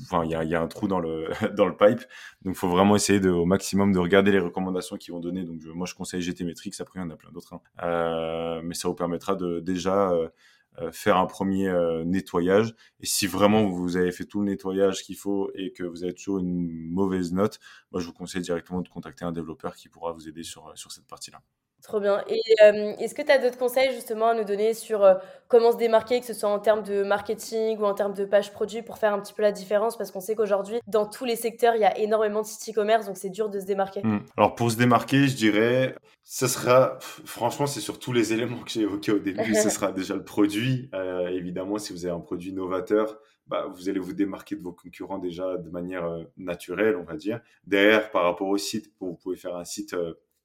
enfin 0.02 0.24
il 0.24 0.30
y 0.30 0.34
a, 0.34 0.44
y 0.44 0.54
a, 0.54 0.60
un 0.60 0.66
trou 0.66 0.88
dans 0.88 1.00
le 1.00 1.28
dans 1.56 1.66
le 1.66 1.76
pipe. 1.76 2.00
Donc 2.42 2.54
il 2.54 2.58
faut 2.58 2.68
vraiment 2.68 2.96
essayer 2.96 3.20
de, 3.20 3.30
au 3.30 3.44
maximum 3.44 3.92
de 3.92 3.98
regarder 3.98 4.32
les 4.32 4.40
recommandations 4.40 4.96
qu'ils 4.96 5.12
vont 5.12 5.20
donner. 5.20 5.44
Donc 5.44 5.62
moi 5.74 5.86
je 5.86 5.94
conseille 5.94 6.22
GTmetrix. 6.22 6.72
Après 6.80 7.00
il 7.00 7.02
y 7.02 7.06
en 7.06 7.10
a 7.10 7.16
plein 7.16 7.30
d'autres. 7.30 7.54
Hein. 7.54 7.60
Euh, 7.82 8.60
mais 8.62 8.74
ça 8.74 8.88
vous 8.88 8.94
permettra 8.94 9.34
de 9.34 9.60
déjà 9.60 10.12
euh, 10.12 10.28
faire 10.92 11.16
un 11.16 11.26
premier 11.26 11.68
euh, 11.68 12.04
nettoyage. 12.04 12.74
Et 13.00 13.06
si 13.06 13.26
vraiment 13.26 13.68
vous 13.68 13.96
avez 13.96 14.12
fait 14.12 14.24
tout 14.24 14.40
le 14.40 14.46
nettoyage 14.46 15.02
qu'il 15.02 15.16
faut 15.16 15.50
et 15.54 15.72
que 15.72 15.82
vous 15.82 16.04
avez 16.04 16.14
toujours 16.14 16.38
une 16.38 16.68
mauvaise 16.90 17.32
note, 17.32 17.58
moi 17.92 18.00
je 18.00 18.06
vous 18.06 18.12
conseille 18.12 18.42
directement 18.42 18.80
de 18.80 18.88
contacter 18.88 19.24
un 19.24 19.32
développeur 19.32 19.76
qui 19.76 19.88
pourra 19.88 20.12
vous 20.12 20.28
aider 20.28 20.42
sur, 20.42 20.72
sur 20.76 20.92
cette 20.92 21.06
partie-là. 21.06 21.40
Trop 21.84 22.00
bien. 22.00 22.24
Et 22.28 22.40
euh, 22.62 22.94
est-ce 22.98 23.14
que 23.14 23.20
tu 23.20 23.30
as 23.30 23.36
d'autres 23.36 23.58
conseils 23.58 23.92
justement 23.92 24.28
à 24.28 24.34
nous 24.34 24.44
donner 24.44 24.72
sur 24.72 25.04
euh, 25.04 25.14
comment 25.48 25.70
se 25.70 25.76
démarquer, 25.76 26.18
que 26.18 26.24
ce 26.24 26.32
soit 26.32 26.48
en 26.48 26.58
termes 26.58 26.82
de 26.82 27.02
marketing 27.02 27.76
ou 27.78 27.84
en 27.84 27.92
termes 27.92 28.14
de 28.14 28.24
page 28.24 28.52
produit 28.52 28.80
pour 28.80 28.96
faire 28.96 29.12
un 29.12 29.20
petit 29.20 29.34
peu 29.34 29.42
la 29.42 29.52
différence? 29.52 29.98
Parce 29.98 30.10
qu'on 30.10 30.22
sait 30.22 30.34
qu'aujourd'hui, 30.34 30.80
dans 30.86 31.04
tous 31.04 31.26
les 31.26 31.36
secteurs, 31.36 31.74
il 31.74 31.82
y 31.82 31.84
a 31.84 31.98
énormément 31.98 32.40
de 32.40 32.46
sites 32.46 32.74
e-commerce, 32.74 33.04
donc 33.04 33.18
c'est 33.18 33.28
dur 33.28 33.50
de 33.50 33.60
se 33.60 33.66
démarquer. 33.66 34.00
Mmh. 34.02 34.20
Alors 34.38 34.54
pour 34.54 34.70
se 34.70 34.78
démarquer, 34.78 35.28
je 35.28 35.36
dirais, 35.36 35.94
ce 36.22 36.46
sera, 36.46 36.96
franchement, 37.00 37.66
c'est 37.66 37.80
sur 37.80 37.98
tous 37.98 38.14
les 38.14 38.32
éléments 38.32 38.62
que 38.62 38.70
j'ai 38.70 38.80
évoqués 38.80 39.12
au 39.12 39.18
début. 39.18 39.54
ce 39.54 39.68
sera 39.68 39.92
déjà 39.92 40.14
le 40.14 40.24
produit. 40.24 40.88
Euh, 40.94 41.28
évidemment, 41.28 41.76
si 41.76 41.92
vous 41.92 42.06
avez 42.06 42.14
un 42.14 42.20
produit 42.20 42.54
novateur, 42.54 43.18
bah, 43.46 43.66
vous 43.74 43.90
allez 43.90 44.00
vous 44.00 44.14
démarquer 44.14 44.56
de 44.56 44.62
vos 44.62 44.72
concurrents 44.72 45.18
déjà 45.18 45.58
de 45.58 45.68
manière 45.68 46.08
naturelle, 46.38 46.96
on 46.96 47.04
va 47.04 47.16
dire. 47.16 47.42
Derrière, 47.66 48.10
par 48.10 48.22
rapport 48.22 48.48
au 48.48 48.56
site, 48.56 48.90
vous 49.00 49.12
pouvez 49.16 49.36
faire 49.36 49.54
un 49.54 49.66
site 49.66 49.94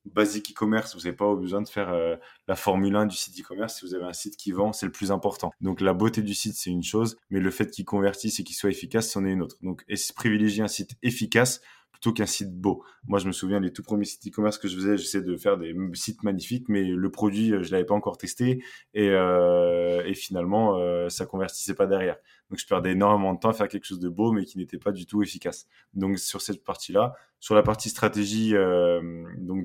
basique 0.05 0.51
e-commerce, 0.51 0.95
vous 0.95 1.01
n'avez 1.01 1.15
pas 1.15 1.33
besoin 1.35 1.61
de 1.61 1.69
faire 1.69 1.89
euh, 1.89 2.15
la 2.47 2.55
Formule 2.55 2.95
1 2.95 3.05
du 3.05 3.15
site 3.15 3.39
e-commerce. 3.39 3.79
Si 3.79 3.85
vous 3.85 3.93
avez 3.93 4.05
un 4.05 4.13
site 4.13 4.37
qui 4.37 4.51
vend, 4.51 4.73
c'est 4.73 4.85
le 4.85 4.91
plus 4.91 5.11
important. 5.11 5.51
Donc 5.61 5.81
la 5.81 5.93
beauté 5.93 6.21
du 6.21 6.33
site, 6.33 6.55
c'est 6.55 6.69
une 6.69 6.83
chose, 6.83 7.17
mais 7.29 7.39
le 7.39 7.51
fait 7.51 7.69
qu'il 7.69 7.85
convertisse 7.85 8.39
et 8.39 8.43
qu'il 8.43 8.55
soit 8.55 8.69
efficace, 8.69 9.09
c'en 9.09 9.25
est 9.25 9.31
une 9.31 9.41
autre. 9.41 9.57
Donc 9.61 9.83
et 9.87 9.95
privilégier 10.15 10.63
un 10.63 10.67
site 10.67 10.91
efficace 11.03 11.61
plutôt 11.91 12.13
qu'un 12.13 12.25
site 12.25 12.53
beau. 12.53 12.83
Moi, 13.07 13.19
je 13.19 13.27
me 13.27 13.31
souviens 13.31 13.59
des 13.59 13.73
tout 13.73 13.83
premiers 13.83 14.05
sites 14.05 14.25
e-commerce 14.27 14.57
que 14.57 14.67
je 14.67 14.75
faisais, 14.75 14.97
j'essaie 14.97 15.21
de 15.21 15.35
faire 15.35 15.57
des 15.57 15.75
sites 15.93 16.23
magnifiques, 16.23 16.69
mais 16.69 16.83
le 16.83 17.11
produit, 17.11 17.53
euh, 17.53 17.63
je 17.63 17.71
l'avais 17.71 17.85
pas 17.85 17.93
encore 17.93 18.17
testé 18.17 18.63
et, 18.93 19.09
euh, 19.09 20.03
et 20.05 20.13
finalement, 20.13 20.77
euh, 20.77 21.09
ça 21.09 21.25
convertissait 21.25 21.73
pas 21.73 21.87
derrière. 21.87 22.17
Donc, 22.49 22.59
je 22.59 22.65
perdais 22.65 22.91
énormément 22.91 23.33
de 23.33 23.39
temps 23.39 23.49
à 23.49 23.53
faire 23.53 23.67
quelque 23.67 23.85
chose 23.85 23.99
de 23.99 24.09
beau, 24.09 24.31
mais 24.31 24.45
qui 24.45 24.57
n'était 24.57 24.77
pas 24.77 24.91
du 24.91 25.05
tout 25.05 25.21
efficace. 25.21 25.67
Donc, 25.93 26.17
sur 26.19 26.41
cette 26.41 26.63
partie-là, 26.63 27.13
sur 27.39 27.55
la 27.55 27.63
partie 27.63 27.89
stratégie 27.89 28.55
euh, 28.55 29.23
donc 29.37 29.63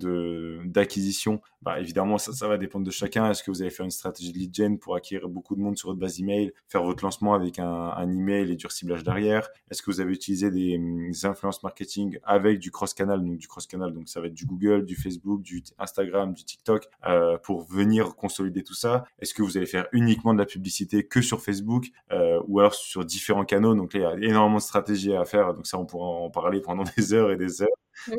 d'acquisition, 0.66 1.40
bah, 1.62 1.80
évidemment, 1.80 2.18
ça, 2.18 2.46
va 2.46 2.56
dépendre 2.56 2.86
de 2.86 2.90
chacun. 2.90 3.30
Est-ce 3.30 3.42
que 3.42 3.50
vous 3.50 3.62
allez 3.62 3.70
faire 3.70 3.84
une 3.84 3.90
stratégie 3.90 4.32
de 4.32 4.38
lead 4.38 4.54
gen 4.54 4.78
pour 4.78 4.94
acquérir 4.94 5.28
beaucoup 5.28 5.56
de 5.56 5.60
monde 5.60 5.76
sur 5.76 5.88
votre 5.88 5.98
base 5.98 6.20
email, 6.20 6.52
faire 6.68 6.84
votre 6.84 7.02
lancement 7.02 7.34
avec 7.34 7.58
un, 7.58 8.08
email 8.12 8.52
et 8.52 8.56
du 8.56 8.66
ciblage 8.68 9.02
derrière? 9.02 9.48
Est-ce 9.70 9.82
que 9.82 9.90
vous 9.90 10.00
avez 10.00 10.12
utilisé 10.12 10.50
des, 10.50 10.78
des 10.78 11.26
influences 11.26 11.62
marketing 11.62 12.13
avec 12.22 12.58
du 12.58 12.70
cross-canal, 12.70 13.24
donc 13.24 13.36
du 13.38 13.48
cross-canal, 13.48 13.92
donc 13.92 14.08
ça 14.08 14.20
va 14.20 14.26
être 14.26 14.34
du 14.34 14.46
Google, 14.46 14.84
du 14.84 14.96
Facebook, 14.96 15.42
du 15.42 15.62
Instagram, 15.78 16.32
du 16.32 16.44
TikTok, 16.44 16.88
euh, 17.06 17.38
pour 17.38 17.62
venir 17.62 18.14
consolider 18.16 18.62
tout 18.62 18.74
ça 18.74 19.04
Est-ce 19.18 19.34
que 19.34 19.42
vous 19.42 19.56
allez 19.56 19.66
faire 19.66 19.86
uniquement 19.92 20.34
de 20.34 20.38
la 20.38 20.46
publicité 20.46 21.04
que 21.04 21.20
sur 21.20 21.42
Facebook 21.42 21.86
euh, 22.12 22.40
ou 22.46 22.60
alors 22.60 22.74
sur 22.74 23.04
différents 23.04 23.44
canaux? 23.44 23.74
Donc 23.74 23.94
là, 23.94 24.14
il 24.16 24.22
y 24.22 24.26
a 24.26 24.30
énormément 24.30 24.58
de 24.58 24.62
stratégies 24.62 25.14
à 25.14 25.24
faire, 25.24 25.54
donc 25.54 25.66
ça, 25.66 25.78
on 25.78 25.86
pourra 25.86 26.06
en 26.06 26.30
parler 26.30 26.60
pendant 26.60 26.84
des 26.96 27.12
heures 27.12 27.30
et 27.30 27.36
des 27.36 27.62
heures. 27.62 27.68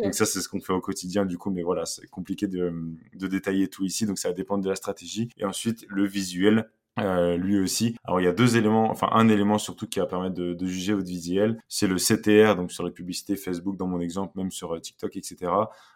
Donc 0.04 0.14
ça, 0.14 0.26
c'est 0.26 0.40
ce 0.40 0.50
qu'on 0.50 0.62
fait 0.62 0.74
au 0.74 0.82
quotidien, 0.82 1.26
du 1.26 1.38
coup, 1.38 1.52
mais 1.52 1.64
voilà, 1.64 1.86
c'est 1.86 2.08
compliqué 2.08 2.48
de, 2.48 2.74
de 3.14 3.28
détailler 3.28 3.68
tout 3.68 3.84
ici, 3.84 4.06
donc 4.06 4.18
ça 4.18 4.30
va 4.30 4.34
dépendre 4.34 4.64
de 4.64 4.70
la 4.70 4.76
stratégie. 4.76 5.30
Et 5.38 5.46
ensuite, 5.46 5.86
le 5.90 6.06
visuel, 6.06 6.70
euh, 7.00 7.38
lui 7.38 7.60
aussi. 7.60 7.96
Alors 8.06 8.22
il 8.22 8.24
y 8.24 8.28
a 8.28 8.32
deux 8.32 8.58
éléments, 8.58 8.90
enfin 8.90 9.10
un 9.12 9.28
élément 9.28 9.58
surtout 9.58 9.88
qui 9.88 10.00
va 10.00 10.06
permettre 10.06 10.36
de, 10.36 10.54
de 10.54 10.66
juger 10.66 10.94
votre 10.94 11.08
visuel, 11.08 11.60
c'est 11.68 11.88
le 11.88 11.96
CTR, 11.96 12.56
donc 12.56 12.72
sur 12.72 12.86
les 12.86 12.92
publicités 12.92 13.36
Facebook 13.36 13.78
dans 13.78 13.88
mon 13.88 14.00
exemple, 14.00 14.38
même 14.38 14.52
sur 14.52 14.74
euh, 14.74 14.80
TikTok, 14.80 15.18
etc. 15.18 15.52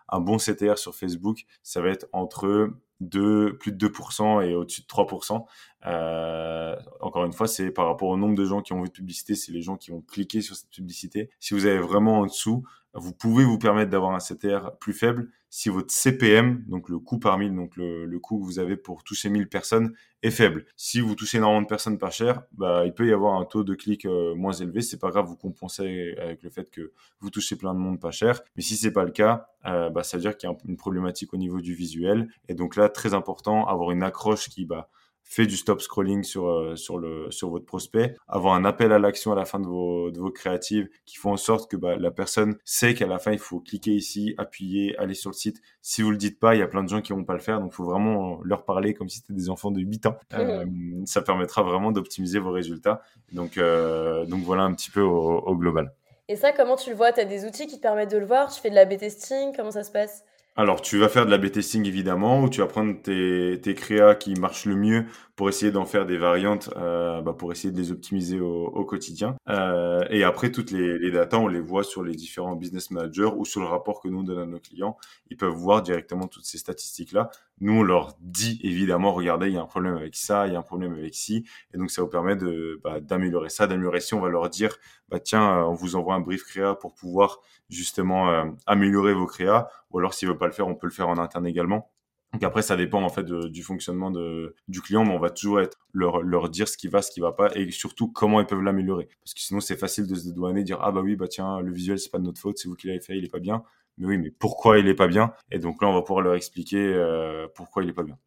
Un 0.09 0.19
bon 0.19 0.37
CTR 0.37 0.77
sur 0.77 0.95
Facebook, 0.95 1.45
ça 1.63 1.81
va 1.81 1.89
être 1.89 2.07
entre 2.11 2.71
2, 3.01 3.57
plus 3.57 3.71
de 3.71 3.87
2% 3.87 4.45
et 4.45 4.55
au-dessus 4.55 4.81
de 4.81 4.87
3%. 4.87 5.45
Euh, 5.85 6.75
encore 6.99 7.25
une 7.25 7.33
fois, 7.33 7.47
c'est 7.47 7.71
par 7.71 7.87
rapport 7.87 8.09
au 8.09 8.17
nombre 8.17 8.35
de 8.35 8.45
gens 8.45 8.61
qui 8.61 8.73
ont 8.73 8.81
vu 8.81 8.87
de 8.87 8.93
publicité, 8.93 9.35
c'est 9.35 9.51
les 9.51 9.61
gens 9.61 9.77
qui 9.77 9.91
ont 9.91 10.01
cliqué 10.01 10.41
sur 10.41 10.55
cette 10.55 10.69
publicité. 10.69 11.29
Si 11.39 11.53
vous 11.53 11.65
avez 11.65 11.79
vraiment 11.79 12.19
en 12.19 12.25
dessous, 12.25 12.63
vous 12.93 13.13
pouvez 13.13 13.43
vous 13.43 13.59
permettre 13.59 13.91
d'avoir 13.91 14.13
un 14.13 14.19
CTR 14.19 14.77
plus 14.79 14.93
faible 14.93 15.29
si 15.49 15.69
votre 15.69 15.91
CPM, 15.91 16.63
donc 16.67 16.89
le 16.89 16.99
coût 16.99 17.17
par 17.17 17.37
mille, 17.37 17.55
donc 17.55 17.75
le, 17.75 18.05
le 18.05 18.19
coût 18.19 18.39
que 18.39 18.45
vous 18.45 18.59
avez 18.59 18.77
pour 18.77 19.03
toucher 19.03 19.29
1000 19.29 19.49
personnes, 19.49 19.93
est 20.21 20.31
faible. 20.31 20.65
Si 20.75 21.01
vous 21.01 21.15
touchez 21.15 21.37
énormément 21.37 21.61
de 21.61 21.67
personnes 21.67 21.97
pas 21.97 22.11
cher, 22.11 22.43
bah, 22.51 22.83
il 22.85 22.93
peut 22.93 23.07
y 23.07 23.13
avoir 23.13 23.39
un 23.39 23.45
taux 23.45 23.63
de 23.63 23.73
clic 23.73 24.05
euh, 24.05 24.35
moins 24.35 24.53
élevé. 24.53 24.81
C'est 24.81 24.99
pas 24.99 25.09
grave, 25.09 25.25
vous 25.25 25.37
compensez 25.37 26.15
avec 26.19 26.43
le 26.43 26.49
fait 26.49 26.69
que 26.69 26.91
vous 27.19 27.29
touchez 27.29 27.55
plein 27.55 27.73
de 27.73 27.79
monde 27.79 27.99
pas 27.99 28.11
cher. 28.11 28.41
Mais 28.55 28.61
si 28.61 28.75
c'est 28.75 28.91
pas 28.91 29.03
le 29.03 29.11
cas, 29.11 29.47
euh, 29.65 29.89
bah, 29.89 30.03
ça 30.03 30.17
veut 30.17 30.21
dire 30.21 30.37
qu'il 30.37 30.49
y 30.49 30.53
a 30.53 30.57
une 30.67 30.77
problématique 30.77 31.33
au 31.33 31.37
niveau 31.37 31.61
du 31.61 31.73
visuel. 31.73 32.29
Et 32.47 32.55
donc 32.55 32.75
là, 32.75 32.89
très 32.89 33.13
important, 33.13 33.65
avoir 33.67 33.91
une 33.91 34.03
accroche 34.03 34.49
qui, 34.49 34.65
bah, 34.65 34.89
fait 35.29 35.45
du 35.45 35.57
stop 35.57 35.79
scrolling 35.79 36.23
sur, 36.23 36.47
euh, 36.49 36.75
sur, 36.75 36.97
le, 36.97 37.29
sur 37.29 37.51
votre 37.51 37.65
prospect, 37.65 38.15
avoir 38.27 38.55
un 38.55 38.65
appel 38.65 38.91
à 38.91 38.97
l'action 38.97 39.31
à 39.31 39.35
la 39.35 39.45
fin 39.45 39.59
de 39.59 39.67
vos, 39.67 40.09
de 40.09 40.19
vos 40.19 40.31
créatives 40.31 40.89
qui 41.05 41.17
font 41.17 41.31
en 41.31 41.37
sorte 41.37 41.69
que 41.69 41.77
bah, 41.77 41.97
la 41.97 42.09
personne 42.09 42.57
sait 42.65 42.95
qu'à 42.95 43.05
la 43.05 43.19
fin, 43.19 43.31
il 43.31 43.37
faut 43.37 43.59
cliquer 43.59 43.91
ici, 43.91 44.33
appuyer, 44.39 44.97
aller 44.97 45.13
sur 45.13 45.29
le 45.29 45.35
site. 45.35 45.61
Si 45.83 46.01
vous 46.01 46.09
le 46.09 46.17
dites 46.17 46.39
pas, 46.39 46.55
il 46.55 46.59
y 46.59 46.63
a 46.63 46.67
plein 46.67 46.83
de 46.83 46.89
gens 46.89 47.01
qui 47.01 47.13
vont 47.13 47.23
pas 47.23 47.35
le 47.35 47.41
faire, 47.41 47.59
donc 47.59 47.73
il 47.73 47.75
faut 47.75 47.85
vraiment 47.85 48.39
leur 48.43 48.65
parler 48.65 48.95
comme 48.95 49.07
si 49.07 49.19
c'était 49.19 49.33
des 49.33 49.51
enfants 49.51 49.69
de 49.69 49.79
8 49.79 50.07
ans. 50.07 50.17
Euh, 50.33 50.65
ça 51.05 51.21
permettra 51.21 51.61
vraiment 51.61 51.91
d'optimiser 51.91 52.39
vos 52.39 52.51
résultats. 52.51 53.03
Donc, 53.31 53.59
euh, 53.59 54.25
donc 54.25 54.41
voilà 54.41 54.63
un 54.63 54.73
petit 54.73 54.89
peu 54.89 55.01
au, 55.01 55.37
au 55.41 55.55
global. 55.55 55.93
Et 56.29 56.35
ça, 56.35 56.51
comment 56.51 56.75
tu 56.75 56.91
le 56.91 56.95
vois? 56.95 57.11
Tu 57.11 57.19
as 57.19 57.25
des 57.25 57.43
outils 57.43 57.65
qui 57.65 57.77
te 57.77 57.81
permettent 57.81 58.11
de 58.11 58.17
le 58.19 58.25
voir? 58.25 58.53
Tu 58.53 58.61
fais 58.61 58.69
de 58.69 58.75
la 58.75 58.85
B-testing 58.85 59.51
Comment 59.55 59.71
ça 59.71 59.83
se 59.83 59.91
passe? 59.91 60.23
Alors, 60.55 60.79
tu 60.79 60.99
vas 60.99 61.09
faire 61.09 61.25
de 61.25 61.31
la 61.31 61.39
B-testing 61.39 61.87
évidemment, 61.87 62.41
ou 62.41 62.49
tu 62.49 62.61
vas 62.61 62.67
prendre 62.67 63.01
tes, 63.01 63.59
tes 63.63 63.73
créas 63.73 64.13
qui 64.13 64.35
marchent 64.35 64.65
le 64.65 64.75
mieux 64.75 65.05
pour 65.39 65.47
essayer 65.47 65.71
d'en 65.71 65.85
faire 65.85 66.05
des 66.05 66.17
variantes, 66.17 66.69
euh, 66.75 67.21
bah, 67.21 67.31
pour 67.31 67.53
essayer 67.53 67.71
de 67.71 67.77
les 67.77 67.93
optimiser 67.93 68.41
au, 68.41 68.83
quotidien. 68.83 69.37
Euh, 69.47 70.03
et 70.09 70.25
après, 70.25 70.51
toutes 70.51 70.69
les, 70.69 70.99
les 70.99 71.11
datas, 71.11 71.37
on 71.37 71.47
les 71.47 71.61
voit 71.61 71.85
sur 71.85 72.03
les 72.03 72.13
différents 72.13 72.57
business 72.57 72.91
managers 72.91 73.31
ou 73.37 73.45
sur 73.45 73.61
le 73.61 73.67
rapport 73.67 74.01
que 74.01 74.09
nous 74.09 74.19
on 74.19 74.23
donne 74.23 74.39
à 74.39 74.45
nos 74.45 74.59
clients. 74.59 74.97
Ils 75.29 75.37
peuvent 75.37 75.53
voir 75.53 75.81
directement 75.81 76.27
toutes 76.27 76.43
ces 76.43 76.57
statistiques-là. 76.57 77.29
Nous, 77.61 77.71
on 77.71 77.83
leur 77.83 78.17
dit 78.19 78.59
évidemment, 78.65 79.13
regardez, 79.13 79.47
il 79.47 79.53
y 79.53 79.57
a 79.57 79.61
un 79.61 79.65
problème 79.65 79.95
avec 79.95 80.13
ça, 80.17 80.45
il 80.45 80.51
y 80.51 80.57
a 80.57 80.59
un 80.59 80.61
problème 80.61 80.91
avec 80.91 81.15
ci. 81.15 81.45
Et 81.73 81.77
donc, 81.77 81.89
ça 81.89 82.01
vous 82.01 82.09
permet 82.09 82.35
de 82.35 82.81
bah, 82.83 82.99
d'améliorer 82.99 83.47
ça, 83.47 83.65
d'améliorer 83.65 84.01
si 84.01 84.13
on 84.15 84.19
va 84.19 84.27
leur 84.27 84.49
dire, 84.49 84.75
bah 85.07 85.21
tiens, 85.21 85.63
on 85.63 85.73
vous 85.73 85.95
envoie 85.95 86.15
un 86.15 86.19
brief 86.19 86.43
créa 86.43 86.75
pour 86.75 86.95
pouvoir 86.95 87.39
justement 87.69 88.29
euh, 88.29 88.43
améliorer 88.65 89.13
vos 89.13 89.25
créas. 89.25 89.69
Ou 89.91 89.99
alors, 89.99 90.13
s'ils 90.13 90.27
veulent 90.27 90.37
pas 90.37 90.47
le 90.47 90.51
faire, 90.51 90.67
on 90.67 90.75
peut 90.75 90.87
le 90.87 90.91
faire 90.91 91.07
en 91.07 91.17
interne 91.17 91.47
également. 91.47 91.89
Donc 92.33 92.43
après, 92.43 92.61
ça 92.61 92.75
dépend 92.77 93.01
en 93.01 93.09
fait 93.09 93.25
du 93.25 93.63
fonctionnement 93.63 94.11
de, 94.11 94.55
du 94.67 94.81
client, 94.81 95.03
mais 95.03 95.13
on 95.13 95.19
va 95.19 95.31
toujours 95.31 95.61
être 95.61 95.77
leur, 95.93 96.21
leur 96.21 96.49
dire 96.49 96.67
ce 96.67 96.77
qui 96.77 96.87
va, 96.87 97.01
ce 97.01 97.11
qui 97.11 97.19
va 97.19 97.31
pas, 97.31 97.49
et 97.55 97.69
surtout 97.71 98.07
comment 98.11 98.39
ils 98.39 98.45
peuvent 98.45 98.61
l'améliorer. 98.61 99.09
Parce 99.23 99.33
que 99.33 99.39
sinon, 99.41 99.59
c'est 99.61 99.77
facile 99.77 100.05
de 100.05 100.13
se 100.15 100.25
dédouaner, 100.27 100.63
dire 100.63 100.77
ah 100.81 100.91
bah 100.91 101.01
oui, 101.01 101.15
bah 101.15 101.27
tiens, 101.27 101.59
le 101.61 101.71
visuel 101.71 101.99
c'est 101.99 102.11
pas 102.11 102.19
de 102.19 102.23
notre 102.23 102.39
faute, 102.39 102.57
c'est 102.59 102.67
vous 102.67 102.75
qui 102.75 102.87
l'avez 102.87 102.99
fait, 103.01 103.17
il 103.17 103.25
est 103.25 103.31
pas 103.31 103.39
bien. 103.39 103.63
Mais 103.97 104.05
oui, 104.07 104.17
mais 104.17 104.31
pourquoi 104.31 104.79
il 104.79 104.87
est 104.87 104.95
pas 104.95 105.07
bien? 105.07 105.33
Et 105.51 105.59
donc 105.59 105.81
là, 105.81 105.89
on 105.89 105.93
va 105.93 106.01
pouvoir 106.01 106.21
leur 106.23 106.35
expliquer 106.35 106.77
euh, 106.77 107.47
pourquoi 107.55 107.83
il 107.83 107.89
est 107.89 107.93
pas 107.93 108.03
bien. 108.03 108.17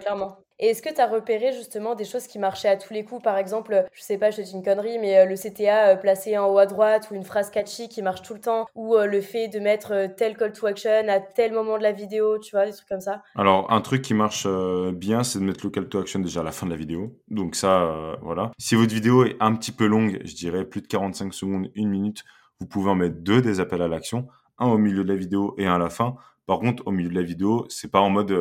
Clairement. 0.00 0.38
Et 0.58 0.68
est-ce 0.68 0.80
que 0.80 0.92
tu 0.92 1.00
as 1.02 1.06
repéré 1.06 1.52
justement 1.52 1.94
des 1.94 2.06
choses 2.06 2.26
qui 2.26 2.38
marchaient 2.38 2.68
à 2.68 2.76
tous 2.76 2.94
les 2.94 3.04
coups? 3.04 3.22
Par 3.22 3.36
exemple, 3.36 3.84
je 3.92 4.02
sais 4.02 4.16
pas, 4.16 4.30
je 4.30 4.38
te 4.38 4.42
dis 4.42 4.52
une 4.52 4.62
connerie, 4.62 4.98
mais 4.98 5.18
euh, 5.18 5.24
le 5.26 5.36
CTA 5.36 5.88
euh, 5.88 5.96
placé 5.96 6.38
en 6.38 6.46
haut 6.46 6.56
à 6.56 6.64
droite 6.64 7.08
ou 7.10 7.14
une 7.14 7.24
phrase 7.24 7.50
catchy 7.50 7.90
qui 7.90 8.00
marche 8.00 8.22
tout 8.22 8.32
le 8.32 8.40
temps 8.40 8.66
ou 8.74 8.94
euh, 8.94 9.04
le 9.04 9.20
fait 9.20 9.48
de 9.48 9.58
mettre 9.58 10.08
tel 10.16 10.34
call 10.34 10.52
to 10.52 10.66
action 10.66 11.08
à 11.08 11.20
tel 11.20 11.52
moment 11.52 11.76
de 11.76 11.82
la 11.82 11.92
vidéo, 11.92 12.38
tu 12.38 12.52
vois, 12.52 12.64
des 12.64 12.72
trucs 12.72 12.88
comme 12.88 13.00
ça? 13.00 13.22
Alors, 13.34 13.70
un 13.70 13.82
truc 13.82 14.00
qui 14.00 14.14
marche 14.14 14.46
bien, 14.94 15.22
c'est 15.24 15.40
de 15.40 15.44
mettre 15.44 15.60
le 15.62 15.70
call 15.70 15.88
to 15.88 15.98
action 15.98 16.20
déjà 16.20 16.40
à 16.40 16.44
la 16.44 16.52
fin 16.52 16.64
de 16.64 16.70
la 16.70 16.76
vidéo. 16.76 17.14
Donc 17.28 17.54
ça, 17.54 18.16
voilà. 18.22 18.50
Si 18.58 18.74
votre 18.76 18.94
vidéo 18.94 19.24
est 19.24 19.36
un 19.40 19.54
petit 19.54 19.72
peu 19.72 19.86
longue, 19.86 20.20
je 20.24 20.34
dirais 20.34 20.64
plus 20.64 20.80
de 20.80 20.86
45 20.86 21.34
secondes, 21.34 21.70
une 21.74 21.90
minute, 21.90 22.24
vous 22.60 22.66
pouvez 22.66 22.90
en 22.90 22.94
mettre 22.94 23.16
deux 23.16 23.42
des 23.42 23.60
appels 23.60 23.82
à 23.82 23.88
l'action, 23.88 24.26
un 24.58 24.68
au 24.68 24.78
milieu 24.78 25.04
de 25.04 25.08
la 25.08 25.16
vidéo 25.16 25.54
et 25.58 25.66
un 25.66 25.74
à 25.74 25.78
la 25.78 25.90
fin. 25.90 26.16
Par 26.46 26.60
contre, 26.60 26.82
au 26.86 26.92
milieu 26.92 27.10
de 27.10 27.14
la 27.14 27.22
vidéo, 27.22 27.66
c'est 27.68 27.90
pas 27.90 28.00
en 28.00 28.08
mode 28.08 28.32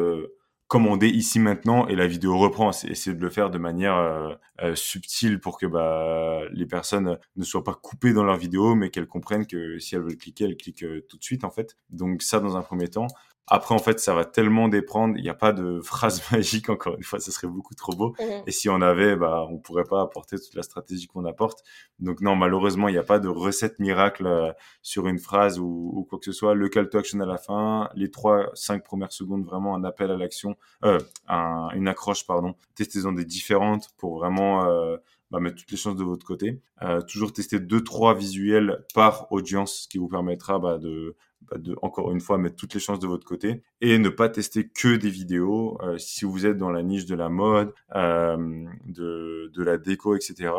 commander 0.67 1.07
ici 1.07 1.39
maintenant 1.39 1.87
et 1.87 1.95
la 1.95 2.07
vidéo 2.07 2.37
reprend. 2.37 2.71
C'est 2.71 2.89
essayer 2.89 3.15
de 3.15 3.21
le 3.21 3.29
faire 3.29 3.49
de 3.49 3.57
manière 3.57 3.95
euh, 3.95 4.33
euh, 4.61 4.75
subtile 4.75 5.39
pour 5.39 5.59
que 5.59 5.65
bah, 5.65 6.41
les 6.51 6.65
personnes 6.65 7.17
ne 7.35 7.43
soient 7.43 7.63
pas 7.63 7.75
coupées 7.75 8.13
dans 8.13 8.23
leur 8.23 8.37
vidéo, 8.37 8.75
mais 8.75 8.89
qu'elles 8.89 9.07
comprennent 9.07 9.45
que 9.45 9.79
si 9.79 9.95
elles 9.95 10.01
veulent 10.01 10.17
cliquer, 10.17 10.45
elles 10.45 10.57
cliquent 10.57 10.83
euh, 10.83 11.05
tout 11.07 11.17
de 11.17 11.23
suite 11.23 11.43
en 11.43 11.51
fait. 11.51 11.77
Donc 11.89 12.21
ça 12.21 12.39
dans 12.39 12.57
un 12.57 12.61
premier 12.61 12.87
temps. 12.87 13.07
Après, 13.47 13.75
en 13.75 13.79
fait, 13.79 13.99
ça 13.99 14.13
va 14.13 14.25
tellement 14.25 14.67
dépendre. 14.67 15.15
Il 15.17 15.23
n'y 15.23 15.29
a 15.29 15.35
pas 15.35 15.53
de 15.53 15.79
phrase 15.83 16.21
magique, 16.31 16.69
encore 16.69 16.95
une 16.95 17.03
fois, 17.03 17.19
ce 17.19 17.31
serait 17.31 17.47
beaucoup 17.47 17.75
trop 17.75 17.93
beau. 17.93 18.15
Mhm. 18.19 18.43
Et 18.47 18.51
si 18.51 18.69
on 18.69 18.81
avait, 18.81 19.15
bah, 19.15 19.45
on 19.49 19.57
pourrait 19.57 19.83
pas 19.83 20.01
apporter 20.01 20.37
toute 20.37 20.55
la 20.55 20.63
stratégie 20.63 21.07
qu'on 21.07 21.25
apporte. 21.25 21.63
Donc 21.99 22.21
non, 22.21 22.35
malheureusement, 22.35 22.87
il 22.87 22.93
n'y 22.93 22.97
a 22.97 23.03
pas 23.03 23.19
de 23.19 23.27
recette 23.27 23.79
miracle 23.79 24.25
euh, 24.27 24.51
sur 24.81 25.07
une 25.07 25.19
phrase 25.19 25.59
ou, 25.59 25.91
ou, 25.93 26.03
quoi 26.03 26.19
que 26.19 26.25
ce 26.25 26.31
soit. 26.31 26.55
Le 26.55 26.69
call 26.69 26.89
to 26.89 26.97
action 26.97 27.19
à 27.19 27.25
la 27.25 27.37
fin, 27.37 27.89
les 27.95 28.09
trois, 28.09 28.49
cinq 28.53 28.83
premières 28.83 29.11
secondes, 29.11 29.45
vraiment 29.45 29.75
un 29.75 29.83
appel 29.83 30.11
à 30.11 30.17
l'action, 30.17 30.55
euh, 30.83 30.99
un, 31.27 31.69
une 31.75 31.87
accroche, 31.87 32.25
pardon. 32.25 32.55
Testez-en 32.75 33.11
des 33.11 33.25
différentes 33.25 33.89
pour 33.97 34.17
vraiment 34.17 34.65
euh, 34.65 34.97
bah, 35.31 35.39
mettre 35.39 35.57
toutes 35.57 35.71
les 35.71 35.77
chances 35.77 35.95
de 35.95 36.03
votre 36.03 36.25
côté. 36.25 36.61
Euh, 36.81 37.01
toujours 37.01 37.33
tester 37.33 37.59
deux, 37.59 37.83
trois 37.83 38.13
visuels 38.13 38.85
par 38.93 39.31
audience, 39.31 39.81
ce 39.83 39.87
qui 39.87 39.97
vous 39.97 40.07
permettra 40.07 40.59
bah, 40.59 40.77
de 40.77 41.15
de, 41.55 41.75
encore 41.81 42.11
une 42.11 42.21
fois, 42.21 42.37
mettre 42.37 42.55
toutes 42.55 42.73
les 42.73 42.79
chances 42.79 42.99
de 42.99 43.07
votre 43.07 43.25
côté 43.25 43.63
et 43.81 43.97
ne 43.97 44.09
pas 44.09 44.29
tester 44.29 44.67
que 44.67 44.95
des 44.95 45.09
vidéos. 45.09 45.77
Euh, 45.81 45.97
si 45.97 46.25
vous 46.25 46.45
êtes 46.45 46.57
dans 46.57 46.69
la 46.69 46.83
niche 46.83 47.05
de 47.05 47.15
la 47.15 47.29
mode, 47.29 47.73
euh, 47.95 48.65
de, 48.85 49.63
la 49.63 49.77
déco, 49.77 50.15
etc., 50.15 50.51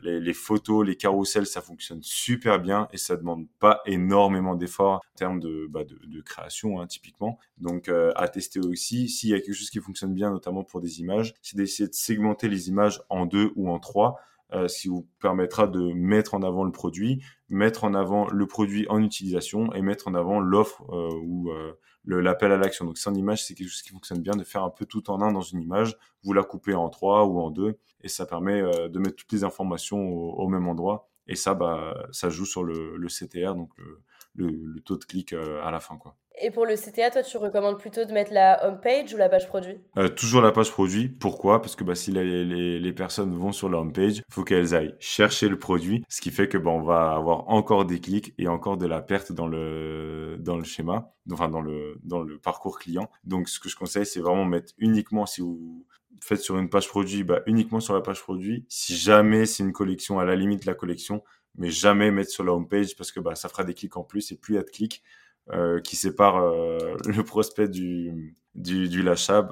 les, 0.00 0.34
photos, 0.34 0.86
les 0.86 0.96
carousels, 0.96 1.46
ça 1.46 1.62
fonctionne 1.62 2.00
super 2.02 2.60
bien 2.60 2.86
et 2.92 2.98
ça 2.98 3.16
demande 3.16 3.46
pas 3.58 3.80
énormément 3.86 4.54
d'efforts 4.54 4.96
en 4.96 5.16
termes 5.16 5.40
de, 5.40 5.66
bah, 5.70 5.84
création, 6.24 6.80
hein, 6.80 6.86
typiquement. 6.86 7.38
Donc, 7.58 7.88
euh, 7.88 8.12
à 8.14 8.28
tester 8.28 8.60
aussi. 8.60 9.08
S'il 9.08 9.30
y 9.30 9.34
a 9.34 9.40
quelque 9.40 9.54
chose 9.54 9.70
qui 9.70 9.80
fonctionne 9.80 10.14
bien, 10.14 10.30
notamment 10.30 10.64
pour 10.64 10.80
des 10.80 11.00
images, 11.00 11.34
c'est 11.40 11.56
d'essayer 11.56 11.88
de 11.88 11.94
segmenter 11.94 12.48
les 12.48 12.68
images 12.68 13.02
en 13.08 13.24
deux 13.26 13.52
ou 13.56 13.70
en 13.70 13.78
trois 13.78 14.20
euh, 14.52 14.68
ce 14.68 14.82
qui 14.82 14.88
vous 14.88 15.08
permettra 15.20 15.66
de 15.66 15.92
mettre 15.92 16.34
en 16.34 16.42
avant 16.42 16.62
le 16.62 16.70
produit, 16.70 17.20
mettre 17.48 17.82
en 17.82 17.94
avant 17.94 18.28
le 18.28 18.46
produit 18.46 18.86
en 18.88 19.02
utilisation 19.02 19.72
et 19.72 19.82
mettre 19.82 20.06
en 20.06 20.14
avant 20.14 20.38
l'offre 20.38 20.84
euh, 20.90 21.10
ou 21.24 21.50
euh, 21.50 21.72
l'appel 22.04 22.52
à 22.52 22.56
l'action. 22.56 22.84
Donc, 22.84 22.96
c'est 22.96 23.10
une 23.10 23.16
image, 23.16 23.44
c'est 23.44 23.54
quelque 23.54 23.68
chose 23.68 23.82
qui 23.82 23.90
fonctionne 23.90 24.20
bien 24.20 24.36
de 24.36 24.44
faire 24.44 24.62
un 24.62 24.70
peu 24.70 24.86
tout 24.86 25.10
en 25.10 25.20
un 25.20 25.32
dans 25.32 25.40
une 25.40 25.60
image. 25.60 25.96
Vous 26.22 26.32
la 26.32 26.44
coupez 26.44 26.74
en 26.74 26.88
trois 26.88 27.24
ou 27.26 27.40
en 27.40 27.50
deux 27.50 27.78
et 28.02 28.08
ça 28.08 28.24
permet 28.24 28.60
euh, 28.60 28.88
de 28.88 28.98
mettre 29.00 29.16
toutes 29.16 29.32
les 29.32 29.42
informations 29.42 29.98
au, 29.98 30.48
même 30.48 30.68
endroit. 30.68 31.08
Et 31.26 31.34
ça, 31.34 31.54
bah, 31.54 32.06
ça 32.12 32.30
joue 32.30 32.46
sur 32.46 32.62
le, 32.62 33.04
CTR, 33.08 33.56
donc 33.56 33.72
le, 33.78 34.48
le, 34.48 34.80
taux 34.80 34.96
de 34.96 35.04
clic 35.04 35.32
à 35.32 35.72
la 35.72 35.80
fin, 35.80 35.96
quoi. 35.96 36.16
Et 36.38 36.50
pour 36.50 36.66
le 36.66 36.74
CTA, 36.76 37.10
toi, 37.10 37.22
tu 37.22 37.38
recommandes 37.38 37.78
plutôt 37.78 38.04
de 38.04 38.12
mettre 38.12 38.32
la 38.32 38.66
home 38.66 38.78
page 38.80 39.14
ou 39.14 39.16
la 39.16 39.28
page 39.28 39.46
produit 39.46 39.78
euh, 39.96 40.08
Toujours 40.08 40.42
la 40.42 40.52
page 40.52 40.70
produit. 40.70 41.08
Pourquoi? 41.08 41.62
Parce 41.62 41.76
que 41.76 41.84
bah, 41.84 41.94
si 41.94 42.12
les, 42.12 42.78
les, 42.78 42.92
personnes 42.92 43.34
vont 43.34 43.52
sur 43.52 43.70
la 43.70 43.78
home 43.78 43.92
page, 43.92 44.18
il 44.18 44.34
faut 44.34 44.44
qu'elles 44.44 44.74
aillent 44.74 44.94
chercher 44.98 45.48
le 45.48 45.58
produit, 45.58 46.04
ce 46.08 46.20
qui 46.20 46.30
fait 46.30 46.48
que 46.48 46.58
bah, 46.58 46.70
on 46.70 46.82
va 46.82 47.12
avoir 47.12 47.48
encore 47.48 47.86
des 47.86 48.00
clics 48.00 48.34
et 48.38 48.48
encore 48.48 48.76
de 48.76 48.86
la 48.86 49.00
perte 49.00 49.32
dans 49.32 49.46
le 49.46 50.36
dans 50.38 50.58
le 50.58 50.64
schéma, 50.64 51.14
enfin 51.32 51.48
dans 51.48 51.62
le 51.62 51.98
dans 52.02 52.22
le 52.22 52.38
parcours 52.38 52.78
client. 52.78 53.08
Donc, 53.24 53.48
ce 53.48 53.58
que 53.58 53.70
je 53.70 53.76
conseille, 53.76 54.06
c'est 54.06 54.20
vraiment 54.20 54.44
mettre 54.44 54.74
uniquement 54.76 55.24
si 55.24 55.40
vous 55.40 55.86
faites 56.20 56.40
sur 56.40 56.58
une 56.58 56.68
page 56.68 56.88
produit, 56.88 57.24
bah, 57.24 57.40
uniquement 57.46 57.80
sur 57.80 57.94
la 57.94 58.02
page 58.02 58.20
produit. 58.20 58.66
Si 58.68 58.94
jamais 58.94 59.46
c'est 59.46 59.62
une 59.62 59.72
collection, 59.72 60.18
à 60.18 60.24
la 60.26 60.36
limite 60.36 60.66
la 60.66 60.74
collection, 60.74 61.22
mais 61.56 61.70
jamais 61.70 62.10
mettre 62.10 62.30
sur 62.30 62.44
la 62.44 62.52
home 62.52 62.68
page 62.68 62.94
parce 62.94 63.10
que 63.10 63.20
bah, 63.20 63.34
ça 63.34 63.48
fera 63.48 63.64
des 63.64 63.72
clics 63.72 63.96
en 63.96 64.04
plus 64.04 64.32
et 64.32 64.36
plus 64.36 64.54
il 64.54 64.56
y 64.56 64.60
a 64.60 64.62
de 64.62 64.70
clics 64.70 65.02
qui 65.80 65.96
séparent 65.96 66.42
euh, 66.42 66.96
le 67.06 67.22
prospect 67.22 67.68
du, 67.68 68.34
du, 68.54 68.88
de 68.88 69.02
l'achat, 69.02 69.42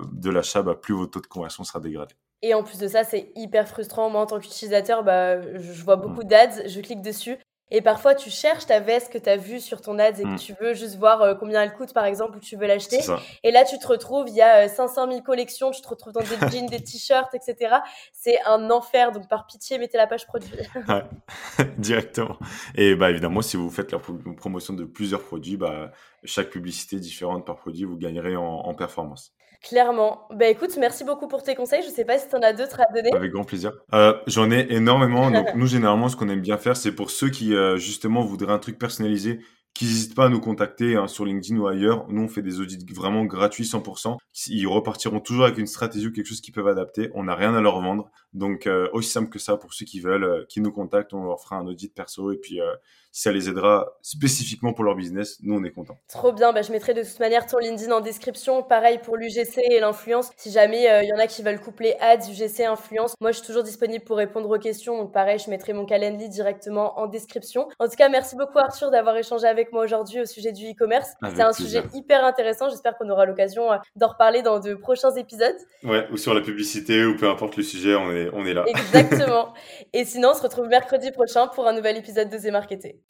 bah, 0.63 0.75
plus 0.75 0.95
votre 0.95 1.13
taux 1.13 1.21
de 1.21 1.27
conversion 1.27 1.65
sera 1.65 1.81
dégradé. 1.81 2.15
Et 2.43 2.53
en 2.53 2.63
plus 2.63 2.79
de 2.79 2.89
ça, 2.89 3.05
c'est 3.05 3.33
hyper 3.37 3.69
frustrant. 3.69 4.11
Moi, 4.11 4.21
en 4.21 4.27
tant 4.27 4.39
qu'utilisateur, 4.39 5.03
bah, 5.03 5.41
je 5.57 5.83
vois 5.83 5.97
beaucoup 5.97 6.25
d'ads, 6.25 6.67
je 6.67 6.81
clique 6.81 7.01
dessus 7.01 7.39
et 7.77 7.83
parfois, 7.83 8.15
tu 8.15 8.31
cherches 8.31 8.67
ta 8.67 8.79
veste 8.79 9.13
que 9.13 9.19
tu 9.19 9.29
as 9.29 9.37
vue 9.37 9.59
sur 9.59 9.81
ton 9.81 9.99
ad 9.99 10.21
et 10.21 10.23
que 10.23 10.29
mm. 10.29 10.39
tu 10.39 10.55
veux 10.61 10.75
juste 10.75 10.97
voir 10.97 11.23
euh, 11.23 11.35
combien 11.35 11.61
elle 11.61 11.73
coûte, 11.73 11.93
par 11.93 12.05
exemple, 12.05 12.37
ou 12.37 12.41
tu 12.41 12.55
veux 12.55 12.69
l'acheter. 12.69 13.01
Et 13.43 13.51
là, 13.51 13.65
tu 13.65 13.81
te 13.81 13.87
retrouves, 13.89 14.29
il 14.29 14.37
y 14.37 14.43
a 14.43 14.69
500 14.69 15.11
000 15.11 15.23
collections, 15.23 15.73
tu 15.73 15.83
te 15.83 15.89
retrouves 15.89 16.13
dans 16.13 16.21
des 16.21 16.27
jeans, 16.53 16.67
des 16.67 16.81
t-shirts, 16.81 17.35
etc. 17.35 17.75
C'est 18.13 18.39
un 18.47 18.71
enfer. 18.71 19.11
Donc, 19.11 19.29
par 19.29 19.49
pitié, 19.49 19.79
mettez 19.79 19.99
la 19.99 20.07
page 20.07 20.25
produit. 20.25 20.53
Directement. 21.79 22.39
Et 22.77 22.95
bah, 22.95 23.11
évidemment, 23.11 23.43
si 23.43 23.57
vous 23.57 23.71
faites 23.71 23.91
la 23.91 23.99
promotion 23.99 24.75
de 24.75 24.85
plusieurs 24.85 25.23
produits, 25.23 25.57
bah, 25.57 25.91
chaque 26.23 26.51
publicité 26.51 27.01
différente 27.01 27.45
par 27.45 27.57
produit, 27.57 27.83
vous 27.83 27.97
gagnerez 27.97 28.37
en, 28.37 28.73
performance. 28.75 29.34
Clairement. 29.69 30.29
Bah 30.31 30.47
écoute, 30.49 30.77
merci 30.79 31.05
beaucoup 31.05 31.27
pour 31.27 31.43
tes 31.43 31.55
conseils. 31.55 31.83
Je 31.83 31.89
sais 31.89 32.05
pas 32.05 32.19
si 32.19 32.29
tu 32.29 32.37
en 32.37 32.43
as 32.43 32.53
d'autres 32.53 32.81
à 32.81 32.93
donner. 32.95 33.11
Avec 33.15 33.33
grand 33.33 33.45
plaisir. 33.45 33.73
Euh, 33.95 34.15
j'en 34.27 34.51
ai 34.51 34.67
énormément. 34.71 35.31
Donc, 35.31 35.47
nous, 35.55 35.67
généralement, 35.67 36.09
ce 36.09 36.17
qu'on 36.17 36.29
aime 36.29 36.43
bien 36.43 36.59
faire, 36.59 36.77
c'est 36.77 36.95
pour 36.95 37.11
ceux 37.11 37.31
qui, 37.31 37.55
euh, 37.55 37.79
justement, 37.79 38.23
voudraient 38.23 38.53
un 38.53 38.59
truc 38.59 38.79
personnalisé, 38.79 39.41
qui 39.75 39.87
n'hésitent 39.87 40.15
pas 40.15 40.27
à 40.27 40.29
nous 40.29 40.41
contacter 40.41 40.95
hein, 40.95 41.09
sur 41.09 41.25
LinkedIn 41.25 41.59
ou 41.59 41.67
ailleurs. 41.67 42.07
Nous, 42.09 42.23
on 42.23 42.29
fait 42.29 42.43
des 42.43 42.61
audits 42.61 42.79
vraiment 42.95 43.25
gratuits, 43.25 43.65
100%. 43.65 44.17
Ils 44.49 44.67
repartiront 44.69 45.19
toujours 45.19 45.45
avec 45.45 45.59
une 45.59 45.67
stratégie 45.67 46.07
ou 46.07 46.13
quelque 46.13 46.27
chose 46.27 46.41
qu'ils 46.41 46.55
peuvent 46.55 46.69
adapter. 46.69 47.11
On 47.15 47.25
n'a 47.25 47.35
rien 47.35 47.55
à 47.55 47.61
leur 47.61 47.81
vendre. 47.81 48.09
Donc, 48.33 48.69
euh, 48.69 48.89
aussi 48.93 49.11
simple 49.11 49.31
que 49.31 49.41
ça, 49.41 49.57
pour 49.57 49.75
ceux 49.75 49.85
qui 49.85 49.99
veulent, 49.99 50.25
euh, 50.25 50.45
qui 50.49 50.61
nous 50.61 50.71
contactent, 50.71 51.13
on 51.13 51.25
leur 51.25 51.41
fera 51.41 51.57
un 51.57 51.67
audit 51.67 51.93
perso. 51.93 52.31
Et 52.31 52.37
puis, 52.37 52.61
euh, 52.61 52.73
si 53.15 53.23
ça 53.23 53.31
les 53.31 53.49
aidera 53.49 53.97
spécifiquement 54.03 54.73
pour 54.73 54.83
leur 54.83 54.97
business, 54.97 55.39
nous, 55.41 55.55
on 55.55 55.63
est 55.63 55.71
contents. 55.71 55.97
Trop 56.09 56.33
bien. 56.33 56.53
Bah, 56.53 56.63
je 56.63 56.73
mettrai 56.73 56.95
de 56.95 57.05
toute 57.05 57.21
manière 57.21 57.47
ton 57.47 57.59
LinkedIn 57.59 57.93
en 57.93 58.01
description. 58.01 58.65
Pareil 58.65 58.99
pour 58.99 59.17
l'UGC 59.17 59.59
et 59.71 59.79
l'influence. 59.79 60.31
Si 60.37 60.51
jamais 60.51 60.83
il 61.05 61.09
y 61.09 61.13
en 61.13 61.19
a 61.19 61.29
qui 61.29 61.45
veulent 61.45 61.61
coupler 61.61 61.95
ads, 62.01 62.29
UGC, 62.29 62.65
influence, 62.65 63.15
moi, 63.21 63.31
je 63.31 63.39
suis 63.39 63.47
toujours 63.47 63.63
disponible 63.63 64.05
pour 64.05 64.17
répondre 64.17 64.51
aux 64.51 64.59
questions. 64.59 64.99
Donc, 64.99 65.13
pareil, 65.13 65.39
je 65.39 65.49
mettrai 65.49 65.73
mon 65.73 65.87
calendrier 65.87 66.29
directement 66.29 66.99
en 66.99 67.07
description. 67.07 67.69
En 67.79 67.87
tout 67.87 67.95
cas, 67.95 68.09
merci 68.09 68.35
beaucoup, 68.35 68.59
Arthur, 68.59 68.91
d'avoir 68.91 69.17
échangé 69.17 69.47
avec 69.47 69.73
moi 69.73 69.85
aujourd'hui 69.85 70.21
au 70.21 70.27
sujet 70.27 70.51
du 70.51 70.73
e-commerce. 70.73 71.11
C'est 71.37 71.43
un 71.43 71.53
sujet 71.53 71.85
hyper 71.95 72.25
intéressant. 72.25 72.69
J'espère 72.69 72.99
qu'on 72.99 73.09
aura 73.11 73.27
l'occasion 73.27 73.69
d'en 73.95 74.09
reparler 74.09 74.43
dans 74.43 74.59
de 74.59 74.75
prochains 74.75 75.15
épisodes. 75.15 75.55
Ouais, 75.85 76.09
ou 76.11 76.17
sur 76.17 76.35
la 76.35 76.41
publicité, 76.41 77.05
ou 77.05 77.17
peu 77.17 77.29
importe 77.31 77.57
le 77.57 77.63
sujet, 77.63 77.95
on 77.95 78.11
est, 78.11 78.29
on 78.33 78.45
est 78.45 78.55
là. 78.55 78.65
Exactement. 78.67 79.55
Et 79.93 80.05
sinon, 80.05 80.31
on 80.33 80.35
se 80.35 80.43
retrouve 80.43 80.67
mercredi 80.67 81.13
prochain 81.13 81.47
pour 81.47 81.69
un 81.69 81.73
nouvel 81.73 81.97
épisode 81.97 82.29
d'Oser 82.29 82.51
Marketer. 82.51 83.04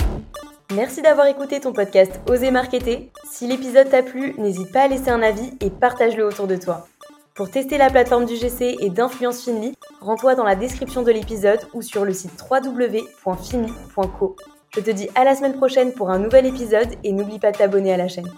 Merci 0.74 1.02
d'avoir 1.02 1.28
écouté 1.28 1.60
ton 1.60 1.72
podcast 1.72 2.20
Oser 2.28 2.50
Marketer. 2.50 3.12
Si 3.30 3.46
l'épisode 3.46 3.90
t'a 3.90 4.02
plu, 4.02 4.34
n'hésite 4.38 4.72
pas 4.72 4.82
à 4.82 4.88
laisser 4.88 5.10
un 5.10 5.22
avis 5.22 5.52
et 5.60 5.70
partage-le 5.70 6.26
autour 6.26 6.48
de 6.48 6.56
toi. 6.56 6.88
Pour 7.34 7.48
tester 7.48 7.78
la 7.78 7.90
plateforme 7.90 8.24
du 8.24 8.34
GC 8.34 8.78
et 8.80 8.90
d'Influence 8.90 9.44
Finly, 9.44 9.76
rends-toi 10.00 10.34
dans 10.34 10.42
la 10.42 10.56
description 10.56 11.02
de 11.02 11.12
l'épisode 11.12 11.60
ou 11.74 11.82
sur 11.82 12.04
le 12.04 12.12
site 12.12 12.32
www.finly.co. 12.50 14.36
Je 14.74 14.80
te 14.80 14.90
dis 14.90 15.08
à 15.14 15.22
la 15.22 15.36
semaine 15.36 15.54
prochaine 15.54 15.92
pour 15.92 16.10
un 16.10 16.18
nouvel 16.18 16.46
épisode 16.46 16.88
et 17.04 17.12
n'oublie 17.12 17.38
pas 17.38 17.52
de 17.52 17.58
t'abonner 17.58 17.92
à 17.92 17.96
la 17.96 18.08
chaîne. 18.08 18.28